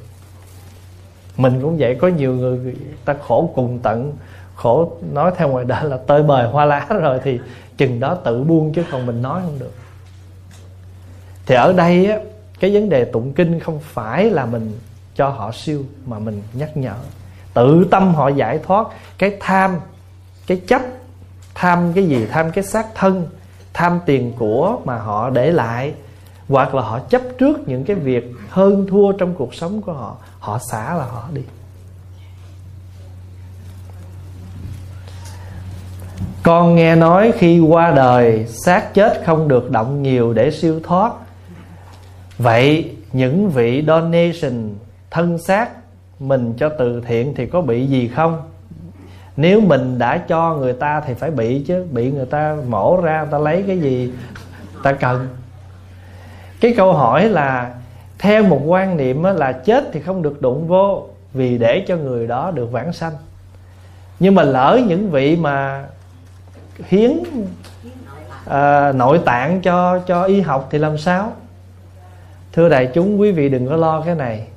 [1.37, 4.13] Mình cũng vậy, có nhiều người ta khổ cùng tận,
[4.55, 7.39] khổ nói theo ngoài đời là tơi bời hoa lá rồi thì
[7.77, 9.71] chừng đó tự buông chứ còn mình nói không được
[11.51, 12.17] thì ở đây á,
[12.59, 14.79] cái vấn đề tụng kinh không phải là mình
[15.15, 16.93] cho họ siêu mà mình nhắc nhở.
[17.53, 18.87] Tự tâm họ giải thoát,
[19.17, 19.79] cái tham,
[20.47, 20.81] cái chấp,
[21.55, 23.27] tham cái gì, tham cái xác thân,
[23.73, 25.93] tham tiền của mà họ để lại,
[26.49, 30.15] hoặc là họ chấp trước những cái việc hơn thua trong cuộc sống của họ
[30.39, 31.41] họ xả là họ đi.
[36.43, 41.11] Con nghe nói khi qua đời, xác chết không được động nhiều để siêu thoát
[42.41, 44.75] vậy những vị donation
[45.11, 45.69] thân xác
[46.19, 48.41] mình cho từ thiện thì có bị gì không?
[49.37, 53.21] Nếu mình đã cho người ta thì phải bị chứ bị người ta mổ ra
[53.21, 54.13] người ta lấy cái gì
[54.83, 55.27] ta cần?
[56.61, 57.73] Cái câu hỏi là
[58.19, 62.27] theo một quan niệm là chết thì không được đụng vô vì để cho người
[62.27, 63.13] đó được vãng sanh.
[64.19, 65.85] Nhưng mà lỡ những vị mà
[66.87, 67.11] hiến
[68.45, 71.31] à, nội tạng cho cho y học thì làm sao?
[72.53, 74.47] Thưa đại chúng quý vị đừng có lo cái này.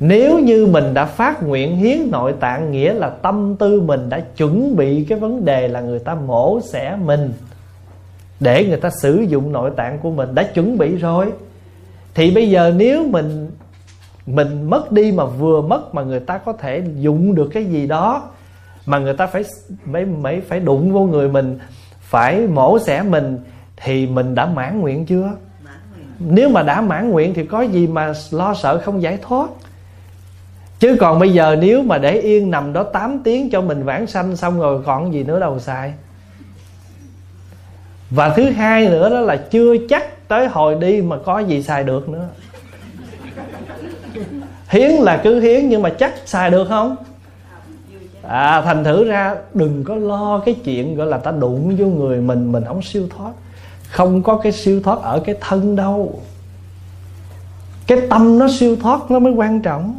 [0.00, 4.20] Nếu như mình đã phát nguyện hiến nội tạng nghĩa là tâm tư mình đã
[4.36, 7.32] chuẩn bị cái vấn đề là người ta mổ xẻ mình
[8.40, 11.32] để người ta sử dụng nội tạng của mình đã chuẩn bị rồi
[12.14, 13.50] thì bây giờ nếu mình
[14.26, 17.86] mình mất đi mà vừa mất mà người ta có thể dụng được cái gì
[17.86, 18.30] đó
[18.86, 19.44] mà người ta phải
[19.92, 21.58] phải phải, phải đụng vô người mình
[22.00, 23.38] phải mổ xẻ mình
[23.76, 25.30] thì mình đã mãn nguyện chưa?
[26.28, 29.48] Nếu mà đã mãn nguyện thì có gì mà lo sợ không giải thoát?
[30.78, 34.06] Chứ còn bây giờ nếu mà để yên nằm đó 8 tiếng cho mình vãng
[34.06, 35.92] sanh xong rồi còn gì nữa đâu xài.
[38.10, 41.84] Và thứ hai nữa đó là chưa chắc tới hồi đi mà có gì xài
[41.84, 42.28] được nữa.
[44.68, 46.96] Hiến là cứ hiến nhưng mà chắc xài được không?
[48.22, 52.20] À thành thử ra đừng có lo cái chuyện gọi là ta đụng vô người
[52.20, 53.32] mình mình không siêu thoát
[53.92, 56.20] không có cái siêu thoát ở cái thân đâu.
[57.86, 59.98] Cái tâm nó siêu thoát nó mới quan trọng.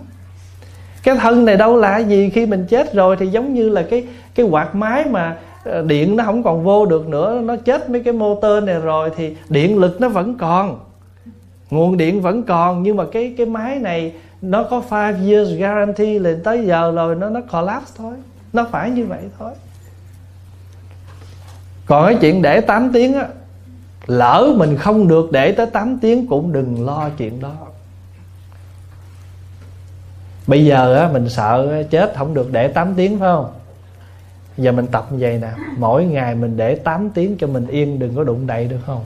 [1.03, 2.29] Cái thân này đâu là gì?
[2.29, 6.15] Khi mình chết rồi thì giống như là cái cái quạt máy mà ờ, điện
[6.15, 9.77] nó không còn vô được nữa, nó chết mấy cái motor này rồi thì điện
[9.77, 10.79] lực nó vẫn còn.
[11.69, 16.19] Nguồn điện vẫn còn, nhưng mà cái cái máy này nó có 5 years guarantee
[16.19, 18.13] lên tới giờ rồi, nó nó collapse thôi.
[18.53, 19.51] Nó phải như vậy thôi.
[21.85, 23.27] Còn cái chuyện để 8 tiếng á
[24.07, 27.53] lỡ mình không được để tới 8 tiếng cũng đừng lo chuyện đó.
[30.47, 33.51] Bây giờ á, mình sợ chết không được để 8 tiếng phải không?
[34.57, 37.99] Giờ mình tập như vậy nè mỗi ngày mình để 8 tiếng cho mình yên
[37.99, 39.03] đừng có đụng đậy được không?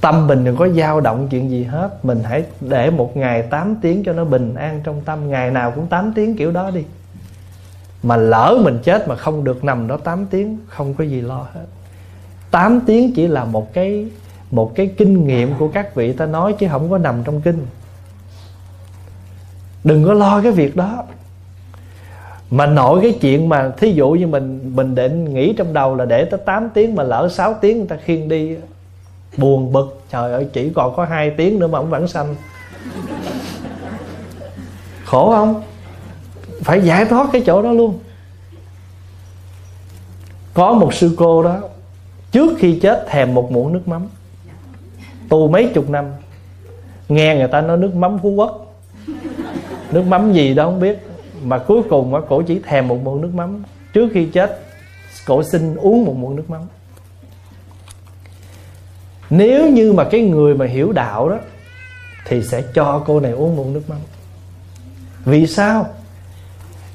[0.00, 3.76] Tâm mình đừng có dao động chuyện gì hết mình hãy để một ngày 8
[3.82, 6.84] tiếng cho nó bình an trong tâm ngày nào cũng 8 tiếng kiểu đó đi.
[8.02, 11.46] Mà lỡ mình chết mà không được nằm đó 8 tiếng không có gì lo
[11.54, 11.66] hết.
[12.52, 14.06] 8 tiếng chỉ là một cái
[14.50, 17.66] một cái kinh nghiệm của các vị ta nói chứ không có nằm trong kinh.
[19.84, 21.04] Đừng có lo cái việc đó.
[22.50, 26.04] Mà nội cái chuyện mà thí dụ như mình mình định nghĩ trong đầu là
[26.04, 28.56] để tới 8 tiếng mà lỡ 6 tiếng người ta khiêng đi,
[29.36, 30.02] buồn bực.
[30.10, 32.34] Trời ơi, chỉ còn có hai tiếng nữa mà ông vẫn sanh.
[35.04, 35.62] Khổ không?
[36.62, 37.98] Phải giải thoát cái chỗ đó luôn.
[40.54, 41.60] Có một sư cô đó
[42.32, 44.08] trước khi chết thèm một muỗng nước mắm.
[45.28, 46.04] Tù mấy chục năm.
[47.08, 48.74] Nghe người ta nói nước mắm phú quốc.
[49.92, 50.98] Nước mắm gì đó không biết.
[51.44, 53.62] Mà cuối cùng á cổ chỉ thèm một muỗng nước mắm.
[53.92, 54.60] Trước khi chết
[55.26, 56.62] cổ xin uống một muỗng nước mắm.
[59.30, 61.38] Nếu như mà cái người mà hiểu đạo đó
[62.26, 63.98] thì sẽ cho cô này uống muỗng nước mắm.
[65.24, 65.86] Vì sao?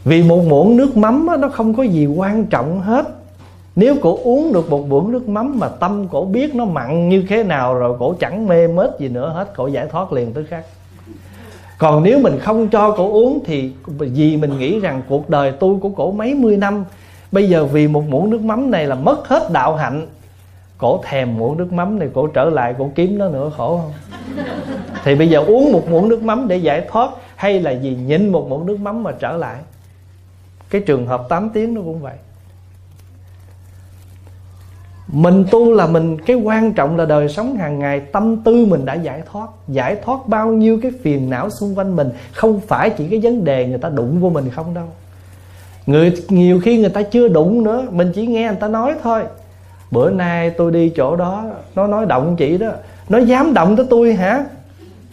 [0.06, 3.06] Vì một muỗng nước mắm đó, nó không có gì quan trọng hết
[3.78, 7.26] nếu cổ uống được một muỗng nước mắm mà tâm cổ biết nó mặn như
[7.30, 10.46] thế nào rồi cổ chẳng mê mết gì nữa hết, cổ giải thoát liền tức
[10.50, 10.66] khắc
[11.78, 15.76] còn nếu mình không cho cổ uống thì vì mình nghĩ rằng cuộc đời tôi
[15.82, 16.86] của cổ mấy mươi năm,
[17.32, 20.08] bây giờ vì một muỗng nước mắm này là mất hết đạo hạnh,
[20.78, 23.92] cổ thèm muỗng nước mắm này, cổ trở lại, cổ kiếm nó nữa, khổ không?
[25.04, 28.30] Thì bây giờ uống một muỗng nước mắm để giải thoát hay là gì nhịn
[28.30, 29.58] một muỗng nước mắm mà trở lại?
[30.70, 32.16] Cái trường hợp 8 tiếng nó cũng vậy
[35.08, 38.86] mình tu là mình, cái quan trọng là đời sống hàng ngày, tâm tư mình
[38.86, 39.48] đã giải thoát.
[39.68, 43.44] Giải thoát bao nhiêu cái phiền não xung quanh mình, không phải chỉ cái vấn
[43.44, 44.86] đề người ta đụng vô mình không đâu.
[45.86, 49.24] Người, nhiều khi người ta chưa đụng nữa, mình chỉ nghe người ta nói thôi.
[49.92, 51.44] Bữa nay tôi đi chỗ đó,
[51.76, 52.70] nó nói động chị đó.
[53.10, 54.46] Nó dám động tới tôi hả?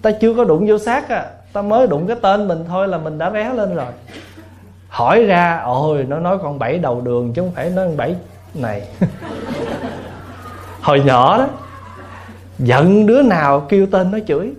[0.03, 1.27] Ta chưa có đụng vô xác à.
[1.53, 3.93] Ta mới đụng cái tên mình thôi là mình đã ré lên rồi.
[4.89, 8.15] Hỏi ra, ôi, nó nói con bảy đầu đường chứ không phải nói con bảy
[8.55, 8.83] này.
[10.85, 11.49] hồi nhỏ đó,
[12.59, 14.53] giận đứa nào kêu tên nó chửi.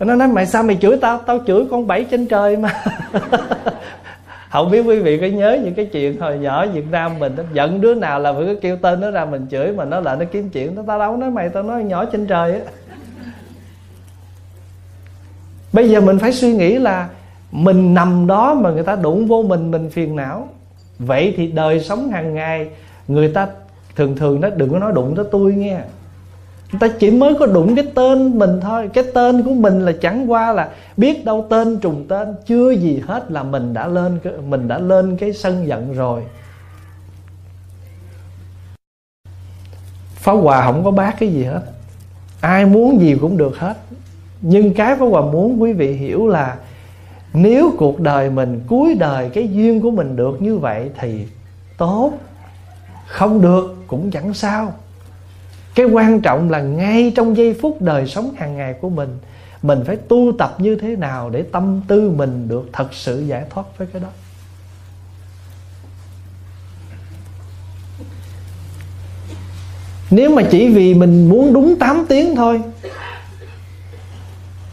[0.00, 1.18] Nó nói, mày sao mày chửi tao?
[1.18, 2.82] Tao chửi con bảy trên trời mà.
[4.50, 7.80] Không biết quý vị có nhớ những cái chuyện hồi nhỏ Việt Nam mình giận
[7.80, 10.24] đứa nào là phải cứ kêu tên nó ra mình chửi mà nó lại nó
[10.32, 10.74] kiếm chuyện.
[10.74, 12.60] Nó tao đâu nói mày, tao nói nhỏ trên trời á.
[15.72, 17.08] Bây giờ mình phải suy nghĩ là
[17.50, 20.48] mình nằm đó mà người ta đụng vô mình mình phiền não.
[20.98, 22.68] Vậy thì đời sống hàng ngày
[23.08, 23.46] người ta
[23.98, 25.80] thường thường nó đừng có nói đụng tới tôi nghe.
[26.72, 28.90] Người ta chỉ mới có đụng cái tên mình thôi.
[28.94, 33.02] Cái tên của mình là chẳng qua là biết đâu tên trùng tên, chưa gì
[33.06, 34.18] hết là mình đã lên
[34.48, 36.22] mình đã lên cái sân giận rồi.
[40.14, 41.62] Pháo Hòa không có bác cái gì hết.
[42.40, 43.76] Ai muốn gì cũng được hết.
[44.40, 46.56] Nhưng cái pháo Hòa muốn quý vị hiểu là
[47.32, 51.26] Nếu cuộc đời mình, cuối đời Cái duyên của mình được như vậy Thì
[51.78, 52.12] tốt.
[53.08, 54.74] Không được cũng chẳng sao.
[55.74, 59.18] Cái quan trọng là ngay trong giây phút đời sống hàng ngày của mình
[59.62, 63.44] mình phải tu tập như thế nào để tâm tư mình được thật sự giải
[63.50, 64.08] thoát với cái đó.
[70.10, 72.60] Nếu mà chỉ vì mình muốn đúng 8 tiếng thôi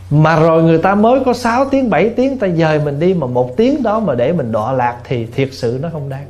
[0.10, 3.28] Mà rồi người ta mới có 6 tiếng, 7 tiếng Ta dời mình đi mà
[3.28, 6.26] một tiếng đó mà để mình đọa lạc Thì thiệt sự nó không đáng.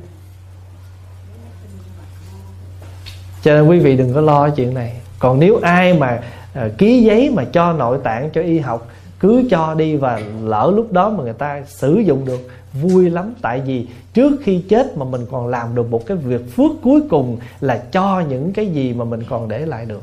[3.46, 4.94] Cho nên quý vị đừng có lo chuyện này.
[5.20, 6.22] Còn nếu ai mà
[6.66, 8.88] uh, ký giấy mà cho nội tạng cho y học
[9.20, 12.48] cứ cho đi và lỡ lúc đó mà người ta sử dụng được
[12.82, 13.34] vui lắm.
[13.42, 17.02] Tại vì trước khi chết mà mình còn làm được một cái việc phước cuối
[17.10, 20.02] cùng là cho những cái gì mà mình còn để lại được.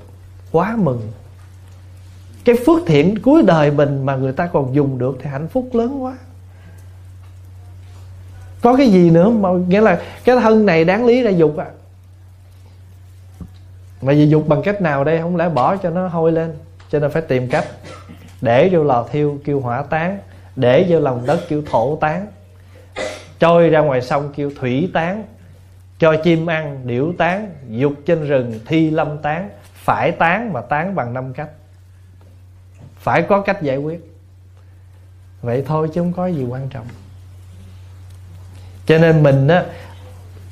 [0.52, 1.01] Quá mừng.
[2.44, 5.69] Cái phước thiện cuối đời mình mà người ta còn dùng được thì hạnh phúc
[5.73, 6.14] lớn quá.
[8.60, 11.66] Có cái gì nữa mà nghĩa là cái thân này đáng lý ra dục à
[14.03, 15.20] mà vì dục bằng cách nào đây?
[15.20, 16.55] Không lẽ bỏ cho nó hôi lên?
[16.91, 17.65] Cho nên phải tìm cách
[18.41, 20.19] để vô lò thiêu kêu hỏa tán,
[20.57, 22.27] để vô lòng đất kêu thổ tán,
[23.39, 25.24] trôi ra ngoài sông kêu thủy tán,
[25.99, 29.51] cho chim ăn điểu tán, dục trên rừng thi lâm tán.
[29.74, 31.49] Phải tán mà tán bằng năm cách.
[32.97, 34.12] Phải có cách giải quyết.
[35.43, 36.87] Vậy thôi chứ không có gì quan trọng.
[38.87, 39.65] Cho nên mình á,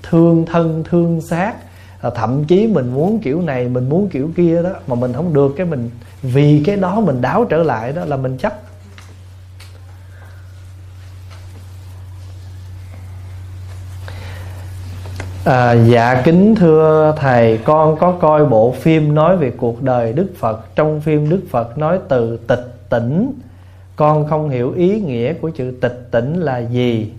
[0.03, 1.55] thương thân, thương xác
[2.03, 5.55] thậm chí mình muốn kiểu này mình muốn kiểu kia đó mà mình không được
[5.57, 5.91] cái mình
[6.23, 8.55] vì cái đó mình đáo trở lại đó là mình chấp.
[15.45, 20.29] À, dạ kính thưa thầy con có coi bộ phim nói về cuộc đời Đức
[20.39, 20.77] Phật.
[20.77, 23.33] Trong phim Đức Phật nói từ tịch tỉnh.
[23.97, 27.13] Con không hiểu ý nghĩa của chữ tịch tỉnh là gì.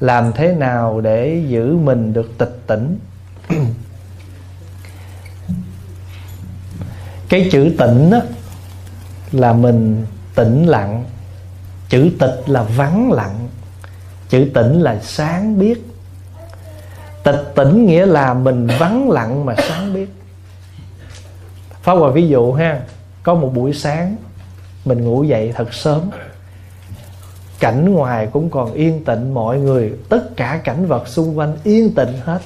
[0.00, 2.98] Làm thế nào để giữ mình được tịch tỉnh?
[7.28, 8.20] Cái chữ tịnh á,
[9.32, 11.04] là mình tĩnh lặng.
[11.88, 13.48] Chữ tịch là vắng lặng.
[14.28, 15.86] Chữ tĩnh là sáng biết.
[17.22, 20.08] Tịch tĩnh nghĩa là mình vắng lặng mà sáng biết.
[21.82, 22.80] Phá Hòa ví dụ ha
[23.22, 24.16] Có một buổi sáng
[24.84, 26.10] Mình ngủ dậy thật sớm.
[27.58, 31.94] Cảnh ngoài cũng còn yên tĩnh Mọi người Tất cả cảnh vật xung quanh yên
[31.94, 32.40] tĩnh hết.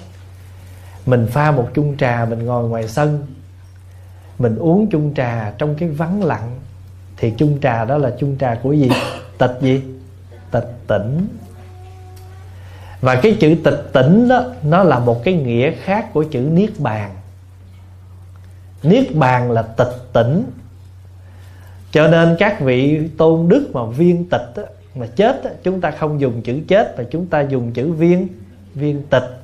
[1.07, 3.27] Mình pha một chung trà Mình ngồi ngoài sân.
[4.39, 6.61] Mình uống chung trà trong cái vắng lặng.
[7.17, 8.91] Thì chung trà đó là chung trà của gì?
[9.39, 9.83] Tịch gì?
[10.51, 11.27] Tịch tỉnh.
[13.01, 16.71] Và cái chữ tịch tỉnh đó nó là một cái nghĩa khác của chữ niết
[16.79, 17.11] bàn.
[18.83, 20.45] Niết bàn là tịch tỉnh.
[21.91, 24.63] Cho nên các vị tôn đức mà viên tịch đó,
[24.95, 28.29] mà chết đó, chúng ta không dùng chữ chết mà chúng ta dùng chữ viên
[28.75, 29.44] viên tịch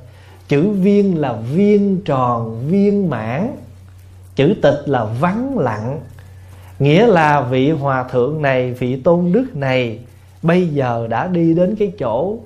[0.51, 3.55] chữ viên là viên tròn, viên mãn.
[4.35, 5.99] Chữ tịch là vắng lặng.
[6.79, 9.99] Nghĩa là vị hòa thượng này, vị tôn đức này
[10.41, 12.37] bây giờ đã đi đến cái chỗ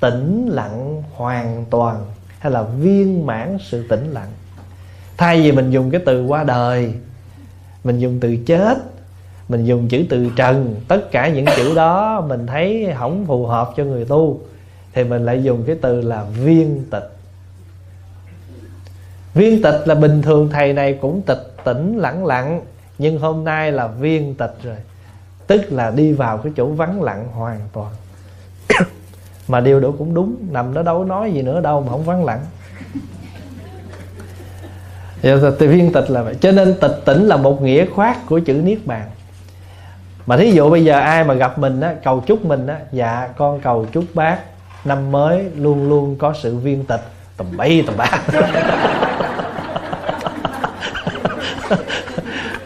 [0.00, 1.96] tĩnh lặng hoàn toàn,
[2.38, 4.28] hay là viên mãn sự tĩnh lặng.
[5.16, 6.94] Thay vì mình dùng cái từ qua đời,
[7.84, 8.78] mình dùng từ chết,
[9.48, 13.70] mình dùng chữ từ trần, tất cả những chữ đó mình thấy không phù hợp
[13.76, 14.40] cho người tu,
[14.92, 17.11] thì mình lại dùng cái từ là viên tịch
[19.34, 22.60] viên tịch là bình thường, thầy này cũng tịch tỉnh lặng lặng,
[22.98, 24.76] nhưng hôm nay là viên tịch rồi.
[25.46, 27.92] Tức là đi vào cái chỗ vắng lặng hoàn toàn.
[29.48, 32.24] Mà điều đó cũng đúng, nằm đó đâu nói gì nữa đâu mà không vắng
[32.24, 32.40] lặng.
[35.22, 36.34] Thì viên tịch là vậy.
[36.40, 39.10] Cho nên tịch tỉnh là một nghĩa khoát của chữ niết bàn.
[40.26, 43.28] Mà thí dụ bây giờ ai mà gặp mình á, cầu chúc mình á dạ
[43.36, 44.38] con cầu chúc bác
[44.84, 47.02] năm mới luôn luôn có sự viên tịch.
[47.36, 48.20] Tầm bay tầm bạc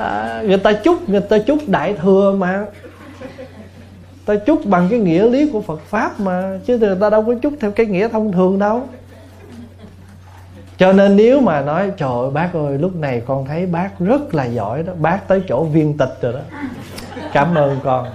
[0.07, 2.65] à, người ta chúc người ta chúc đại thừa mà.
[4.27, 7.35] Ta chúc bằng cái nghĩa lý của Phật pháp mà chứ người ta đâu có
[7.43, 8.89] chúc theo cái nghĩa thông thường đâu.
[10.79, 14.35] Cho nên nếu mà nói trời ơi bác ơi lúc này con thấy bác rất
[14.35, 16.41] là giỏi đó bác tới chỗ viên tịch rồi đó.
[17.33, 18.09] Cảm ơn con.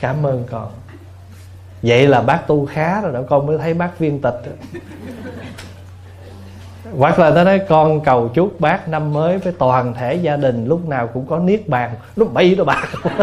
[0.00, 0.68] Cảm ơn con.
[1.82, 4.40] Vậy là bác tu khá rồi đó con mới thấy bác viên tịch.
[4.46, 4.80] đó
[6.98, 10.66] hoặc là ta nói, con cầu chúc bác năm mới với toàn thể gia đình,
[10.66, 11.90] lúc nào cũng có niết bàn.
[12.16, 12.84] Lúc bay đó bà.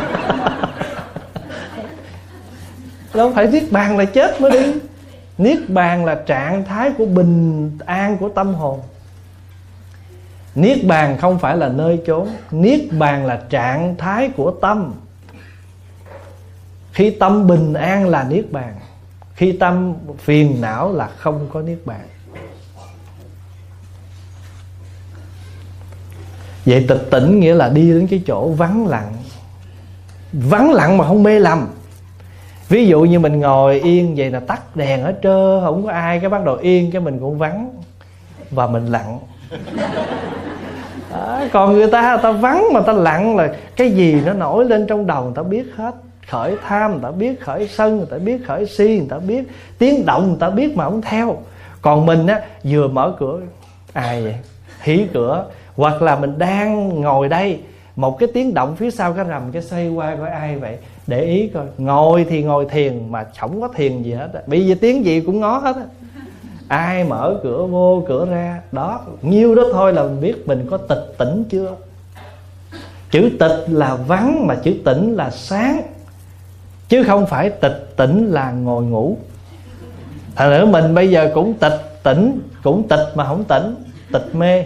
[3.14, 4.74] Đâu phải niết bàn là chết mới đi.
[5.38, 8.80] Niết bàn là trạng thái của bình an của tâm hồn.
[10.56, 12.28] Niết bàn không phải là nơi chốn.
[12.52, 14.94] Niết bàn là trạng thái của tâm.
[16.91, 18.74] Khi tâm bình an là niết bàn.
[19.36, 22.02] Khi tâm phiền não là không có niết bàn.
[26.65, 29.14] Vậy tịch tỉnh nghĩa là đi đến cái chỗ vắng lặng.
[30.34, 31.68] Vắng lặng mà không mê lầm.
[32.69, 36.19] Ví dụ như mình ngồi yên vậy là tắt đèn hết trơn không có ai
[36.19, 37.72] cái bắt đầu yên cái mình cũng vắng
[38.52, 39.19] và mình lặng.
[41.11, 44.65] Đó, còn người ta người ta vắng mà ta lặng là cái gì nó nổi
[44.65, 45.95] lên trong đầu người ta biết hết.
[46.30, 49.44] Khởi tham người ta biết khởi sân người ta biết khởi si người ta biết
[49.77, 51.38] tiếng động người ta biết mà không theo.
[51.81, 53.40] Còn mình á vừa mở cửa
[53.94, 54.36] ai vậy?
[54.81, 55.45] Hí cửa
[55.80, 57.60] hoặc là mình đang ngồi đây,
[57.95, 60.77] một cái tiếng động phía sau cái rầm, cái xoay qua coi ai vậy?
[61.07, 64.76] Để ý coi, ngồi thì ngồi thiền mà không có thiền gì hết bây giờ
[64.81, 65.84] tiếng gì cũng ngó hết á.
[66.68, 70.77] Ai mở cửa vô, cửa ra, đó, nhiêu đó thôi là mình biết mình có
[70.77, 71.76] tịch tỉnh chưa?
[73.11, 75.81] Chữ tịch là vắng mà chữ tỉnh là sáng.
[76.89, 79.18] Chứ không phải tịch tỉnh là ngồi ngủ.
[80.35, 83.76] Thành nữa mình bây giờ cũng tịch tỉnh, cũng tịch mà không tỉnh,
[84.14, 84.65] tịch mê.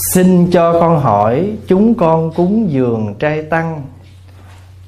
[0.00, 3.82] Xin cho con hỏi, Chúng con cúng dường trai tăng.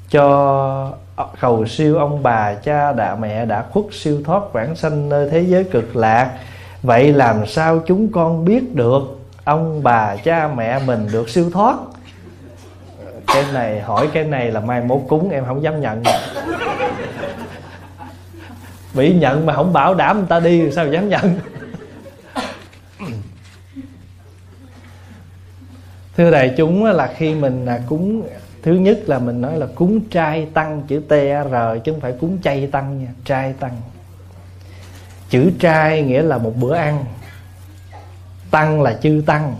[0.09, 0.93] Cho
[1.39, 5.41] cầu siêu ông bà, cha, đạ mẹ đã khuất siêu thoát vãng sanh nơi thế
[5.41, 6.31] giới cực lạc.
[6.83, 11.77] Vậy làm sao chúng con biết được Ông bà, cha, mẹ mình được siêu thoát?
[13.27, 16.03] Cái này, hỏi cái này là mai mốt cúng, em không dám nhận.
[18.93, 21.39] Bị nhận mà không bảo đảm người ta đi, sao dám nhận?
[26.21, 28.23] Thưa đại chúng, là khi mình à, cúng,
[28.63, 32.11] thứ nhất là mình nói là cúng trai tăng chữ t r, chứ không phải
[32.11, 33.71] cúng chay tăng nha, trai tăng.
[35.29, 37.05] Chữ trai nghĩa là một bữa ăn.
[38.51, 39.55] Tăng là chư tăng.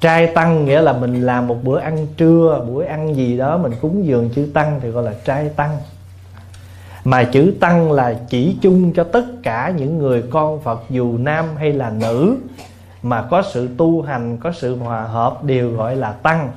[0.00, 3.72] Trai tăng nghĩa là mình làm một bữa ăn trưa bữa ăn gì đó mình
[3.80, 5.76] cúng dường chư tăng thì gọi là trai tăng.
[7.04, 11.46] Mà chữ tăng là chỉ chung cho tất cả những người con phật, dù nam
[11.58, 12.36] hay là nữ
[13.08, 16.50] mà có sự tu hành có sự hòa hợp đều gọi là tăng.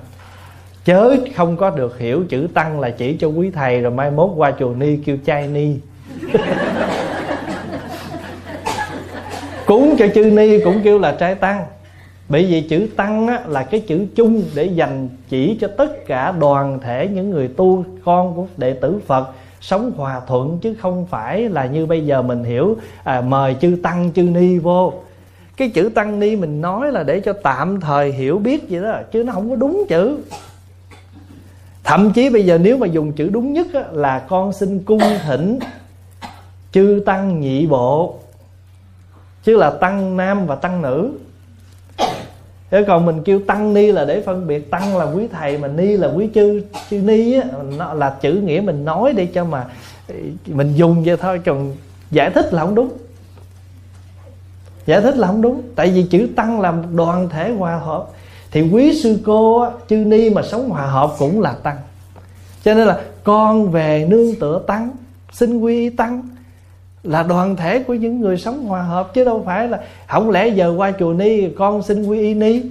[0.86, 4.32] Chớ không có được hiểu chữ tăng là chỉ cho quý thầy rồi mai mốt
[4.36, 5.76] qua chùa ni kêu chai ni.
[9.66, 11.66] Cúng cho chư ni cũng kêu là trai tăng.
[12.30, 16.32] Bởi vì chữ tăng á, là cái chữ chung để dành chỉ cho tất cả
[16.32, 19.28] đoàn thể những người tu con của đệ tử phật
[19.62, 23.78] sống hòa thuận chứ không phải là như bây giờ mình hiểu à, mời chư
[23.84, 24.94] tăng chư ni vô
[25.60, 29.00] cái chữ tăng ni mình nói là để cho tạm thời hiểu biết vậy đó
[29.12, 30.18] chứ nó không có đúng chữ.
[31.84, 35.02] Thậm chí bây giờ nếu mà dùng chữ đúng nhất á, là con xin cung
[35.26, 35.60] thỉnh
[36.72, 38.16] chư tăng nhị bộ
[39.44, 41.12] chứ là tăng nam và tăng nữ.
[42.72, 45.68] Thế còn mình kêu tăng ni là để phân biệt tăng là quý thầy mà
[45.68, 47.44] ni là quý chư chư ni á
[47.78, 49.66] nó là chữ nghĩa mình nói để cho mà
[50.46, 51.76] mình dùng vậy thôi còn
[52.12, 52.90] giải thích là không đúng
[54.90, 55.62] giải thích là không đúng.
[55.76, 58.06] Tại vì chữ tăng là một đoàn thể hòa hợp.
[58.52, 61.78] Thì quý sư cô chư ni mà sống hòa hợp cũng là tăng.
[62.64, 64.90] Cho nên là con về nương tựa tăng
[65.32, 66.24] xin quy tăng
[67.04, 69.14] là đoàn thể của những người sống hòa hợp.
[69.14, 72.62] Chứ đâu phải là không lẽ giờ qua chùa ni con xin quy y ni?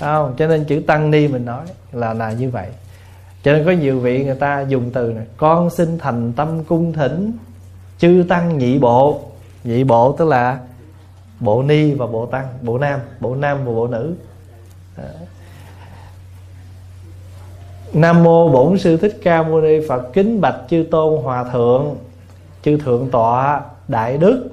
[0.00, 2.66] Không, cho nên chữ tăng ni mình nói là là như vậy.
[3.44, 6.92] Cho nên có nhiều vị người ta dùng từ này, con xin thành tâm cung
[6.92, 7.32] thỉnh,
[7.98, 9.20] chư tăng nhị bộ.
[9.64, 10.58] Nhị bộ tức là
[11.42, 14.14] bộ ni và bộ tăng bộ nam bộ nam và bộ nữ.
[17.92, 21.96] Nam mô bổn sư thích ca mâu ni phật kính bạch chư tôn hòa thượng
[22.62, 24.48] chư thượng tọa đại đức.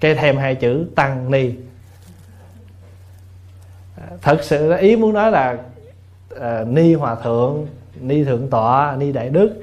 [0.00, 1.50] Cái thêm hai chữ tăng ni.
[4.22, 5.58] Thật sự ý muốn nói là
[6.34, 7.66] uh, ni hòa thượng
[8.00, 9.62] ni thượng tọa ni đại đức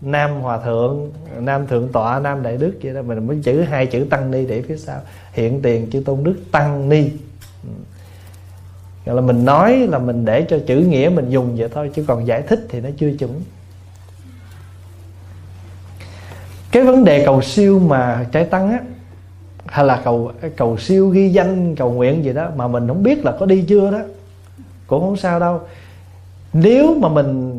[0.00, 1.10] nam hòa thượng,
[1.40, 4.46] nam thượng tọa, nam đại đức vậy đó, mình mới chữ hai chữ tăng ni
[4.46, 5.00] để phía sau.
[5.32, 7.10] Hiện tiền chữ tôn đức tăng ni.
[7.64, 7.70] Ừ.
[9.06, 12.04] Gọi là mình nói là mình để cho chữ nghĩa mình dùng vậy thôi, chứ
[12.08, 13.42] còn giải thích thì nó chưa chuẩn.
[16.72, 18.80] Cái vấn đề cầu siêu mà trái tăng á,
[19.66, 23.24] hay là cầu cầu siêu ghi danh, cầu nguyện gì đó, mà mình không biết
[23.24, 24.00] là có đi chưa đó,
[24.86, 25.60] cũng không sao đâu.
[26.52, 27.57] Nếu mà mình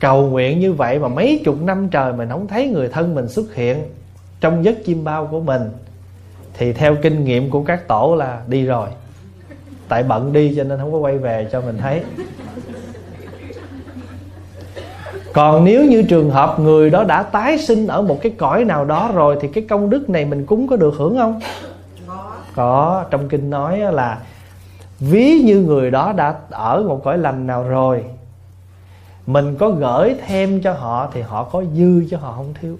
[0.00, 3.28] cầu nguyện như vậy mà mấy chục năm trời mình không thấy người thân mình
[3.28, 3.82] xuất hiện
[4.40, 5.62] trong giấc chim bao của mình
[6.54, 8.88] thì theo kinh nghiệm của các tổ là đi rồi.
[9.88, 12.02] Tại bận đi cho nên không có quay về cho mình thấy.
[15.32, 18.84] Còn nếu như trường hợp người đó đã tái sinh ở một cái cõi nào
[18.84, 21.40] đó rồi thì cái công đức này mình cúng có được hưởng không?
[22.54, 23.04] Có.
[23.10, 24.18] Trong kinh nói là
[25.00, 28.04] ví như người đó đã ở một cõi lành nào rồi
[29.26, 32.78] mình có gửi thêm cho họ thì họ có dư cho họ không thiếu.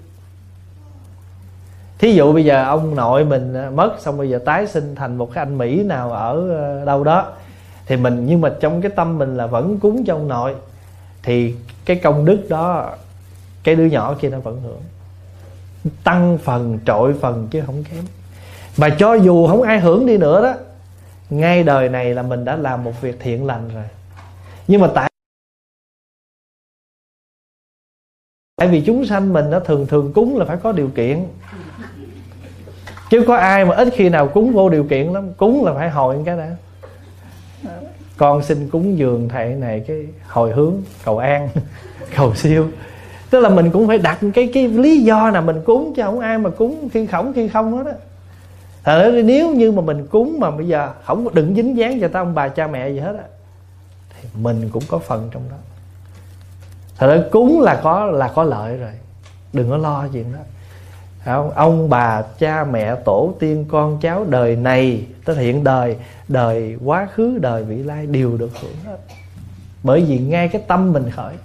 [1.99, 5.17] Thí dụ bây giờ ông nội mình à, mất, xong bây giờ tái sinh thành
[5.17, 7.31] một cái anh mỹ nào ở ờ, đâu đó,
[7.85, 10.55] thì mình, nhưng mà trong cái tâm mình là vẫn cúng cho ông nội,
[11.23, 11.55] thì
[11.85, 12.89] cái công đức đó,
[13.63, 14.81] cái đứa nhỏ kia nó vẫn hưởng.
[16.03, 18.03] Tăng phần, trội phần chứ không kém.
[18.77, 20.53] Mà cho dù không ai hưởng đi nữa đó,
[21.29, 23.83] ngay đời này là mình đã làm một việc thiện lành rồi.
[24.67, 25.09] Nhưng mà tại
[28.61, 31.23] tại vì chúng sanh mình nó thường thường cúng là phải có điều kiện.
[33.09, 35.33] Chứ có ai mà ít khi nào cúng vô điều kiện lắm.
[35.37, 36.55] Cúng là phải hồi cái đã
[38.17, 40.73] con xin cúng dường thầy này cái hồi hướng,
[41.05, 41.49] cầu an,
[42.15, 42.67] cầu siêu.
[43.29, 46.19] Tức là mình cũng phải đặt cái cái lý do nào mình cúng chứ không
[46.19, 47.93] ai mà cúng khi khổng, khi không hết á.
[48.83, 52.07] Thật ra nếu như mà mình cúng mà bây giờ không đừng dính dáng cho
[52.07, 53.23] ta ông bà, cha mẹ gì hết á,
[54.21, 55.57] thì mình cũng có phần trong đó
[56.97, 58.91] thật ra cúng là có là có lợi rồi.
[59.53, 60.39] Đừng có lo chuyện đó.
[61.25, 61.51] Không?
[61.51, 65.95] ông bà, cha, mẹ, tổ, tiên, con, cháu, đời này tới hiện đời
[66.27, 68.97] đời quá khứ, đời vị lai đều được hưởng hết.
[69.83, 71.35] Bởi vì ngay cái tâm mình khởi.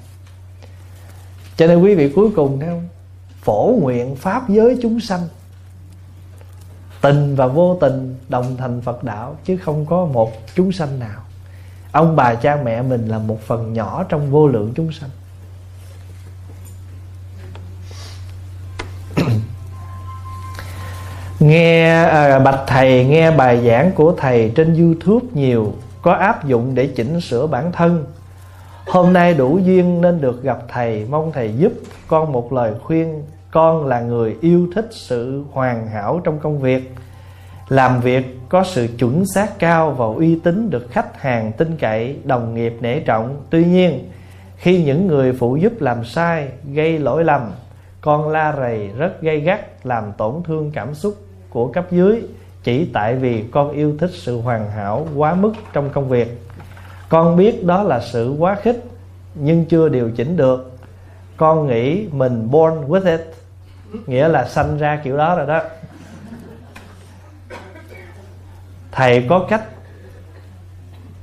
[1.56, 2.88] Cho nên quý vị cuối cùng thấy không?
[3.42, 5.20] Phổ nguyện pháp giới chúng sanh.
[7.00, 11.20] Tình và vô tình đồng thành phật đạo, chứ không có một chúng sanh nào.
[11.92, 15.10] Ông bà, cha, mẹ mình là một phần nhỏ trong vô lượng chúng sanh.
[21.42, 26.74] Nghe à, bạch thầy nghe bài giảng của thầy trên youtube nhiều có áp dụng
[26.74, 28.04] để chỉnh sửa bản thân.
[28.86, 31.72] Hôm nay đủ duyên nên được gặp thầy Mong thầy giúp
[32.06, 33.22] con một lời khuyên.
[33.50, 36.94] Con là người yêu thích sự hoàn hảo trong công việc.
[37.68, 42.16] Làm việc có sự chuẩn xác cao và uy tín Được khách hàng tin cậy,
[42.24, 43.42] đồng nghiệp nể trọng.
[43.50, 44.10] Tuy nhiên
[44.56, 47.50] khi những người phụ giúp làm sai, gây lỗi lầm
[48.00, 51.14] Con la rầy rất gây gắt Làm tổn thương cảm xúc
[51.52, 52.22] của cấp dưới
[52.62, 56.42] Chỉ tại vì con yêu thích sự hoàn hảo quá mức trong công việc.
[57.08, 58.84] Con biết đó là sự quá khích,
[59.34, 60.78] nhưng chưa điều chỉnh được.
[61.36, 63.20] Con nghĩ mình born with it,
[64.06, 65.62] nghĩa là sanh ra kiểu đó rồi đó.
[68.92, 69.62] Thầy có cách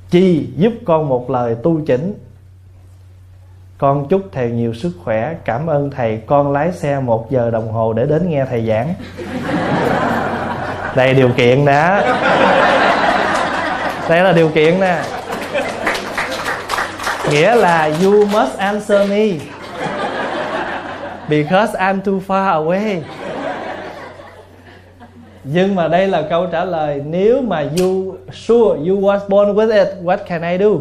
[0.10, 2.14] chi giúp con một lời tu chỉnh.
[3.78, 5.36] Con chúc thầy nhiều sức khỏe.
[5.46, 6.22] Cảm ơn thầy.
[6.28, 8.94] Con lái xe một giờ đồng hồ để đến nghe thầy giảng
[11.00, 12.02] đây điều kiện nè.
[14.10, 15.02] Đây là điều kiện nè.
[17.32, 19.28] Nghĩa là you must answer me.
[21.30, 23.02] Because I'm too far away.
[25.44, 27.02] Nhưng mà đây là câu trả lời.
[27.06, 30.72] Nếu mà you sure you was born with it, what can I do?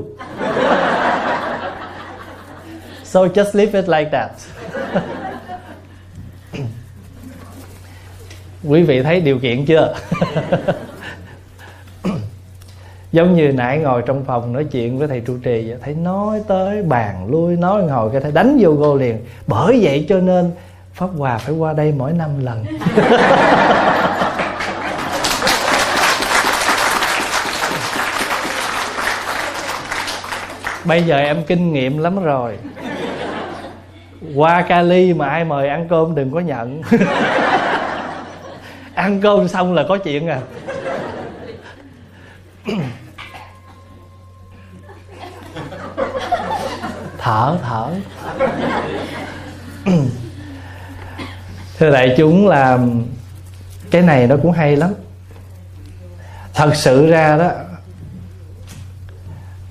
[3.04, 4.30] So just leave it like that.
[8.68, 9.94] Quý vị thấy điều kiện chưa?
[13.12, 16.40] Giống như nãy ngồi trong phòng nói chuyện với thầy trụ trì vậy, thấy nói
[16.48, 19.18] tới bàn lui, nói ngồi cái thấy đánh vô gô liền.
[19.46, 20.50] Bởi vậy cho nên
[20.94, 22.64] pháp hòa phải qua đây mỗi năm lần.
[30.84, 32.58] Bây giờ em kinh nghiệm lắm rồi.
[34.34, 36.82] Qua Cali mà ai mời ăn cơm đừng có nhận
[38.98, 40.40] ăn cơm xong là có chuyện à.
[47.18, 47.88] Thở thở.
[51.78, 52.78] Thưa đại chúng là
[53.90, 54.94] cái này nó cũng hay lắm.
[56.54, 57.50] Thật sự ra đó,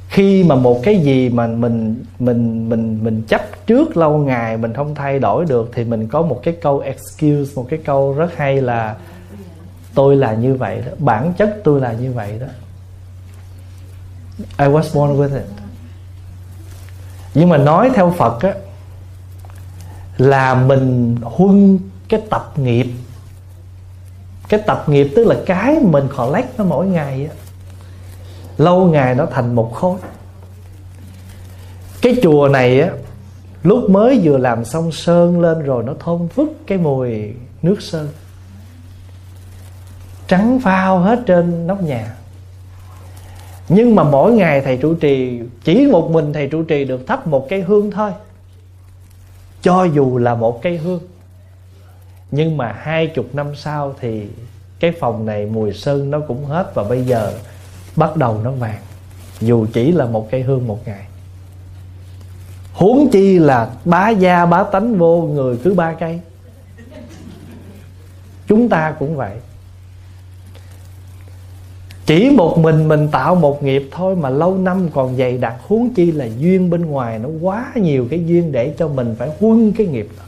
[0.09, 4.73] khi mà một cái gì mà mình mình mình mình chấp trước lâu ngày mình
[4.73, 8.37] không thay đổi được thì mình có một cái câu excuse, một cái câu rất
[8.37, 8.95] hay là
[9.97, 10.91] tôi là như vậy đó.
[10.99, 12.47] Bản chất tôi là như vậy đó.
[14.37, 15.45] I was born with it.
[17.33, 18.53] Nhưng mà nói theo Phật á,
[20.17, 21.79] là mình huân
[22.09, 22.87] cái tập nghiệp.
[24.49, 27.35] Cái tập nghiệp tức là cái mình collect nó mỗi ngày á.
[28.57, 29.97] Lâu ngày nó thành một khối.
[32.01, 32.89] Cái chùa này á,
[33.63, 38.09] lúc mới vừa làm xong sơn lên rồi nó thơm phức cái mùi nước sơn
[40.27, 42.13] trắng phao hết trên nóc nhà.
[43.69, 47.27] Nhưng mà mỗi ngày thầy trụ trì, chỉ một mình thầy trụ trì được thắp
[47.27, 48.11] một cây hương thôi.
[49.61, 50.99] Cho dù là một cây hương,
[52.31, 54.27] nhưng mà hai chục năm sau thì
[54.79, 57.33] cái phòng này mùi sơn nó cũng hết và bây giờ
[57.95, 58.79] bắt đầu nó vàng,
[59.39, 61.05] dù chỉ là một cây hương một ngày.
[62.73, 66.19] Huống chi là bá gia bá tánh vô người cứ ba cây.
[68.47, 69.31] Chúng ta cũng vậy
[72.07, 75.93] chỉ một mình mình tạo một nghiệp thôi mà lâu năm còn dày đặc, huống
[75.93, 79.71] chi là duyên bên ngoài nó quá nhiều cái duyên để cho mình phải huân
[79.71, 80.23] cái nghiệp đó.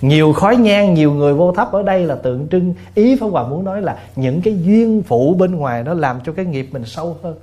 [0.00, 2.74] Nhiều khói nhang nhiều người vô thấp ở đây là tượng trưng.
[2.94, 6.32] Ý pháp hòa muốn nói là những cái duyên phụ bên ngoài nó làm cho
[6.32, 7.34] cái nghiệp mình sâu hơn.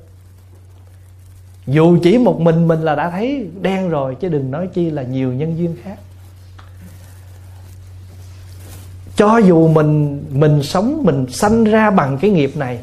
[1.68, 5.03] Dù chỉ một mình mình là đã thấy đen rồi, chứ đừng nói chi là
[5.03, 5.99] nhiều nhân duyên khác.
[9.15, 12.80] Cho dù mình mình sống, mình sanh ra bằng cái nghiệp này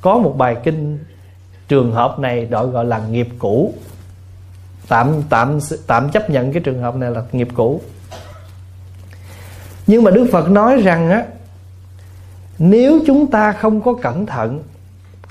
[0.00, 0.98] có một bài kinh
[1.68, 3.74] trường hợp này gọi gọi là nghiệp cũ.
[4.88, 7.80] Tạm tạm tạm chấp nhận cái trường hợp này là nghiệp cũ.
[9.86, 11.24] Nhưng mà đức phật nói rằng á,
[12.58, 14.62] nếu chúng ta không có cẩn thận,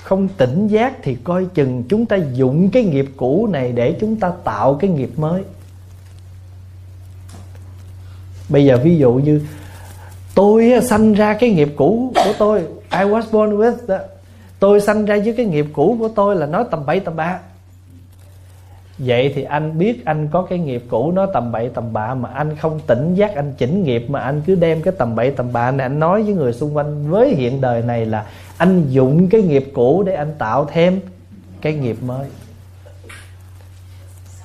[0.02, 4.16] không tỉnh giác thì coi chừng chúng ta dụng cái nghiệp cũ này để chúng
[4.16, 5.42] ta tạo cái nghiệp mới.
[8.48, 9.42] Bây giờ ví dụ như
[10.34, 12.60] tôi sanh ra cái nghiệp cũ của tôi,
[12.90, 13.98] I was born with đó
[14.60, 17.38] tôi sanh ra với cái nghiệp cũ của tôi là nói tầm bậy tầm bạ.
[18.98, 22.28] Vậy thì anh biết anh có cái nghiệp cũ nói tầm bậy tầm bạ mà
[22.28, 25.52] anh không tỉnh giác, anh chỉnh nghiệp mà anh cứ đem cái tầm bậy tầm
[25.52, 28.26] bạ này anh nói với người xung quanh với hiện đời này là
[28.56, 31.00] anh dụng cái nghiệp cũ để anh tạo thêm
[31.60, 32.26] cái nghiệp mới.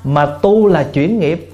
[0.04, 1.52] Mà tu là chuyển nghiệp.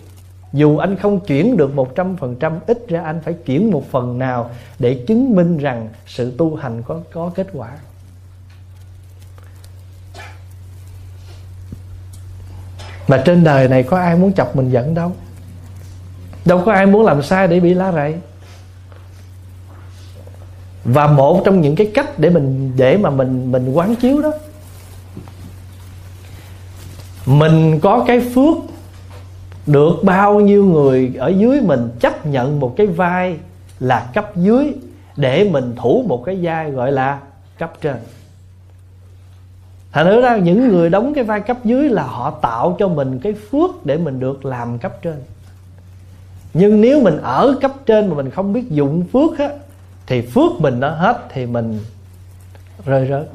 [0.53, 3.91] Dù anh không chuyển được một trăm phần trăm, ít ra anh phải chuyển một
[3.91, 7.69] phần nào để chứng minh rằng sự tu hành có có kết quả.
[13.11, 15.11] Mà trên đời này có ai muốn chọc mình giận đâu.
[16.45, 18.15] Đâu có ai muốn làm sai để bị lá rầy.
[20.83, 24.31] Và một trong những cái cách để mình, để mà mình mình quán chiếu đó,
[27.25, 28.57] mình có cái phước
[29.67, 33.37] được bao nhiêu người ở dưới mình chấp nhận một cái vai
[33.79, 34.73] là cấp dưới
[35.15, 37.19] để mình thủ một cái vai gọi là
[37.57, 37.95] cấp trên
[39.91, 43.19] thành thử ra những người đóng cái vai cấp dưới là họ tạo cho mình
[43.19, 45.15] cái phước để mình được làm cấp trên.
[46.53, 49.49] Nhưng nếu mình ở cấp trên mà mình không biết dụng phước á,
[50.07, 51.79] thì phước mình nó hết thì mình
[52.85, 53.29] rơi rớt.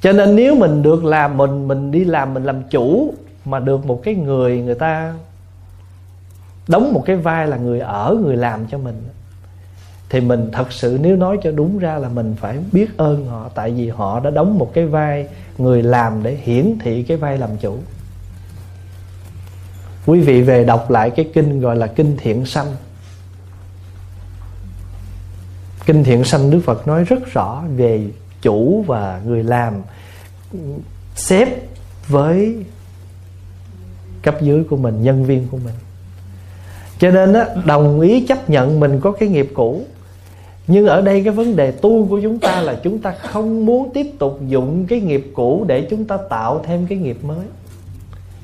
[0.00, 3.14] Cho nên nếu mình được làm mình mình đi làm, mình làm chủ
[3.44, 5.14] mà được một cái người người ta
[6.68, 9.02] đóng một cái vai là người ở, người làm cho mình
[10.12, 13.50] thì mình thật sự nếu nói cho đúng ra là mình phải biết ơn họ
[13.54, 15.28] tại vì họ đã đóng một cái vai
[15.58, 17.78] người làm để hiển thị cái vai làm chủ.
[20.06, 22.66] Quý vị về đọc lại cái kinh gọi là kinh thiện sanh.
[25.86, 28.06] Kinh thiện sanh đức phật nói rất rõ về
[28.42, 29.74] chủ và người làm
[31.14, 31.48] xếp
[32.08, 32.56] với
[34.22, 35.74] cấp dưới của mình nhân viên của mình.
[36.98, 39.84] Cho nên á, đồng ý chấp nhận mình có cái nghiệp cũ
[40.66, 43.90] nhưng ở đây cái vấn đề tu của chúng ta là chúng ta không muốn
[43.94, 47.46] tiếp tục dụng cái nghiệp cũ để chúng ta tạo thêm cái nghiệp mới.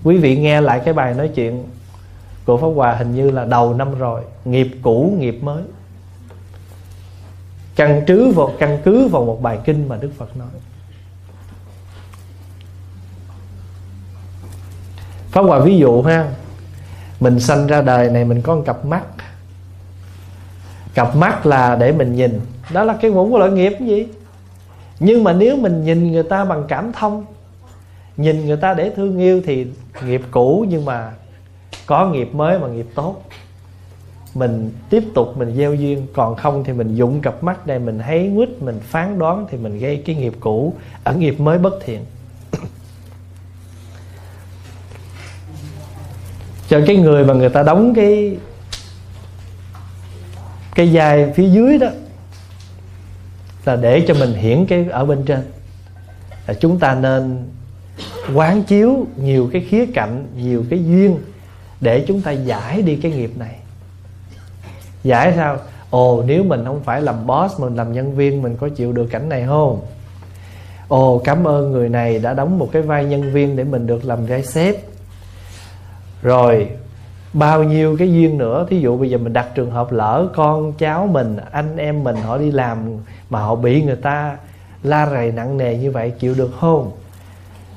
[0.05, 1.65] Quý vị nghe lại cái bài nói chuyện
[2.45, 5.63] của pháp hòa hình như là đầu năm rồi, nghiệp cũ, nghiệp mới.
[7.77, 10.49] Căn cứ vào, căn cứ vào một bài kinh mà đức phật nói.
[15.31, 16.33] Pháp hòa ví dụ ha,
[17.21, 19.03] mình sanh ra đời này mình có một cặp mắt
[20.99, 22.41] cặp mắt là để mình nhìn.
[22.73, 24.07] Đó là cái một loại nghiệp gì?
[25.01, 27.25] Nhưng mà nếu mình nhìn người ta bằng cảm thông,
[28.17, 29.67] nhìn người ta để thương yêu thì
[30.07, 31.13] nghiệp cũ nhưng mà
[31.87, 33.23] có nghiệp mới mà nghiệp tốt.
[34.35, 37.99] Mình tiếp tục mình gieo duyên, còn không thì mình dụng cặp mắt đây mình
[38.07, 41.75] thấy quýt, mình phán đoán thì mình gây cái nghiệp cũ ở nghiệp mới bất
[41.85, 42.01] thiện.
[46.69, 48.37] Cho cái người mà người ta đóng cái
[50.79, 51.89] cái dài phía dưới đó,
[53.65, 55.41] là để cho mình hiển cái ở bên trên.
[56.47, 57.49] Là chúng ta nên
[58.35, 61.19] quán chiếu nhiều cái khía cạnh, nhiều cái duyên
[61.81, 63.55] để chúng ta giải đi cái nghiệp này.
[65.03, 65.57] Giải sao?
[65.91, 69.07] Ồ, nếu mình không phải làm boss, mình làm nhân viên, mình có chịu được
[69.11, 69.81] cảnh này không?
[70.89, 74.05] Ồ, cảm ơn người này đã đóng một cái vai nhân viên để mình được
[74.05, 74.77] làm vai sếp.
[76.23, 76.69] Rồi
[77.33, 78.67] bao nhiêu cái duyên nữa.
[78.71, 82.17] Thí dụ bây giờ mình đặt trường hợp lỡ con cháu mình, anh em mình
[82.17, 82.79] họ đi làm
[83.31, 84.37] mà họ bị người ta
[84.83, 86.91] la rầy nặng nề như vậy, chịu được không?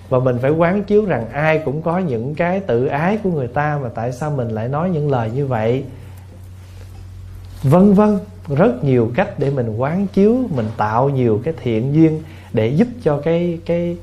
[0.10, 3.48] Và mình phải quán chiếu rằng ai cũng có những cái tự ái của người
[3.48, 5.84] ta mà tại sao mình lại nói những lời như vậy?
[7.64, 12.22] Vân vân, rất nhiều cách để mình quán chiếu, mình tạo nhiều cái thiện duyên
[12.54, 13.98] để giúp cho cái cái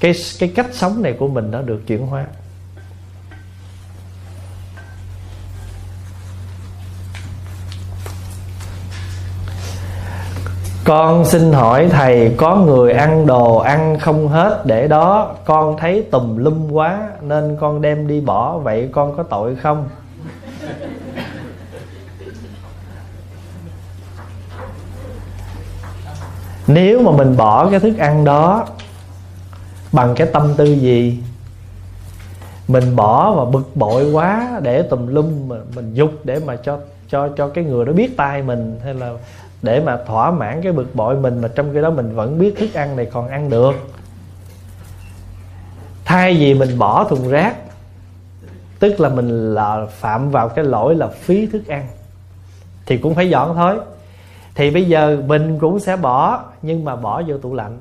[0.00, 2.26] cái cái cách sống này của mình nó được chuyển hóa.
[10.84, 15.34] Con xin hỏi thầy, có người ăn đồ ăn không hết để đó?
[15.44, 18.58] Con thấy tùm lum quá, nên con đem đi bỏ.
[18.58, 19.88] Vậy con có tội không?
[26.66, 28.66] Nếu mà mình bỏ cái thức ăn đó
[29.92, 31.22] bằng cái tâm tư gì?
[32.68, 36.78] Mình bỏ và bực bội quá để tùm lum mà mình dục để mà cho
[37.08, 39.12] cho cho cái người đó biết tay mình, hay là
[39.62, 42.54] để mà thỏa mãn cái bực bội mình mà trong khi đó mình vẫn biết
[42.58, 43.72] thức ăn này còn ăn được.
[46.04, 47.56] Thay vì mình bỏ thùng rác,
[48.78, 51.86] tức là mình là phạm vào cái lỗi là phí thức ăn,
[52.86, 53.78] thì cũng phải dọn thôi.
[54.54, 57.78] Thì bây giờ mình cũng sẽ bỏ, nhưng mà bỏ vô tủ lạnh.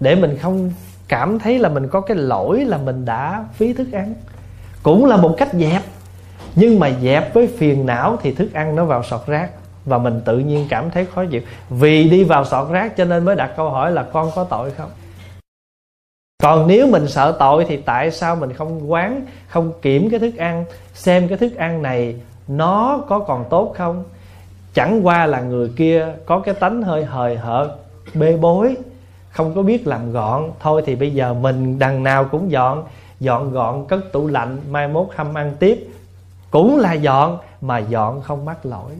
[0.00, 0.72] Để mình không
[1.08, 4.14] cảm thấy là mình có cái lỗi là mình đã phí thức ăn.
[4.82, 5.82] Cũng là một cách dẹp,
[6.54, 9.50] nhưng mà dẹp với phiền não thì thức ăn nó vào sọt rác
[9.84, 11.42] và mình tự nhiên cảm thấy khó chịu.
[11.70, 14.70] Vì đi vào sọt rác cho nên mới đặt câu hỏi là con có tội
[14.70, 14.90] không?
[16.42, 20.36] Còn nếu mình sợ tội thì tại sao mình không quán, không kiểm cái thức
[20.36, 24.04] ăn, xem cái thức ăn này nó có còn tốt không?
[24.74, 27.68] Chẳng qua là người kia có cái tánh hơi hời hợt,
[28.14, 28.76] bê bối,
[29.30, 30.50] không có biết làm gọn.
[30.60, 32.84] Thôi thì bây giờ mình đằng nào cũng dọn
[33.20, 35.88] dọn gọn cất tủ lạnh, mai mốt hâm ăn tiếp.
[36.50, 38.92] Cũng là dọn, mà dọn không mắc lỗi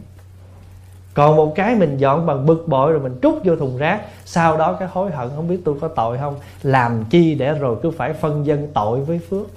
[1.15, 4.57] còn một cái mình dọn bằng bực bội rồi mình trút vô thùng rác, sau
[4.57, 7.91] đó cái hối hận, không biết tôi có tội không, làm chi để rồi cứ
[7.91, 9.47] phải phân dân tội với phước.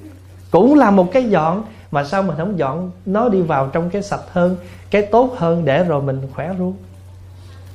[0.50, 4.02] Cũng là một cái dọn, mà sao mình không dọn nó đi vào trong cái
[4.02, 4.56] sạch hơn,
[4.90, 6.74] cái tốt hơn để rồi mình khỏe luôn?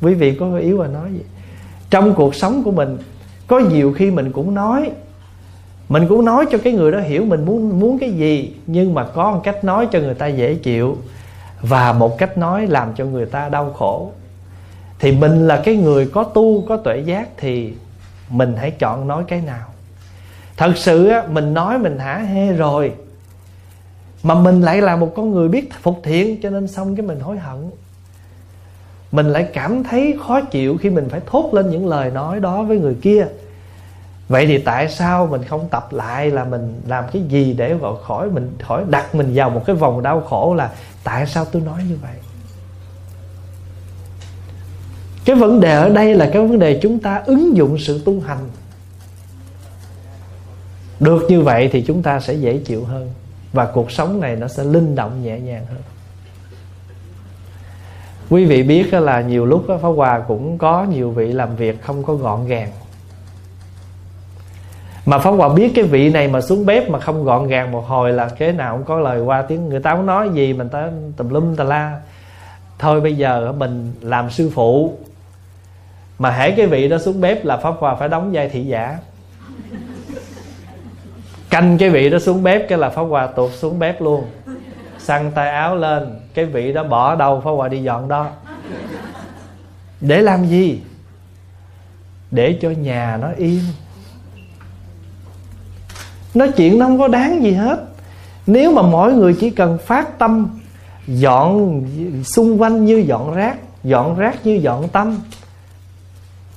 [0.01, 1.21] Quý vị có yếu và nói gì
[1.89, 2.97] trong cuộc sống của mình,
[3.47, 4.91] có nhiều khi mình cũng nói,
[5.89, 9.03] mình cũng nói cho cái người đó hiểu mình muốn muốn cái gì, nhưng mà
[9.03, 10.97] có một cách nói cho người ta dễ chịu
[11.63, 14.11] và một cách nói làm cho người ta đau khổ.
[14.99, 17.73] Thì mình là cái người có tu có tuệ giác thì
[18.29, 19.67] mình hãy chọn nói cái nào.
[20.57, 22.93] Thật sự á, mình nói mình hả hê rồi
[24.23, 27.19] mà mình lại là một con người biết phục thiện cho nên xong cái mình
[27.19, 27.69] hối hận.
[29.11, 32.63] Mình lại cảm thấy khó chịu khi mình phải thốt lên những lời nói đó
[32.63, 33.27] với người kia
[34.27, 37.93] vậy thì tại sao mình không tập lại là mình làm cái gì để gọi
[38.03, 40.71] khỏi mình, khỏi đặt mình vào một cái vòng đau khổ là
[41.03, 42.15] tại sao tôi nói như vậy?
[45.25, 48.21] Cái vấn đề ở đây là cái vấn đề chúng ta ứng dụng sự tu
[48.21, 48.49] hành.
[50.99, 53.11] Được như vậy thì chúng ta sẽ dễ chịu hơn
[53.53, 55.81] và cuộc sống này nó sẽ linh động nhẹ nhàng hơn.
[58.29, 62.03] Quý vị biết là nhiều lúc Pháp Hòa cũng có nhiều vị làm việc không
[62.03, 62.69] có gọn gàng
[65.05, 67.87] mà phóng Hòa biết cái vị này mà xuống bếp mà không gọn gàng một
[67.87, 69.69] hồi là kế nào cũng có lời qua tiếng.
[69.69, 72.01] Người ta không nói gì, mình ta tùm lum tà la.
[72.79, 74.97] Thôi bây giờ mình làm sư phụ.
[76.19, 78.97] Mà hễ cái vị đó xuống bếp là Pháp Hòa phải đóng vai thị giả.
[81.49, 84.25] Canh cái vị đó xuống bếp cái là Pháp Hòa tuột xuống bếp luôn.
[84.97, 88.29] Săn tay áo lên, cái vị đó bỏ đâu, Pháp Hòa đi dọn đó.
[90.01, 90.81] Để làm gì?
[92.31, 93.61] Để cho nhà nó yên
[96.33, 97.79] nói chuyện nó không có đáng gì hết.
[98.47, 100.59] Nếu mà mỗi người chỉ cần phát tâm,
[101.07, 101.81] dọn
[102.23, 105.19] xung quanh như dọn rác dọn rác như dọn tâm,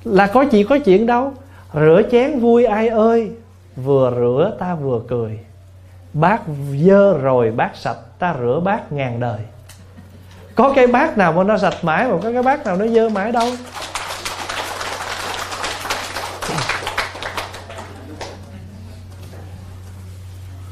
[0.05, 1.33] là có chỉ có chuyện đâu.
[1.75, 3.31] Rửa chén vui ai ơi,
[3.77, 5.39] vừa rửa ta vừa cười.
[6.13, 6.43] Bát
[6.87, 9.41] dơ rồi bát sạch, ta rửa bát ngàn đời.
[10.55, 13.09] Có cái bát nào mà nó sạch mãi mà có cái bát nào nó dơ
[13.09, 13.49] mãi đâu.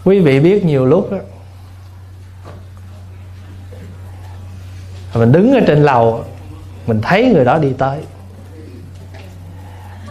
[0.05, 1.19] Quý vị biết nhiều lúc đó,
[5.15, 6.25] mình đứng ở trên lầu
[6.87, 7.99] mình thấy người đó đi tới.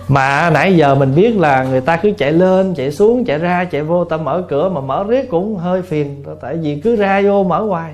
[0.07, 3.65] Mà nãy giờ mình biết là người ta cứ chạy lên chạy xuống chạy ra
[3.65, 7.21] chạy vô ta mở cửa mà mở riết cũng hơi phiền tại vì cứ ra
[7.21, 7.93] vô mở hoài.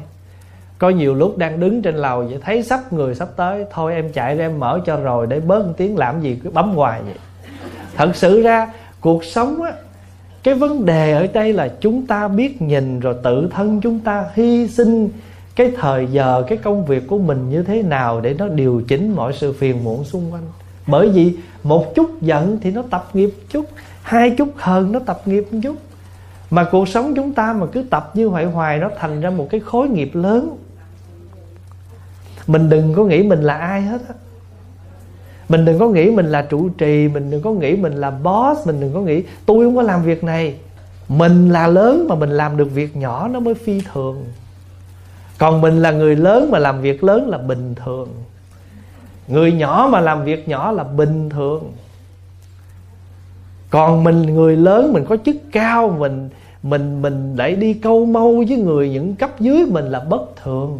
[0.77, 4.11] Có nhiều lúc đang đứng trên lầu vậy thấy sắp người sắp tới thôi em
[4.11, 7.01] chạy ra em mở cho rồi để bớt một tiếng làm gì cứ bấm hoài
[7.01, 7.15] vậy.
[7.95, 8.67] Thật sự ra
[9.01, 9.71] cuộc sống á
[10.49, 14.25] cái vấn đề ở đây là chúng ta biết nhìn rồi tự thân chúng ta
[14.33, 15.09] hy sinh
[15.55, 19.15] cái thời giờ, cái công việc của mình như thế nào để nó điều chỉnh
[19.15, 20.43] mọi sự phiền muộn xung quanh.
[20.87, 23.65] Bởi vì một chút giận thì nó tập nghiệp chút,
[24.01, 25.75] hai chút hờn nó tập nghiệp một chút.
[26.49, 29.47] Mà cuộc sống chúng ta mà cứ tập như vậy hoài nó thành ra một
[29.49, 30.57] cái khối nghiệp lớn.
[32.47, 34.15] Mình đừng có nghĩ mình là ai hết á
[35.49, 38.67] mình đừng có nghĩ mình là trụ trì, mình đừng có nghĩ mình là boss,
[38.67, 40.55] mình đừng có nghĩ tôi không có làm việc này.
[41.09, 44.25] Mình là lớn mà mình làm được việc nhỏ nó mới phi thường.
[45.37, 48.09] Còn mình là người lớn mà làm việc lớn là bình thường.
[49.27, 51.71] Người nhỏ mà làm việc nhỏ là bình thường.
[53.69, 56.29] Còn mình, người lớn, mình có chức cao, mình
[56.63, 60.79] mình mình lại đi câu mâu với người những cấp dưới mình là bất thường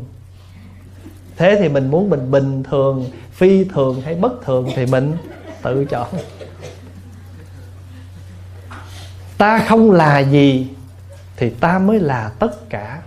[1.40, 5.18] thế thì mình muốn mình bình thường, phi thường hay bất thường thì mình
[5.61, 6.07] tự chọn.
[9.38, 10.68] Ta không là gì
[11.38, 13.02] thì ta mới là tất cả.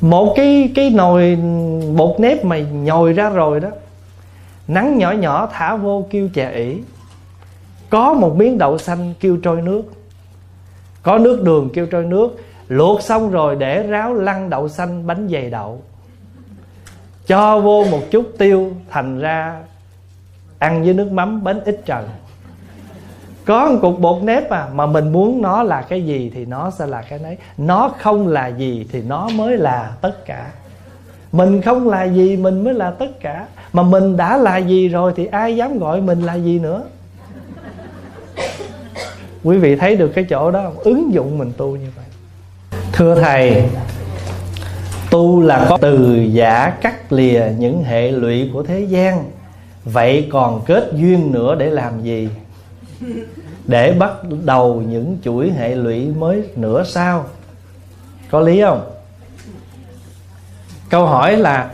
[0.00, 1.38] Một cái cái nồi
[1.96, 3.68] bột nếp mà nhồi ra rồi đó,
[4.68, 6.80] nắng nhỏ nhỏ thả vô kêu chè ỉ.
[7.90, 9.82] Có một miếng đậu xanh kêu trôi nước,
[11.02, 12.36] có nước đường kêu trôi nước
[12.68, 15.82] luộc xong rồi để ráo lăn đậu xanh bánh dày đậu.
[17.26, 19.62] Cho vô một chút tiêu, thành ra
[20.58, 22.08] ăn với nước mắm bánh ít trần.
[23.44, 26.70] Có một cục bột nếp mà mà mình muốn nó là cái gì thì nó
[26.70, 30.50] sẽ là cái đấy nó không là gì thì nó mới là tất cả.
[31.32, 33.46] Mình không là gì, mình mới là tất cả.
[33.72, 36.82] Mà mình đã là gì rồi thì ai dám gọi mình là gì nữa?
[39.44, 40.78] Quý vị thấy được cái chỗ đó không?
[40.78, 42.05] Ứng dụng mình tu như vậy
[42.96, 43.64] thưa thầy,
[45.10, 49.30] tu là có từ giả cắt lìa những hệ lụy của thế gian.
[49.84, 52.28] Vậy còn kết duyên nữa để làm gì?
[53.66, 54.10] Để bắt
[54.44, 57.26] đầu những chuỗi hệ lụy mới nữa sao?
[58.30, 58.90] Có lý không?
[60.90, 61.70] Câu hỏi là,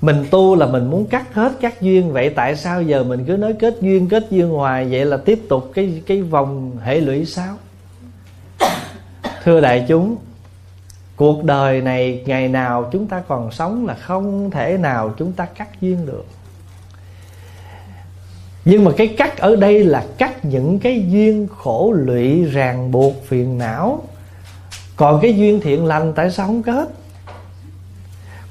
[0.00, 2.12] mình tu là mình muốn cắt hết các duyên.
[2.12, 4.86] Vậy tại sao giờ mình cứ nói kết duyên kết duyên hoài?
[4.90, 7.56] Vậy là tiếp tục cái cái vòng hệ lụy sao?
[9.44, 10.16] Thưa đại chúng
[11.20, 15.44] cuộc đời này ngày nào chúng ta còn sống là không thể nào chúng ta
[15.44, 16.24] cắt duyên được.
[18.64, 23.24] Nhưng mà cái cắt ở đây là cắt những cái duyên khổ lụy, ràng buộc,
[23.26, 24.02] phiền não.
[24.96, 26.88] Còn cái duyên thiện lành tại sao không kết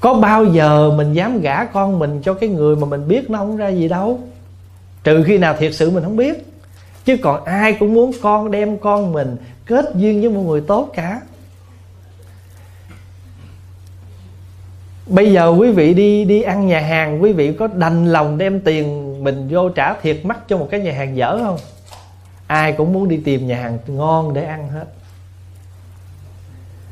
[0.00, 3.38] có bao giờ mình dám gả con mình cho cái người mà mình biết nó
[3.38, 4.20] không ra gì đâu?
[5.04, 6.46] Trừ khi nào thiệt sự mình không biết.
[7.04, 9.36] Chứ còn ai cũng muốn con đem con mình
[9.66, 11.20] kết duyên với một người tốt cả.
[15.10, 18.60] Bây giờ quý vị đi đi ăn nhà hàng, quý vị có đành lòng đem
[18.60, 21.58] tiền mình vô trả thiệt mắc cho một cái nhà hàng dở không?
[22.46, 24.84] Ai cũng muốn đi tìm nhà hàng ngon để ăn hết.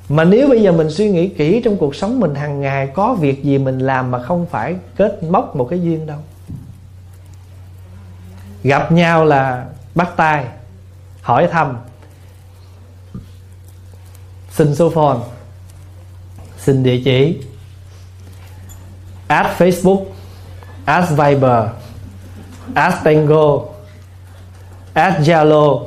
[0.08, 3.14] Mà nếu bây giờ mình suy nghĩ kỹ trong cuộc sống mình hàng ngày có
[3.14, 6.18] việc gì mình làm mà không phải kết móc một cái duyên đâu.
[8.62, 10.44] Gặp nhau là bắt tay,
[11.22, 11.78] hỏi thăm,
[14.50, 15.18] xin số phone,
[16.58, 17.40] xin địa chỉ
[19.28, 20.04] ad facebook
[20.84, 21.64] ad viber
[22.74, 23.64] ad tango
[24.94, 25.86] ad zalo.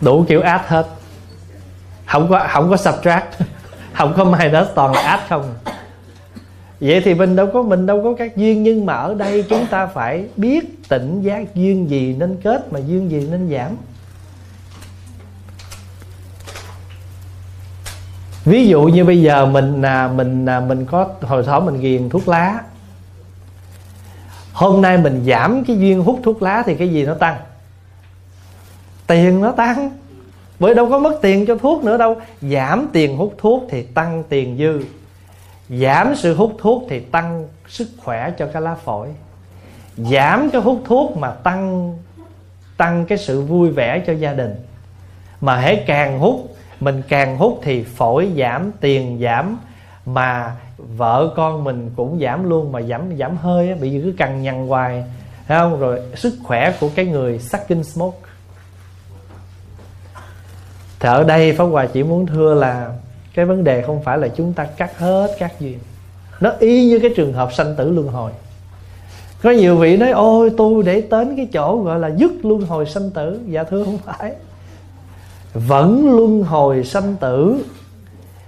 [0.00, 0.86] Đủ kiểu ad hết.
[2.06, 3.26] Không có không có subtract.
[3.92, 5.54] Không có minus, toàn là ad không.
[6.80, 9.66] Vậy thì mình đâu có, mình đâu có các duyên, nhưng mà ở đây chúng
[9.66, 13.76] ta phải biết tỉnh giác duyên gì nên kết, mà duyên gì nên giảm.
[18.50, 22.08] Ví dụ như bây giờ mình là mình là mình có, hồi thỏ mình ghiền
[22.08, 22.60] thuốc lá.
[24.52, 27.36] Hôm nay mình giảm cái duyên hút thuốc lá thì cái gì nó tăng?
[29.06, 29.90] Tiền nó tăng.
[30.58, 32.16] Bởi đâu có mất tiền cho thuốc nữa đâu.
[32.40, 34.80] Giảm tiền hút thuốc thì tăng tiền dư.
[35.78, 39.08] Giảm sự hút thuốc thì tăng sức khỏe cho cái lá phổi.
[39.96, 41.94] Giảm cái hút thuốc mà tăng
[42.76, 44.54] tăng cái sự vui vẻ cho gia đình.
[45.40, 46.49] Mà hãy càng hút
[46.80, 49.58] mình càng hút thì phổi giảm tiền giảm
[50.06, 54.42] mà vợ con mình cũng giảm luôn mà giảm giảm hơi á, bị cứ cằn
[54.42, 55.04] nhằn hoài
[55.48, 55.80] thấy không?
[55.80, 58.18] Rồi sức khỏe của cái người sucking smoke.
[61.00, 62.92] Thì ở đây Pháp Hòa chỉ muốn thưa là
[63.34, 65.78] cái vấn đề không phải là chúng ta cắt hết các duyên
[66.40, 68.32] nó y như cái trường hợp sanh tử luân hồi.
[69.42, 72.86] Có nhiều vị nói ôi tôi để đến cái chỗ gọi là dứt luân hồi
[72.86, 73.40] sanh tử.
[73.46, 74.32] Dạ thưa không phải
[75.54, 77.64] vẫn luân hồi sanh tử.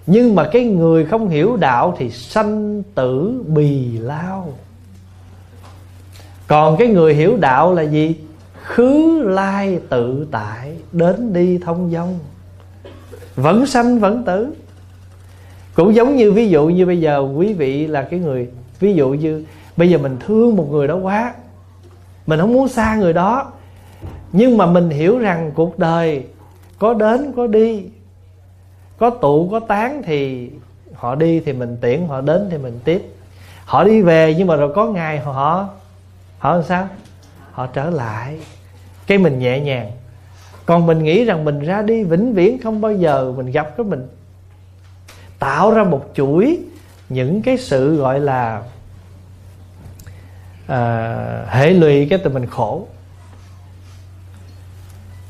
[0.06, 4.52] Nhưng mà cái người không hiểu đạo thì sanh tử bì lao.
[6.46, 8.16] Còn cái người hiểu đạo là gì?
[8.62, 12.18] Khứ, lai, tự tại, đến đi thông dong.
[13.36, 14.54] Vẫn sanh, vẫn tử.
[15.74, 18.48] Cũng giống như ví dụ như bây giờ quý vị là cái người,
[18.80, 19.44] ví dụ như
[19.76, 21.34] bây giờ mình thương một người đó quá,
[22.26, 23.52] mình không muốn xa người đó,
[24.32, 26.24] nhưng mà mình hiểu rằng cuộc đời
[26.82, 27.84] có đến có đi.
[28.98, 30.50] Có tụ có tán thì
[30.94, 33.02] họ đi thì mình tiễn họ đến thì mình tiếp.
[33.64, 35.68] Họ đi về nhưng mà rồi có ngày họ
[36.38, 36.88] họ làm sao?
[37.52, 38.40] Họ trở lại.
[39.06, 39.90] Cái mình nhẹ nhàng.
[40.66, 43.86] Còn mình nghĩ rằng mình ra đi vĩnh viễn không bao giờ mình gặp cái
[43.86, 44.08] mình
[45.38, 46.58] tạo ra một chuỗi
[47.08, 48.62] những cái sự gọi là
[50.66, 52.86] à, hệ lụy cái từ mình khổ.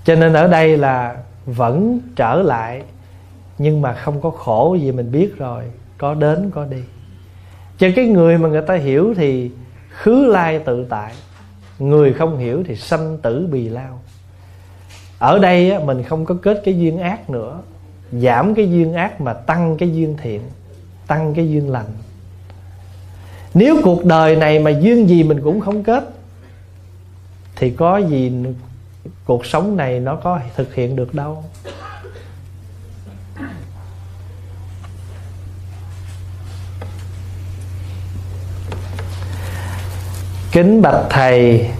[0.04, 1.16] Cho nên ở đây là
[1.46, 2.82] vẫn trở lại,
[3.58, 5.64] nhưng mà không có khổ gì mình biết rồi,
[5.98, 6.82] có đến, có đi.
[7.78, 9.50] Cho cái người mà người ta hiểu thì
[9.90, 11.12] khứ lai tự tại,
[11.78, 14.00] người không hiểu thì sanh tử bì lao.
[15.18, 17.60] Ở đây mình không có kết cái duyên ác nữa,
[18.12, 20.40] giảm cái duyên ác mà tăng cái duyên thiện,
[21.06, 21.86] tăng cái duyên lành.
[23.54, 26.08] Nếu cuộc đời này mà duyên gì mình cũng không kết,
[27.56, 28.32] thì có gì
[29.24, 31.44] cuộc sống này nó có thực hiện được đâu.
[40.52, 41.70] Kính bạch thầy,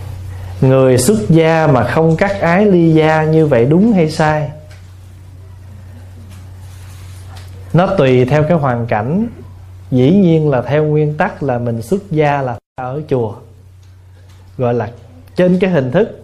[0.60, 4.50] người xuất gia mà không cắt ái ly gia như vậy đúng hay sai?
[7.72, 9.28] Nó tùy theo cái hoàn cảnh.
[9.90, 13.34] Dĩ nhiên là theo nguyên tắc là mình xuất gia là ở chùa.
[14.58, 14.90] Gọi là
[15.36, 16.21] trên cái hình thức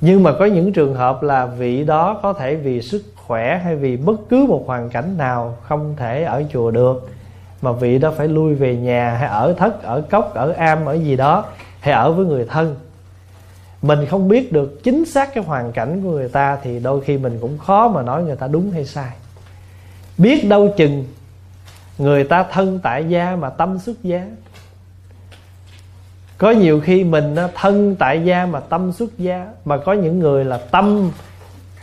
[0.00, 3.76] nhưng mà có những trường hợp là vị đó có thể vì sức khỏe hay
[3.76, 7.08] vì bất cứ một hoàn cảnh nào không thể ở chùa được.
[7.62, 10.94] Mà vị đó phải lui về nhà hay ở thất, ở cốc, ở am, ở
[10.94, 11.44] gì đó,
[11.80, 12.76] hay ở với người thân.
[13.82, 17.18] Mình không biết được chính xác cái hoàn cảnh của người ta thì đôi khi
[17.18, 19.10] mình cũng khó mà nói người ta đúng hay sai.
[20.18, 21.04] Biết đâu chừng
[21.98, 24.26] người ta thân tại gia mà tâm xuất gia
[26.38, 30.44] có nhiều khi mình thân tại gia mà tâm xuất gia, mà có những người
[30.44, 31.10] là tâm,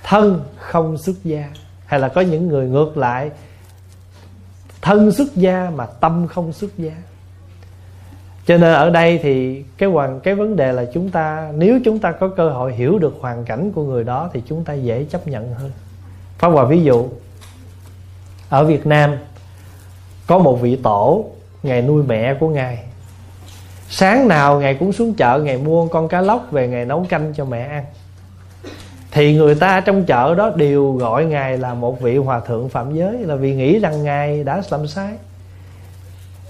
[0.04, 1.50] thân không xuất gia.
[1.86, 3.32] Hay là có những người ngược lại,
[4.82, 6.94] thân xuất gia mà tâm không xuất gia.
[8.46, 12.00] Cho nên ở đây thì cái hoàn, cái vấn đề là chúng ta, nếu chúng
[12.00, 15.04] ta có cơ hội hiểu được hoàn cảnh của người đó thì chúng ta dễ
[15.04, 15.72] chấp nhận hơn.
[16.38, 17.08] Pháp Hòa ví dụ,
[18.50, 19.16] ở Việt Nam,
[20.28, 21.26] có một vị tổ
[21.64, 22.84] ngày nuôi mẹ của ngài
[23.96, 27.34] sáng nào ngày cũng xuống chợ, ngày mua con cá lóc về ngày nấu canh
[27.36, 27.86] cho mẹ ăn.
[29.12, 32.96] Thì người ta trong chợ đó đều gọi ngài là một vị hòa thượng phạm
[32.96, 35.14] giới, là vì nghĩ rằng ngài đã làm sai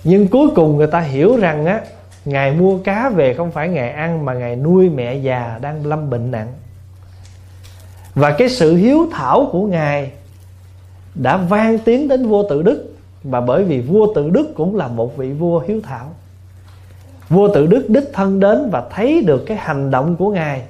[0.04, 1.82] nhưng cuối cùng người ta hiểu rằng á,
[2.26, 6.10] ngài mua cá về không phải ngài ăn mà ngài nuôi mẹ già đang lâm
[6.10, 6.54] bệnh nặng.
[8.16, 10.12] Và cái sự hiếu thảo của ngài
[11.16, 12.96] đã vang tiếng đến vua tự đức.
[13.24, 16.14] Và bởi vì vua tự đức cũng là một vị vua hiếu thảo
[17.30, 20.62] vua tự đức đích thân đến và thấy được cái hành động của ngài.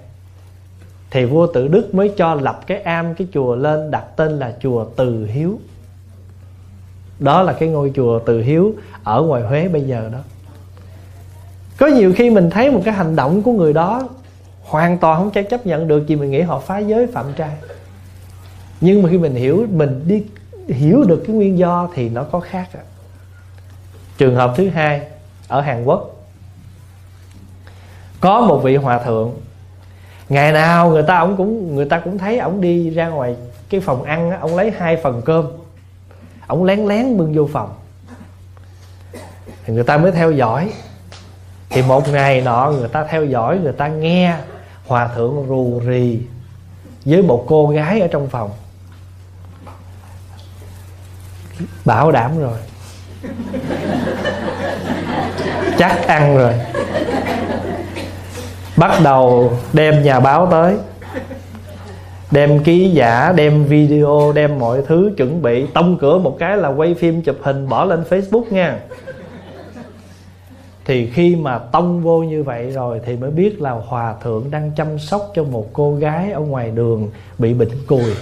[1.12, 4.54] Thì vua tự đức mới cho lập cái am cái chùa lên đặt tên là
[4.62, 5.60] chùa từ hiếu.
[7.20, 8.74] Đó là cái ngôi chùa từ hiếu
[9.04, 10.20] ở ngoài huế bây giờ đó.
[11.78, 14.10] Có nhiều khi mình thấy một cái hành động của người đó
[14.64, 17.58] hoàn toàn không thể chấp nhận được vì mình nghĩ họ phá giới phạm trai.
[18.82, 20.24] Nhưng mà khi mình hiểu, mình đi
[20.68, 22.82] hiểu được cái nguyên do thì nó có khác à.
[24.18, 25.02] trường hợp thứ hai,
[25.48, 26.13] ở hàn quốc
[28.24, 29.32] có một vị hòa thượng
[30.30, 33.36] ngày nào người ta ông cũng người ta cũng thấy ông đi ra ngoài
[33.70, 35.48] cái phòng ăn á, ông lấy hai phần cơm
[36.48, 37.74] ông lén lén bưng vô phòng.
[39.66, 40.72] Thì người ta mới theo dõi.
[41.70, 44.36] Thì một ngày nọ người ta theo dõi người ta nghe
[44.88, 46.22] hòa thượng rù rì
[47.06, 48.52] với một cô gái ở trong phòng.
[51.86, 52.58] Bảo đảm rồi.
[55.78, 56.54] Chắc ăn rồi
[58.84, 60.78] bắt đầu đem nhà báo tới.
[62.32, 65.68] Đem ký giả, đem video, đem mọi thứ chuẩn bị.
[65.68, 68.80] Tông cửa một cái là quay phim chụp hình, bỏ lên facebook nha.
[70.86, 74.72] Thì khi mà tông vô như vậy rồi thì mới biết là hòa thượng đang
[74.76, 78.16] chăm sóc cho một cô gái ở ngoài đường bị bệnh cùi.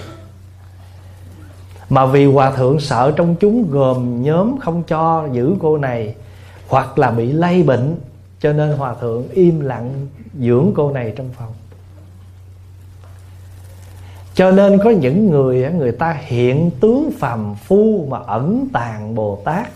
[1.88, 6.14] Mà vì hòa thượng sợ trong chúng gồm nhóm không cho giữ cô này
[6.68, 7.96] hoặc là bị lây bệnh,
[8.40, 10.06] cho nên hòa thượng im lặng
[10.40, 11.52] dưỡng cô này trong phòng.
[14.34, 19.42] Cho nên có những người người ta hiện tướng phàm phu mà ẩn tàng bồ
[19.44, 19.68] tát.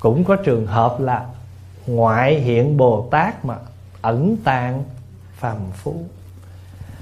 [0.00, 1.26] Cũng có trường hợp là
[1.86, 3.56] ngoại hiện bồ tát mà
[4.02, 4.84] ẩn tàng
[5.34, 5.94] phàm phu.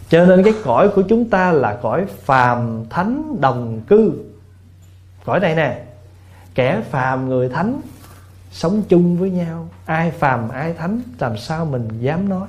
[0.08, 4.12] Cho nên cái cõi của chúng ta là cõi phàm thánh đồng cư.
[5.24, 5.82] Cõi này nè,
[6.54, 7.80] kẻ phàm người thánh
[8.56, 12.48] sống chung với nhau, ai phàm, ai thánh, làm sao mình dám nói.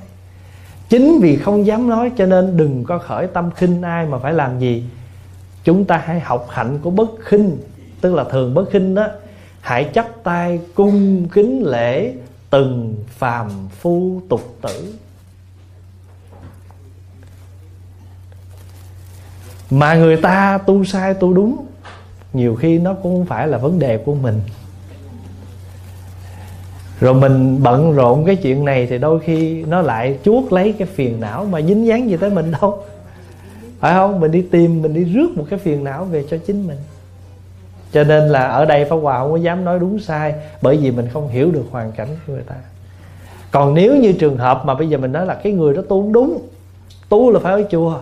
[0.88, 4.32] Chính vì không dám nói cho nên đừng có khởi tâm khinh ai mà phải
[4.32, 4.84] làm gì.
[5.64, 7.58] Chúng ta hãy học hạnh của bất khinh,
[8.00, 9.08] tức là thường bất khinh đó.
[9.60, 12.14] Hãy chắp tay cung kính lễ
[12.50, 14.94] từng phàm phu tục tử.
[19.70, 21.66] Mà người ta tu sai tu đúng,
[22.32, 24.40] nhiều khi nó cũng không phải là vấn đề của mình
[27.00, 30.88] rồi mình bận rộn cái chuyện này thì đôi khi nó lại chuốt lấy cái
[30.88, 32.82] phiền não mà dính dáng gì tới mình đâu.
[33.80, 34.20] Phải không?
[34.20, 36.78] Mình đi tìm, mình đi rước một cái phiền não về cho chính mình.
[37.92, 40.90] Cho nên là ở đây Pháp Hòa không có dám nói đúng sai, Bởi vì
[40.90, 42.54] mình không hiểu được hoàn cảnh của người ta.
[43.50, 46.02] Còn nếu như trường hợp mà bây giờ mình nói là cái người đó tu
[46.02, 46.42] không đúng,
[47.08, 48.00] Tu là phải ở chùa.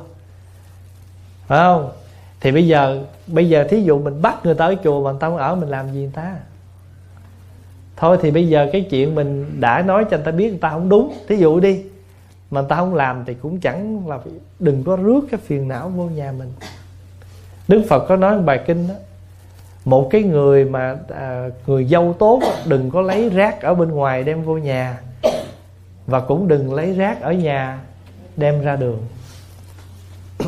[1.46, 1.90] Phải không?
[2.40, 5.20] Thì bây giờ Bây giờ thí dụ mình bắt người ta ở chùa mà người
[5.20, 6.34] ta không ở, mình làm gì người ta?
[7.96, 10.70] Thôi thì bây giờ cái chuyện mình đã nói cho người ta biết người ta
[10.70, 11.12] không đúng.
[11.28, 11.82] Thí dụ đi
[12.50, 14.18] mà người ta không làm thì cũng chẳng là
[14.58, 16.52] đừng có rước cái phiền não vô nhà mình.
[17.68, 18.94] Đức phật có nói bài kinh đó
[19.86, 24.22] một cái người mà à, người dâu tốt đừng có lấy rác ở bên ngoài
[24.22, 24.98] đem vô nhà
[26.06, 27.80] và cũng đừng lấy rác ở nhà
[28.36, 28.98] đem ra đường.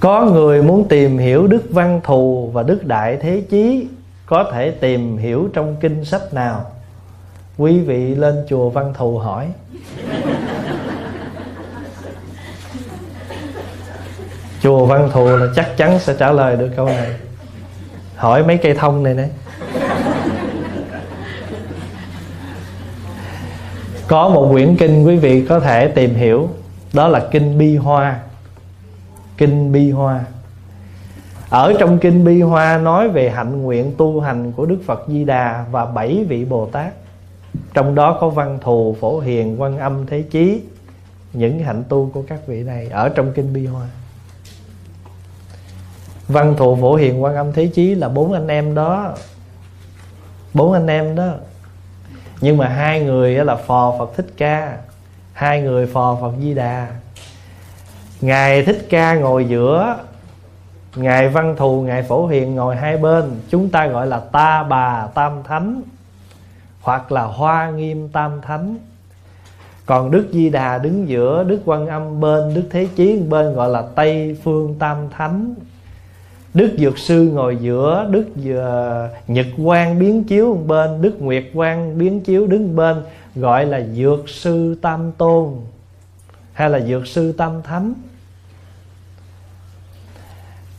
[0.00, 3.88] Có người muốn tìm hiểu đức văn thù và đức đại thế chí
[4.30, 6.70] có thể tìm hiểu trong kinh sách nào?
[7.58, 9.46] Quý vị lên chùa văn thù hỏi.
[14.62, 17.10] Chùa văn thù là chắc chắn sẽ trả lời được câu này.
[18.16, 19.28] Hỏi mấy cây thông này đấy
[24.08, 26.48] có một quyển kinh quý vị có thể tìm hiểu.
[26.92, 28.20] Đó là kinh bi hoa.
[29.36, 30.24] Kinh bi hoa
[31.50, 35.24] ở trong kinh bi hoa nói về hạnh nguyện tu hành của đức phật di
[35.24, 36.92] đà và bảy vị bồ tát.
[37.74, 40.62] Trong đó có văn thù, phổ hiền, quan âm, thế chí,
[41.32, 43.86] những hạnh tu của các vị này ở trong kinh bi hoa.
[46.28, 49.14] Văn thù, phổ hiền, quan âm, thế chí là bốn anh em đó.
[50.54, 51.32] Bốn anh em đó.
[52.40, 54.78] Nhưng mà hai người là phò phật thích ca,
[55.32, 56.88] hai người phò phật di đà.
[58.20, 59.96] Ngài thích ca ngồi giữa
[60.96, 63.24] ngài văn thù, ngài phổ hiền ngồi hai bên.
[63.50, 65.82] Chúng ta gọi là ta bà tam thánh,
[66.80, 68.76] hoặc là hoa nghiêm tam thánh.
[69.86, 73.68] Còn đức di đà đứng giữa đức quan âm bên đức thế chí bên gọi
[73.68, 75.54] là tây phương tam thánh.
[76.54, 78.26] Đức dược sư ngồi giữa đức
[78.56, 82.96] ờ, nhật quang biến chiếu bên, đức nguyệt quang biến chiếu đứng bên,
[83.34, 85.48] gọi là dược sư tam tôn,
[86.52, 87.94] hay là dược sư tam thánh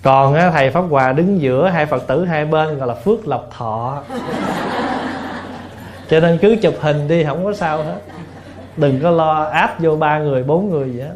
[0.01, 3.49] còn thầy pháp hòa đứng giữa hai phật tử hai bên gọi là phước lộc
[3.57, 4.03] thọ.
[6.09, 8.01] Cho nên cứ chụp hình đi, không có sao hết.
[8.77, 11.15] Đừng có lo áp vô ba người, bốn người gì hết.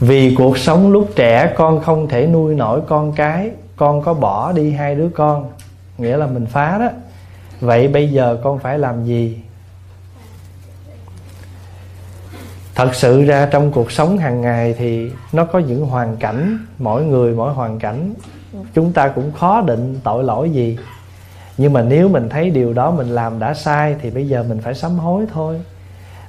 [0.00, 3.50] Vì cuộc sống lúc trẻ, con không thể nuôi nổi con cái.
[3.76, 5.50] Con có bỏ đi hai đứa con,
[5.98, 6.88] nghĩa là mình phá đó.
[7.60, 9.41] Vậy bây giờ con phải làm gì?
[12.74, 17.04] Thật sự ra trong cuộc sống hàng ngày thì nó có những hoàn cảnh, mỗi
[17.04, 18.14] người mỗi hoàn cảnh.
[18.74, 20.78] Chúng ta cũng khó định tội lỗi gì.
[21.58, 24.60] Nhưng mà nếu mình thấy điều đó mình làm đã sai thì bây giờ mình
[24.60, 25.60] phải sám hối thôi.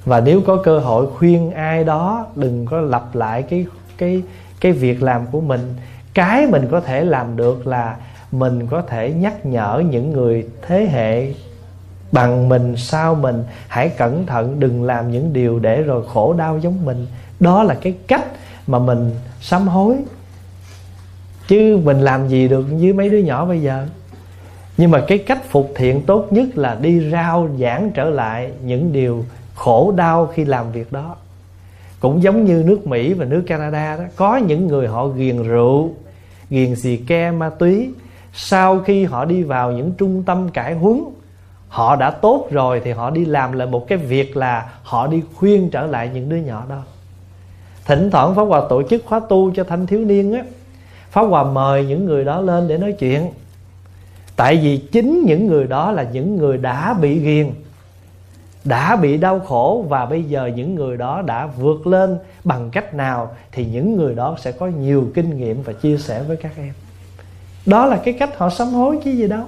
[0.04, 3.66] Và nếu có cơ hội khuyên ai đó, đừng có lặp lại cái
[3.98, 4.22] cái
[4.60, 5.74] cái việc làm của mình.
[6.14, 7.96] Cái mình có thể làm được là
[8.32, 11.32] mình có thể nhắc nhở những người thế hệ
[12.14, 13.44] bằng mình sao mình?
[13.68, 17.06] Hãy cẩn thận, đừng làm những điều để rồi khổ đau giống mình.
[17.40, 18.24] Đó là cái cách
[18.66, 19.10] mà mình
[19.40, 19.96] sám hối.
[21.48, 23.86] Chứ mình làm gì được với mấy đứa nhỏ bây giờ.
[24.76, 28.92] Nhưng mà cái cách phục thiện tốt nhất là đi rao giảng trở lại những
[28.92, 29.24] điều
[29.54, 31.16] khổ đau khi làm việc đó.
[32.00, 35.90] Cũng giống như nước Mỹ và nước Canada đó, có những người họ ghiền rượu,
[36.50, 37.90] ghiền xì ke ma túy.
[38.32, 41.04] Sau khi họ đi vào những trung tâm cải huấn
[41.74, 45.22] họ đã tốt rồi thì họ đi làm lại một cái việc là họ đi
[45.34, 46.82] khuyên trở lại những đứa nhỏ đó.
[47.84, 50.42] Thỉnh thoảng pháp hòa tổ chức khóa tu cho thanh thiếu niên á.
[51.10, 53.30] Pháp hòa mời những người đó lên để nói chuyện.
[54.36, 57.50] Tại vì chính những người đó là những người đã bị ghiền,
[58.64, 62.94] đã bị đau khổ và bây giờ những người đó đã vượt lên bằng cách
[62.94, 66.52] nào thì những người đó sẽ có nhiều kinh nghiệm và chia sẻ với các
[66.56, 66.72] em.
[67.66, 69.44] Đó là cái cách họ sám hối chứ gì đâu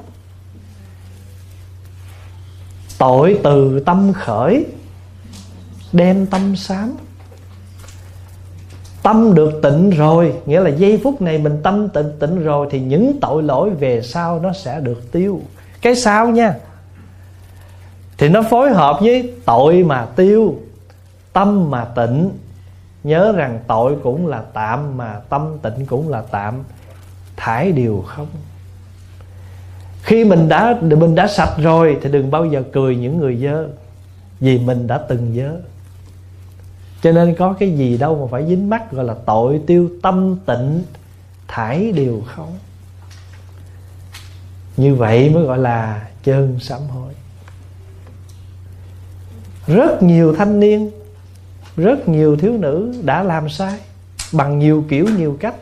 [2.99, 4.67] tội từ tâm khởi,
[5.93, 6.97] đem tâm sám.
[9.03, 12.81] Tâm được tịnh rồi, nghĩa là giây phút này mình tâm tịnh tịnh rồi thì
[12.81, 15.41] những tội lỗi về sau nó sẽ được tiêu.
[15.83, 16.55] Cái sau nha,
[18.19, 20.59] thì nó phối hợp với tội mà tiêu,
[21.33, 22.31] tâm mà tịnh.
[23.05, 26.55] Nhớ rằng tội cũng là tạm mà tâm tịnh cũng là tạm,
[27.37, 28.27] thải điều không
[30.07, 33.69] khi mình đã mình đã sạch rồi thì đừng bao giờ cười những người dơ,
[34.41, 35.61] vì mình đã từng dơ.
[37.03, 40.37] Cho nên có cái gì đâu mà phải dính mắt gọi là tội tiêu tâm
[40.47, 40.83] tịnh,
[41.49, 42.59] thải điều không.
[44.77, 47.13] Như vậy mới gọi là chân sám hối.
[49.67, 50.91] Rất nhiều thanh niên,
[51.77, 53.79] rất nhiều thiếu nữ đã làm sai
[54.33, 55.55] bằng nhiều kiểu, nhiều cách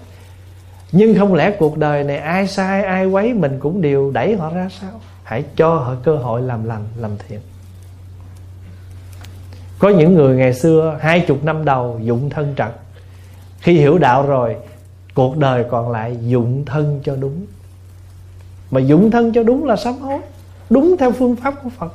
[0.96, 4.50] nhưng không lẽ cuộc đời này ai sai, ai quấy, mình cũng đều đẩy họ
[4.54, 5.00] ra sao?
[5.22, 7.40] Hãy cho họ cơ hội làm lành, làm thiện.
[9.78, 12.70] Có những người ngày xưa, hai chục năm đầu, dụng thân trật
[13.60, 14.56] khi hiểu đạo rồi,
[15.14, 17.46] cuộc đời còn lại dụng thân cho đúng.
[18.70, 20.18] Mà dụng thân cho đúng là sám hối,
[20.70, 21.92] đúng theo phương pháp của phật.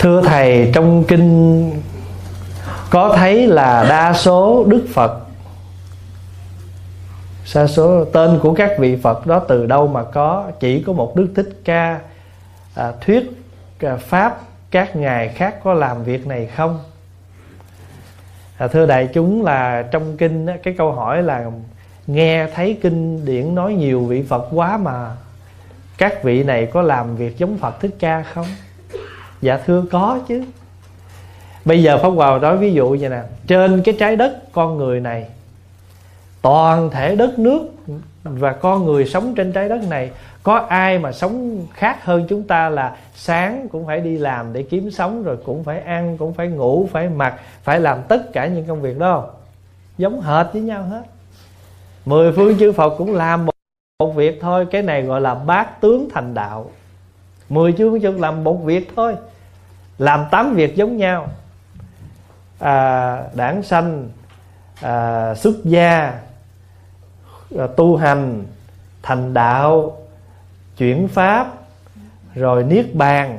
[0.00, 1.72] Thưa thầy trong kinh
[2.90, 5.20] có thấy là đa số đức phật
[7.44, 11.16] xa số tên của các vị phật đó từ đâu mà có chỉ có một
[11.16, 12.00] đức thích ca
[12.74, 13.30] à, thuyết
[13.80, 14.40] à, pháp
[14.70, 16.78] các ngài khác có làm việc này không?
[18.58, 21.50] À, thưa đại chúng là trong kinh cái câu hỏi là
[22.06, 25.16] nghe thấy kinh điển nói nhiều vị phật quá mà
[25.98, 28.46] các vị này có làm việc giống phật thích ca không?
[29.40, 30.44] Dạ thưa có chứ.
[31.64, 33.22] Bây giờ pháp hòa nói ví dụ như nè.
[33.46, 35.26] Trên cái trái đất con người này
[36.42, 37.62] toàn thể đất nước
[38.24, 40.10] và con người sống trên trái đất này
[40.42, 44.62] có ai mà sống khác hơn chúng ta là sáng cũng phải đi làm để
[44.62, 48.46] kiếm sống rồi cũng phải ăn cũng phải ngủ phải mặc phải làm tất cả
[48.46, 49.26] những công việc đó.
[49.98, 51.02] Giống hệt với nhau hết.
[52.04, 53.52] Mười phương chư phật cũng làm một,
[53.98, 54.66] một việc thôi.
[54.70, 56.70] Cái này gọi là bát tướng thành đạo
[57.50, 59.16] mười phương chư làm một việc thôi.
[59.98, 61.28] Làm tám việc giống nhau.
[62.58, 64.08] À, đảng sanh
[64.82, 66.20] à, xuất gia
[67.58, 68.44] à, tu hành
[69.02, 69.96] thành đạo
[70.76, 71.54] chuyển pháp
[72.34, 73.38] rồi niết bàn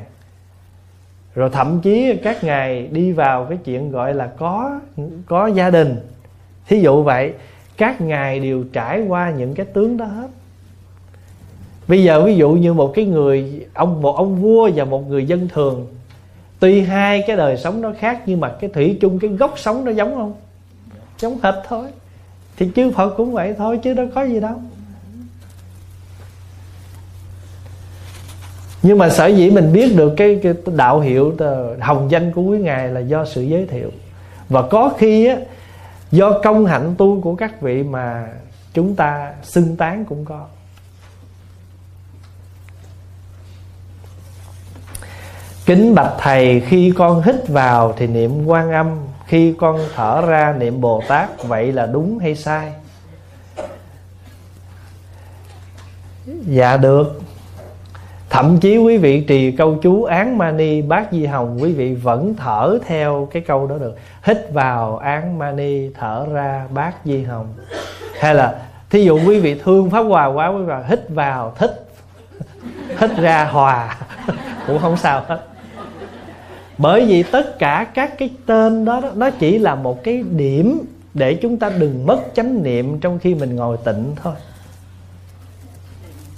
[1.36, 4.80] rồi thậm chí các ngài đi vào cái chuyện gọi là có
[5.26, 6.10] có gia đình.
[6.68, 7.34] Thí dụ vậy
[7.78, 10.28] các ngài đều trải qua những cái tướng đó hết
[11.92, 15.26] bây giờ ví dụ như một cái người ông một ông vua và một người
[15.26, 15.88] dân thường
[16.60, 19.86] tuy hai cái đời sống nó khác nhưng mà cái thủy chung cái gốc sống
[19.86, 20.34] nó giống không?
[21.20, 21.88] Giống hệt thôi.
[22.58, 24.56] Thì chư phật cũng vậy thôi chứ đâu có gì đâu.
[28.84, 31.36] Nhưng mà sở dĩ mình biết được cái, cái đạo hiệu
[31.80, 33.92] hồng danh của quý ngài là do sự giới thiệu.
[34.50, 35.38] Và có khi á
[36.12, 38.28] do công hạnh tu của các vị mà
[38.74, 40.46] chúng ta xưng tán cũng có.
[45.66, 50.56] Kính bạch thầy, khi con hít vào thì niệm quan âm, khi con thở ra
[50.60, 52.72] niệm bồ tát, vậy là đúng hay sai?
[56.26, 57.22] Dạ được.
[58.30, 62.36] Thậm chí quý vị trì câu chú án mani bát di hồng, quý vị vẫn
[62.38, 63.98] thở theo cái câu đó được.
[64.24, 67.48] Hít vào án mani, thở ra bát di hồng.
[68.20, 68.56] Hay là,
[68.90, 71.88] thí dụ quý vị thương pháp hòa quá, quý vị hít vào, thích,
[73.00, 73.98] hít ra hòa.
[74.68, 75.51] Cũng không sao hết
[76.78, 80.82] bởi vì tất cả các cái tên đó nó chỉ là một cái điểm
[81.14, 84.34] để chúng ta đừng mất chánh niệm trong khi mình ngồi tịnh thôi.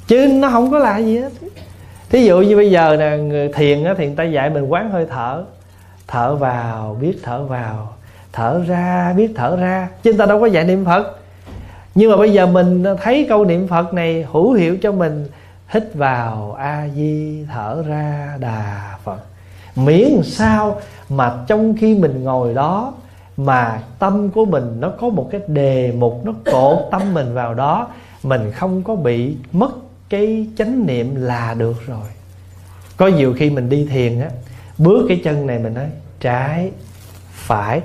[0.07, 1.31] Chứ nó không có là gì hết.
[2.09, 4.91] Thí dụ như bây giờ nè, người thiền á, thì người ta dạy mình quán
[4.91, 5.43] hơi thở.
[6.07, 7.93] Thở vào, biết thở vào.
[8.31, 9.89] Thở ra, biết thở ra.
[10.03, 11.19] Chứ người ta đâu có dạy niệm phật.
[11.95, 15.27] Nhưng mà bây giờ mình thấy câu niệm phật này hữu hiệu cho mình.
[15.69, 19.19] Hít vào, a di thở ra đà phật
[19.75, 22.93] miễn sao mà trong khi mình ngồi đó
[23.37, 27.53] mà tâm của mình nó có một cái đề mục, nó cột tâm mình vào
[27.53, 27.87] đó,
[28.23, 29.71] mình không có bị mất
[30.09, 32.07] cái chánh niệm là được rồi.
[32.97, 34.29] Có nhiều khi mình đi thiền á,
[34.77, 35.87] bước cái chân này mình nói,
[36.19, 36.71] trái
[37.31, 37.81] phải.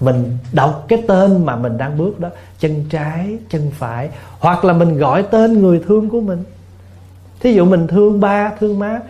[0.00, 2.28] Mình đọc cái tên mà mình đang bước đó,
[2.58, 4.08] chân trái, chân phải.
[4.38, 6.44] Hoặc là mình gọi tên người thương của mình.
[7.40, 9.00] Thí dụ mình thương ba, thương má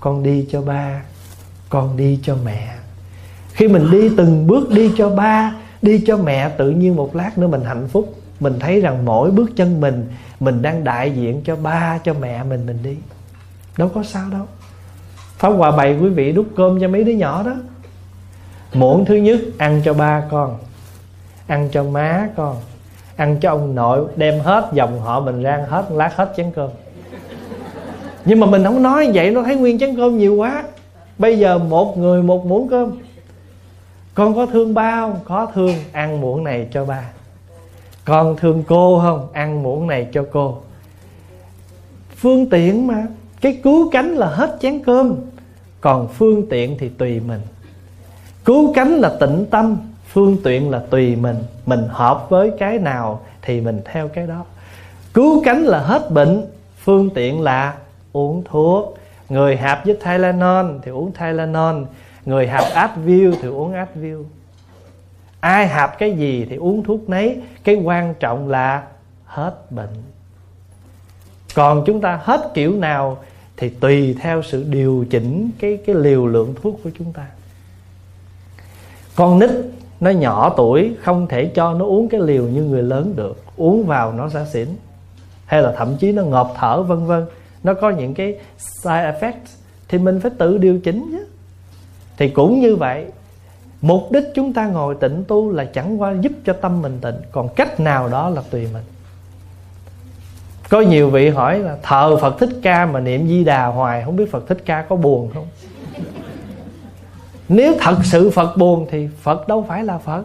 [0.00, 1.02] con đi cho ba,
[1.68, 2.74] con đi cho mẹ.
[3.52, 7.38] Khi mình đi từng bước đi cho ba, đi cho mẹ, tự nhiên một lát
[7.38, 8.14] nữa mình hạnh phúc.
[8.40, 10.06] Mình thấy rằng mỗi bước chân mình
[10.40, 12.96] mình đang đại diện cho ba, cho mẹ mình mình đi.
[13.78, 14.46] Đâu có sao đâu.
[15.38, 17.54] Pháp hòa bày quý vị đút cơm cho mấy đứa nhỏ đó.
[18.74, 20.58] Muỗng thứ nhất, ăn cho ba con.
[21.46, 22.56] Ăn cho má con.
[23.16, 26.70] Ăn cho ông nội, đem hết dòng họ mình rang hết lát hết chén cơm
[28.24, 30.64] nhưng mà mình không nói vậy, nó thấy nguyên chén cơm nhiều quá.
[31.18, 32.90] Bây giờ một người một muỗng cơm.
[34.14, 35.16] Con có thương ba không?
[35.24, 37.02] Có thương, ăn muỗng này cho ba.
[38.04, 39.28] Con thương cô không?
[39.32, 40.58] Ăn muỗng này cho cô.
[42.16, 43.06] Phương tiện mà,
[43.40, 45.14] cái cứu cánh là hết chén cơm.
[45.80, 47.40] Còn phương tiện thì tùy mình.
[48.44, 49.76] Cứu cánh là tịnh tâm,
[50.12, 51.36] phương tiện là tùy mình.
[51.66, 54.44] Mình hợp với cái nào thì mình theo cái đó.
[55.14, 56.44] Cứu cánh là hết bệnh,
[56.84, 57.74] phương tiện là
[58.12, 58.98] uống thuốc.
[59.28, 61.82] Người hạp với Tylenol thì uống Tylenol.
[62.24, 64.18] Người hạp Advil thì uống Advil.
[65.40, 67.42] Ai hạp cái gì thì uống thuốc nấy.
[67.64, 68.82] Cái quan trọng là
[69.24, 69.94] hết bệnh.
[71.54, 73.18] Còn chúng ta hết kiểu nào
[73.56, 77.26] thì tùy theo sự điều chỉnh cái cái liều lượng thuốc của chúng ta.
[79.16, 79.50] Con nít
[80.00, 83.42] nó nhỏ tuổi, không thể cho nó uống cái liều như người lớn được.
[83.56, 84.68] Uống vào nó sẽ xỉn.
[85.46, 87.26] Hay là thậm chí nó ngộp thở, vân vân
[87.62, 89.32] nó có những cái side effect
[89.88, 91.26] thì mình phải tự điều chỉnh chứ.
[92.16, 93.06] Thì cũng như vậy,
[93.80, 97.16] mục đích chúng ta ngồi tịnh tu là chẳng qua giúp cho tâm mình tịnh,
[97.32, 98.82] còn cách nào đó là tùy mình.
[100.68, 104.16] Có nhiều vị hỏi là, thờ phật thích ca mà niệm di đà hoài, không
[104.16, 105.46] biết phật thích ca có buồn không?
[107.48, 110.24] Nếu thật sự phật buồn thì phật đâu phải là phật.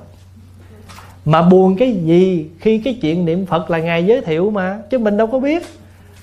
[1.26, 4.98] Mà buồn cái gì khi cái chuyện niệm phật là ngài giới thiệu mà, chứ
[4.98, 5.64] mình đâu có biết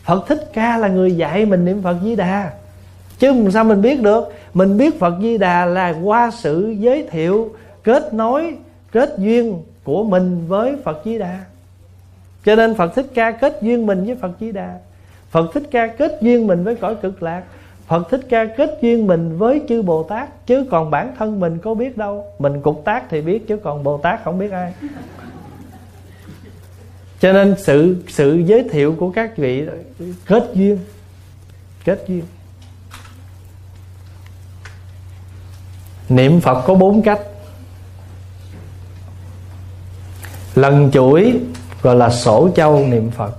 [0.04, 2.50] phật thích ca là người dạy mình niệm phật di đà.
[3.18, 4.32] Chứ sao mình biết được?
[4.54, 8.56] Mình biết phật di đà là qua sự giới thiệu, kết nối,
[8.92, 11.38] kết duyên của mình với phật di đà.
[12.44, 14.78] Cho nên phật thích ca kết duyên mình với phật di đà.
[15.30, 17.42] Phật thích ca kết duyên mình với cõi cực lạc.
[17.86, 20.46] Phật thích ca kết duyên mình với chư bồ tát.
[20.46, 22.24] Chứ còn bản thân mình có biết đâu.
[22.38, 24.72] Mình cục tác thì biết, chứ còn bồ tát không biết ai
[27.20, 29.66] cho nên sự sự giới thiệu của các vị
[30.26, 30.78] kết duyên
[31.84, 32.22] kết duyên.
[36.08, 37.20] Niệm phật có bốn cách.
[40.54, 41.40] Lần chuỗi
[41.82, 43.32] gọi là sổ châu niệm phật.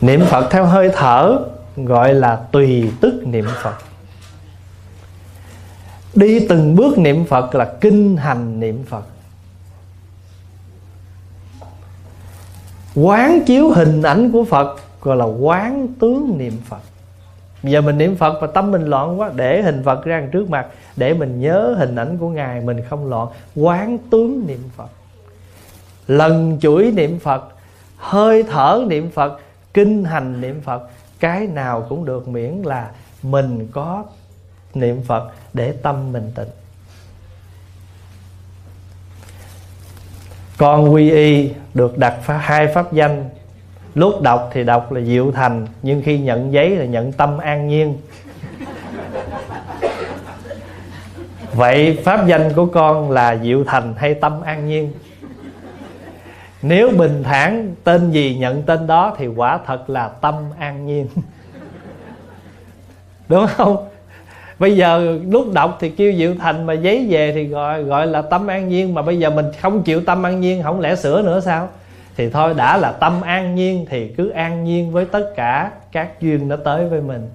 [0.00, 1.38] Niệm phật theo hơi thở
[1.76, 3.74] gọi là tùy tức niệm phật.
[6.14, 9.04] Đi từng bước niệm phật là kinh hành niệm phật.
[13.00, 16.80] Quán chiếu hình ảnh của phật, gọi là quán tướng niệm phật.
[17.62, 20.66] Giờ mình niệm phật và tâm mình loạn quá, để hình phật ra trước mặt,
[20.96, 23.28] để mình nhớ hình ảnh của ngài, mình không loạn.
[23.56, 24.88] Quán tướng niệm phật.
[26.06, 27.48] Lần chuỗi niệm phật,
[27.96, 29.40] hơi thở niệm phật,
[29.74, 30.82] kinh hành niệm phật,
[31.20, 32.90] cái nào cũng được miễn là
[33.22, 34.04] mình có
[34.74, 36.48] niệm phật để tâm mình tịnh.
[40.58, 43.28] Con quy y được đặt hai pháp danh.
[43.94, 47.68] Lúc đọc thì đọc là diệu thành, nhưng khi nhận giấy là nhận tâm an
[47.68, 47.98] nhiên.
[51.52, 54.92] Vậy pháp danh của con là diệu thành hay tâm an nhiên?
[56.62, 61.06] Nếu bình thản, tên gì nhận tên đó thì quả thật là tâm an nhiên.
[63.28, 63.88] Đúng không?
[64.58, 68.22] Bây giờ lúc đọc thì kêu diệu thành mà giấy về thì gọi gọi là
[68.22, 68.94] tâm an nhiên.
[68.94, 71.68] Mà bây giờ mình không chịu tâm an nhiên không lẽ sửa nữa sao?
[72.16, 76.20] Thì thôi đã là tâm an nhiên thì cứ an nhiên với tất cả các
[76.20, 77.28] duyên nó tới với mình.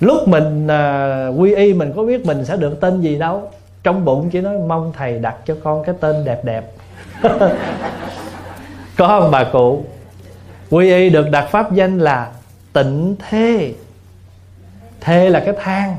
[0.00, 3.50] Lúc mình à, quy y mình có biết mình sẽ được tên gì đâu.
[3.82, 6.64] Trong bụng chỉ nói mong thầy đặt cho con cái tên đẹp đẹp.
[8.96, 9.84] Có không bà cụ?
[10.70, 12.30] Quy y được đặt pháp danh là
[12.72, 13.72] tịnh thế
[15.00, 15.96] thê là cái thang.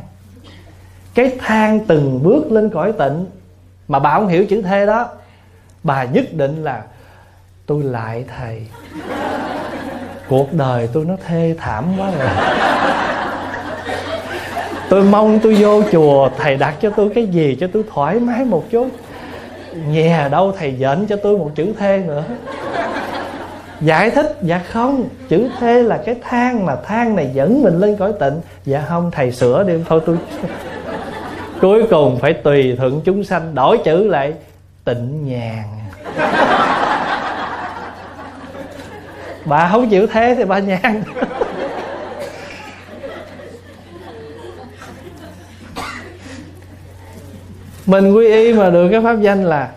[1.15, 3.25] Cái thang từng bước lên cõi tịnh.
[3.87, 5.09] Mà bà không hiểu chữ thê đó.
[5.83, 6.83] Bà nhất định là,
[7.65, 8.61] tôi lại thầy.
[10.29, 12.29] Cuộc đời tôi nó thê thảm quá rồi.
[14.89, 18.45] Tôi mong tôi vô chùa, thầy đặt cho tôi cái gì cho tôi thoải mái
[18.45, 18.87] một chút.
[19.87, 22.23] Nhà đâu thầy dẫn cho tôi một chữ thê nữa
[23.81, 25.09] giải thích dạ không.
[25.29, 28.41] Chữ thê là cái thang mà thang này dẫn mình lên cõi tịnh.
[28.65, 29.73] Dạ không, thầy sửa đi.
[29.89, 30.17] Thôi tôi
[31.61, 34.33] cuối cùng phải tùy thuận chúng sanh đổi chữ lại
[34.85, 35.63] tịnh nhàn.
[39.45, 41.03] Bà không chịu thế thì bà nhàn.
[47.85, 49.71] Mình quy y mà được cái pháp danh là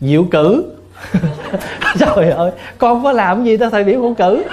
[0.00, 0.70] diệu cử.
[1.98, 4.44] trời ơi, con có làm gì tới thầy biểu con cử.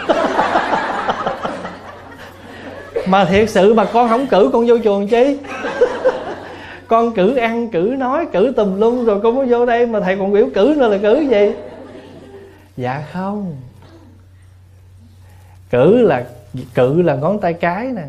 [3.07, 5.37] Mà thiệt sự mà con không cử, con vô chuồng chi?
[6.87, 10.17] Con cử ăn, cử nói, cử tùm lum rồi con mới vô đây mà thầy
[10.17, 11.51] còn biểu cử nữa là cử gì?
[12.77, 13.55] Dạ không.
[15.69, 16.23] Cử là
[16.73, 18.03] cử là ngón tay cái nè.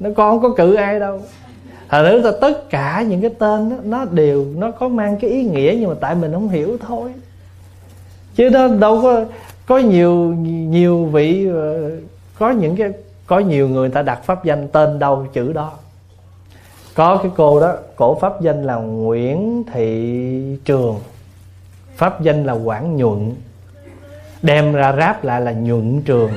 [0.00, 1.22] Nó con không có cử ai đâu
[1.88, 5.30] thật ra ta tất cả những cái tên đó, nó đều nó có mang cái
[5.30, 7.12] ý nghĩa nhưng mà tại mình không hiểu thôi.
[8.34, 9.24] Chứ nó đâu có
[9.66, 10.14] có nhiều
[10.46, 11.90] nhiều vị ờ,
[12.38, 12.90] có những cái
[13.26, 15.72] có nhiều người ta đặt pháp danh tên đâu chữ đó.
[16.94, 21.00] Có cái cô đó cổ pháp danh là Nguyễn Thị Trường
[21.96, 23.32] pháp danh là Quảng Nhuận
[24.42, 26.30] đem ra ráp lại là Nhuận Trường.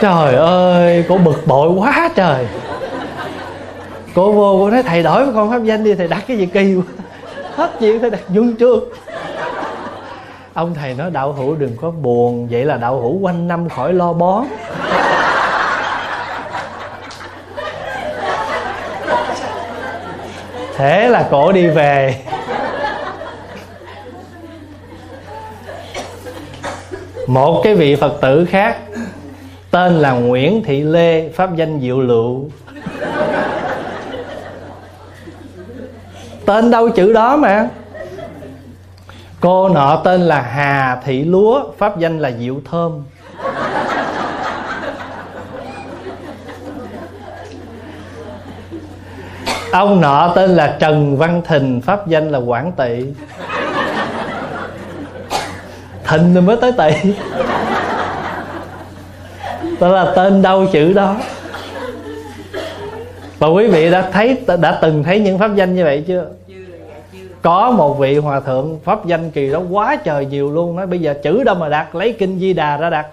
[0.00, 2.46] Trời ơi, cô bực bội quá trời.
[4.14, 6.74] Cô vô, cô nói, thầy đổi con pháp danh đi, thầy đặt cái gì kỳ
[6.74, 6.82] quá.
[7.56, 8.84] Hết chuyện, thầy đặt dung trương.
[10.54, 13.92] Ông thầy nói, đạo hữu đừng có buồn, vậy là đạo hữu quanh năm khỏi
[13.92, 14.44] lo bón.
[20.76, 22.14] Thế là cổ đi về.
[27.26, 28.76] Một cái vị phật tử khác
[29.70, 32.50] tên là nguyễn thị lê, pháp danh diệu lựu.
[36.46, 37.68] Tên đâu chữ đó mà?
[39.40, 43.04] Cô nọ tên là hà thị lúa, pháp danh là diệu thơm.
[49.72, 53.04] Ông nọ tên là trần văn thình pháp danh là quảng Tị.
[56.04, 57.12] Thình rồi mới tới Tị
[59.80, 61.16] đó là tên đâu chữ đó.
[63.38, 66.26] Và quý vị đã thấy, đã từng thấy những pháp danh như vậy chưa?
[67.42, 70.76] Có một vị hòa thượng pháp danh kỳ đó quá trời nhiều luôn.
[70.76, 73.06] Nói bây giờ chữ đâu mà đặt lấy kinh di đà ra đặt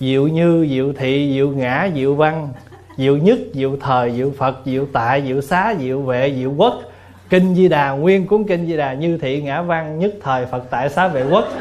[0.00, 2.48] diệu như, diệu thị, diệu ngã, diệu văn,
[2.96, 6.82] diệu nhất, diệu thời, diệu phật, diệu tại diệu xá, diệu vệ, diệu quốc.
[7.30, 10.62] Kinh di đà, nguyên cuốn kinh di đà như thị, ngã văn, nhất thời, phật
[10.70, 11.44] tại, xá vệ quốc.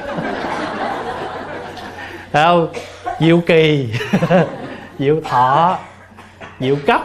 [2.34, 2.68] Không?
[3.20, 3.94] Diệu kỳ.
[5.00, 5.80] Diệu thọ.
[6.60, 7.02] Diệu cấp.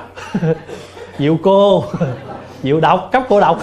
[1.19, 1.85] Diệu cô.
[2.63, 3.09] Diệu độc.
[3.13, 3.63] Cấp cô độc.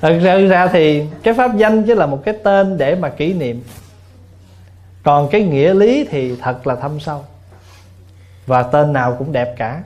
[0.00, 0.18] Thật
[0.50, 3.62] ra thì cái pháp danh chỉ là một cái tên để mà kỷ niệm.
[5.02, 7.24] Còn cái nghĩa lý thì thật là thâm sâu.
[8.46, 9.82] Và tên nào cũng đẹp cả.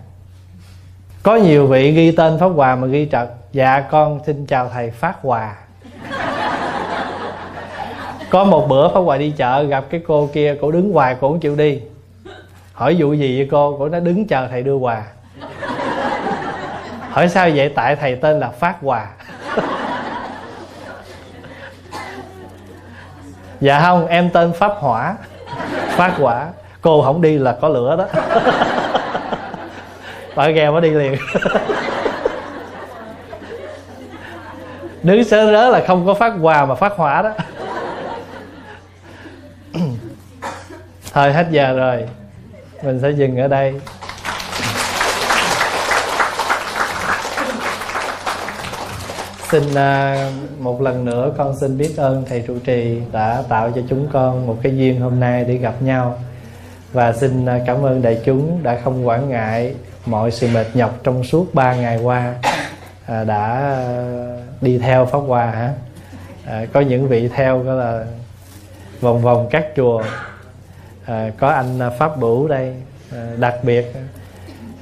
[1.23, 3.29] Có nhiều vị ghi tên pháp hòa mà ghi trật.
[3.53, 5.55] Dạ con xin chào thầy phát hòa
[8.31, 11.29] có một bữa pháp hòa đi chợ, gặp cái cô kia, cổ đứng hoài, cổ
[11.29, 11.81] không chịu đi.
[12.73, 13.77] Hỏi vụ gì vậy cô?
[13.79, 15.03] Cổ nói, đứng chờ thầy đưa quà.
[17.11, 17.69] Hỏi sao vậy?
[17.69, 19.07] Tại thầy tên là phát quà.
[23.61, 25.17] Dạ không, em tên pháp hỏa.
[25.89, 26.47] Phát quả
[26.81, 28.07] cô không đi là có lửa đó.
[30.35, 31.17] Bà gheo mới đi liền.
[35.03, 37.31] Đứng sớ rớ là không có phát quà mà phát hỏa đó.
[41.15, 42.05] Thời hết giờ rồi.
[42.83, 43.81] Mình sẽ dừng ở đây.
[49.51, 50.17] Xin à,
[50.59, 54.47] một lần nữa con xin biết ơn thầy trụ trì đã tạo cho chúng con
[54.47, 56.19] một cái duyên hôm nay để gặp nhau.
[56.93, 59.75] Và xin à, cảm ơn đại chúng đã không quản ngại
[60.07, 62.35] mọi sự mệt nhọc trong suốt ba ngày qua
[63.07, 63.77] à, đã
[64.61, 65.73] đi theo pháp hòa hả?
[66.73, 68.05] Có những vị theo đó là,
[69.01, 70.03] vòng vòng các chùa
[71.07, 72.75] à, có anh à, pháp bửu đây
[73.13, 73.93] à, đặc biệt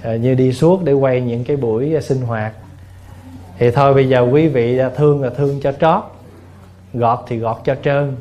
[0.02, 2.52] à, như đi suốt để quay những cái buổi à, sinh hoạt.
[3.58, 6.02] Thì thôi bây giờ quý vị thương là thương cho trót
[6.94, 8.16] gọt thì gọt cho trơn.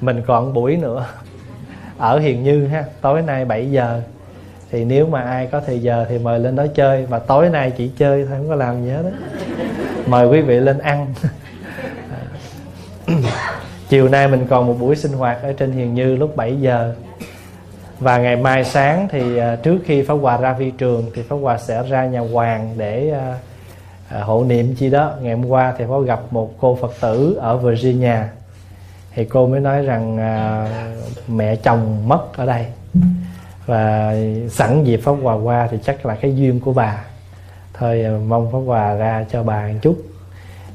[0.00, 1.06] Mình còn buổi nữa
[1.98, 4.02] ở hiền như ha tối nay 7 giờ.
[4.70, 7.72] Thì nếu mà ai có thời giờ thì mời lên đó chơi mà tối nay
[7.76, 9.10] chỉ chơi thôi không có làm gì hết đó
[10.06, 11.14] mời quý vị lên ăn.
[13.06, 13.60] À
[13.90, 16.94] chiều nay mình còn một buổi sinh hoạt ở trên Hiền Như lúc 7 giờ.
[17.98, 21.36] Và ngày mai sáng thì à, trước khi Pháp Hòa ra vi trường thì Pháp
[21.36, 23.38] Hòa sẽ ra nhà Hoàng để à,
[24.08, 25.12] à, hộ niệm chi đó.
[25.20, 28.16] Ngày hôm qua thì có gặp một cô Phật tử ở Virginia.
[29.14, 30.16] Thì cô mới nói rằng
[31.28, 32.66] mẹ chồng mất ở đây.
[33.66, 34.14] Và
[34.48, 37.04] sẵn dịp Pháp Hòa qua thì chắc là cái duyên của bà.
[37.74, 40.09] Thôi mong Pháp Hòa ra cho bà một chút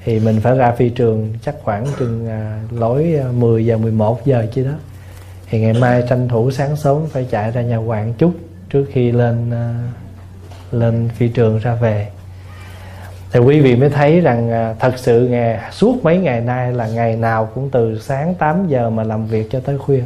[0.06, 4.26] thì mình phải ra phi trường chắc khoảng chừng à, lối à, 10 giờ 11
[4.26, 4.72] giờ chứ đó.
[5.50, 8.32] Thì ngày mai tranh thủ sáng sớm phải chạy ra nhà hoàng chút
[8.70, 9.76] trước khi lên à,
[10.72, 12.08] lên phi trường ra về.
[13.32, 16.88] Thì quý vị mới thấy rằng à, thật sự ngày suốt mấy ngày nay là
[16.88, 20.04] ngày nào cũng từ sáng 8 giờ mà làm việc cho tới khuya.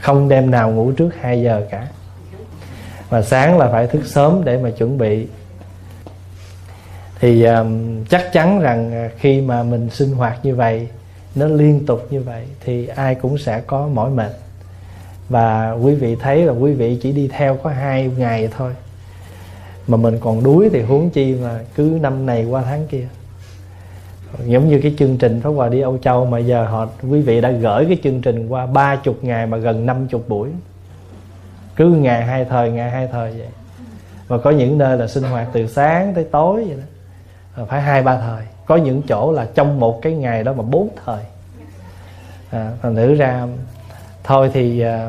[0.00, 1.86] Không đêm nào ngủ trước 2 giờ cả.
[3.08, 5.26] Và sáng là phải thức sớm để mà chuẩn bị
[7.20, 10.88] thì um, chắc chắn rằng à, khi mà mình sinh hoạt như vậy
[11.34, 14.32] nó liên tục như vậy thì ai cũng sẽ có mỏi mệt.
[15.28, 18.72] Và quý vị thấy là quý vị chỉ đi theo có hai ngày thôi.
[19.86, 23.06] Mà mình còn đuối thì huống chi mà cứ năm này qua tháng kia.
[24.44, 27.40] Giống như cái chương trình Pháp Hòa đi Âu Châu mà giờ họ quý vị
[27.40, 30.48] đã gửi cái chương trình qua ba chục ngày mà gần năm chục buổi.
[31.76, 33.48] Cứ ngày hai thời ngày hai thời vậy.
[34.28, 36.82] Và có những nơi là sinh hoạt từ sáng tới tối vậy đó.
[37.58, 38.42] Ờ, phải hai ba thời.
[38.66, 41.24] Có những chỗ là trong một cái ngày đó mà bốn thời.
[42.50, 43.46] À, thành thử ra
[44.24, 45.08] thôi thì à,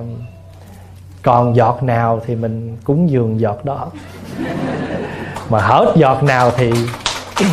[1.21, 3.91] còn giọt nào thì mình cúng dường giọt đó.
[5.49, 6.71] Mà hết giọt nào thì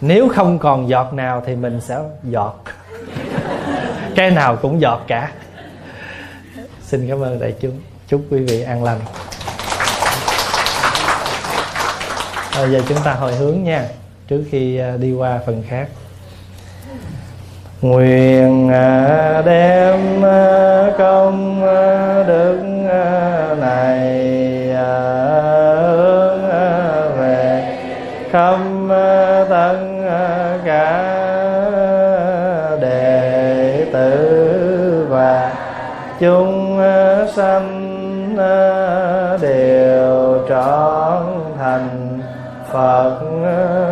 [0.00, 2.64] nếu không còn giọt nào thì mình sẽ giọt.
[4.16, 5.32] Cái nào cũng giọt cả.
[6.82, 7.80] Xin cảm ơn đại chúng.
[8.08, 8.98] Chúc quý vị an lành.
[12.62, 13.84] Bây giờ chúng ta hồi hướng nha,
[14.28, 15.88] trước khi à, đi qua phần khác.
[17.82, 21.60] Nguyện à, đem à, công
[22.26, 22.60] đức
[23.60, 24.10] này
[25.92, 26.42] hướng
[27.18, 27.76] về
[28.30, 28.58] khắp
[29.50, 29.76] tất
[30.64, 31.02] cả
[32.80, 35.52] đệ tử và
[36.20, 36.80] chúng
[37.36, 37.86] sanh
[39.42, 40.99] đều trọn
[42.72, 43.89] Phật.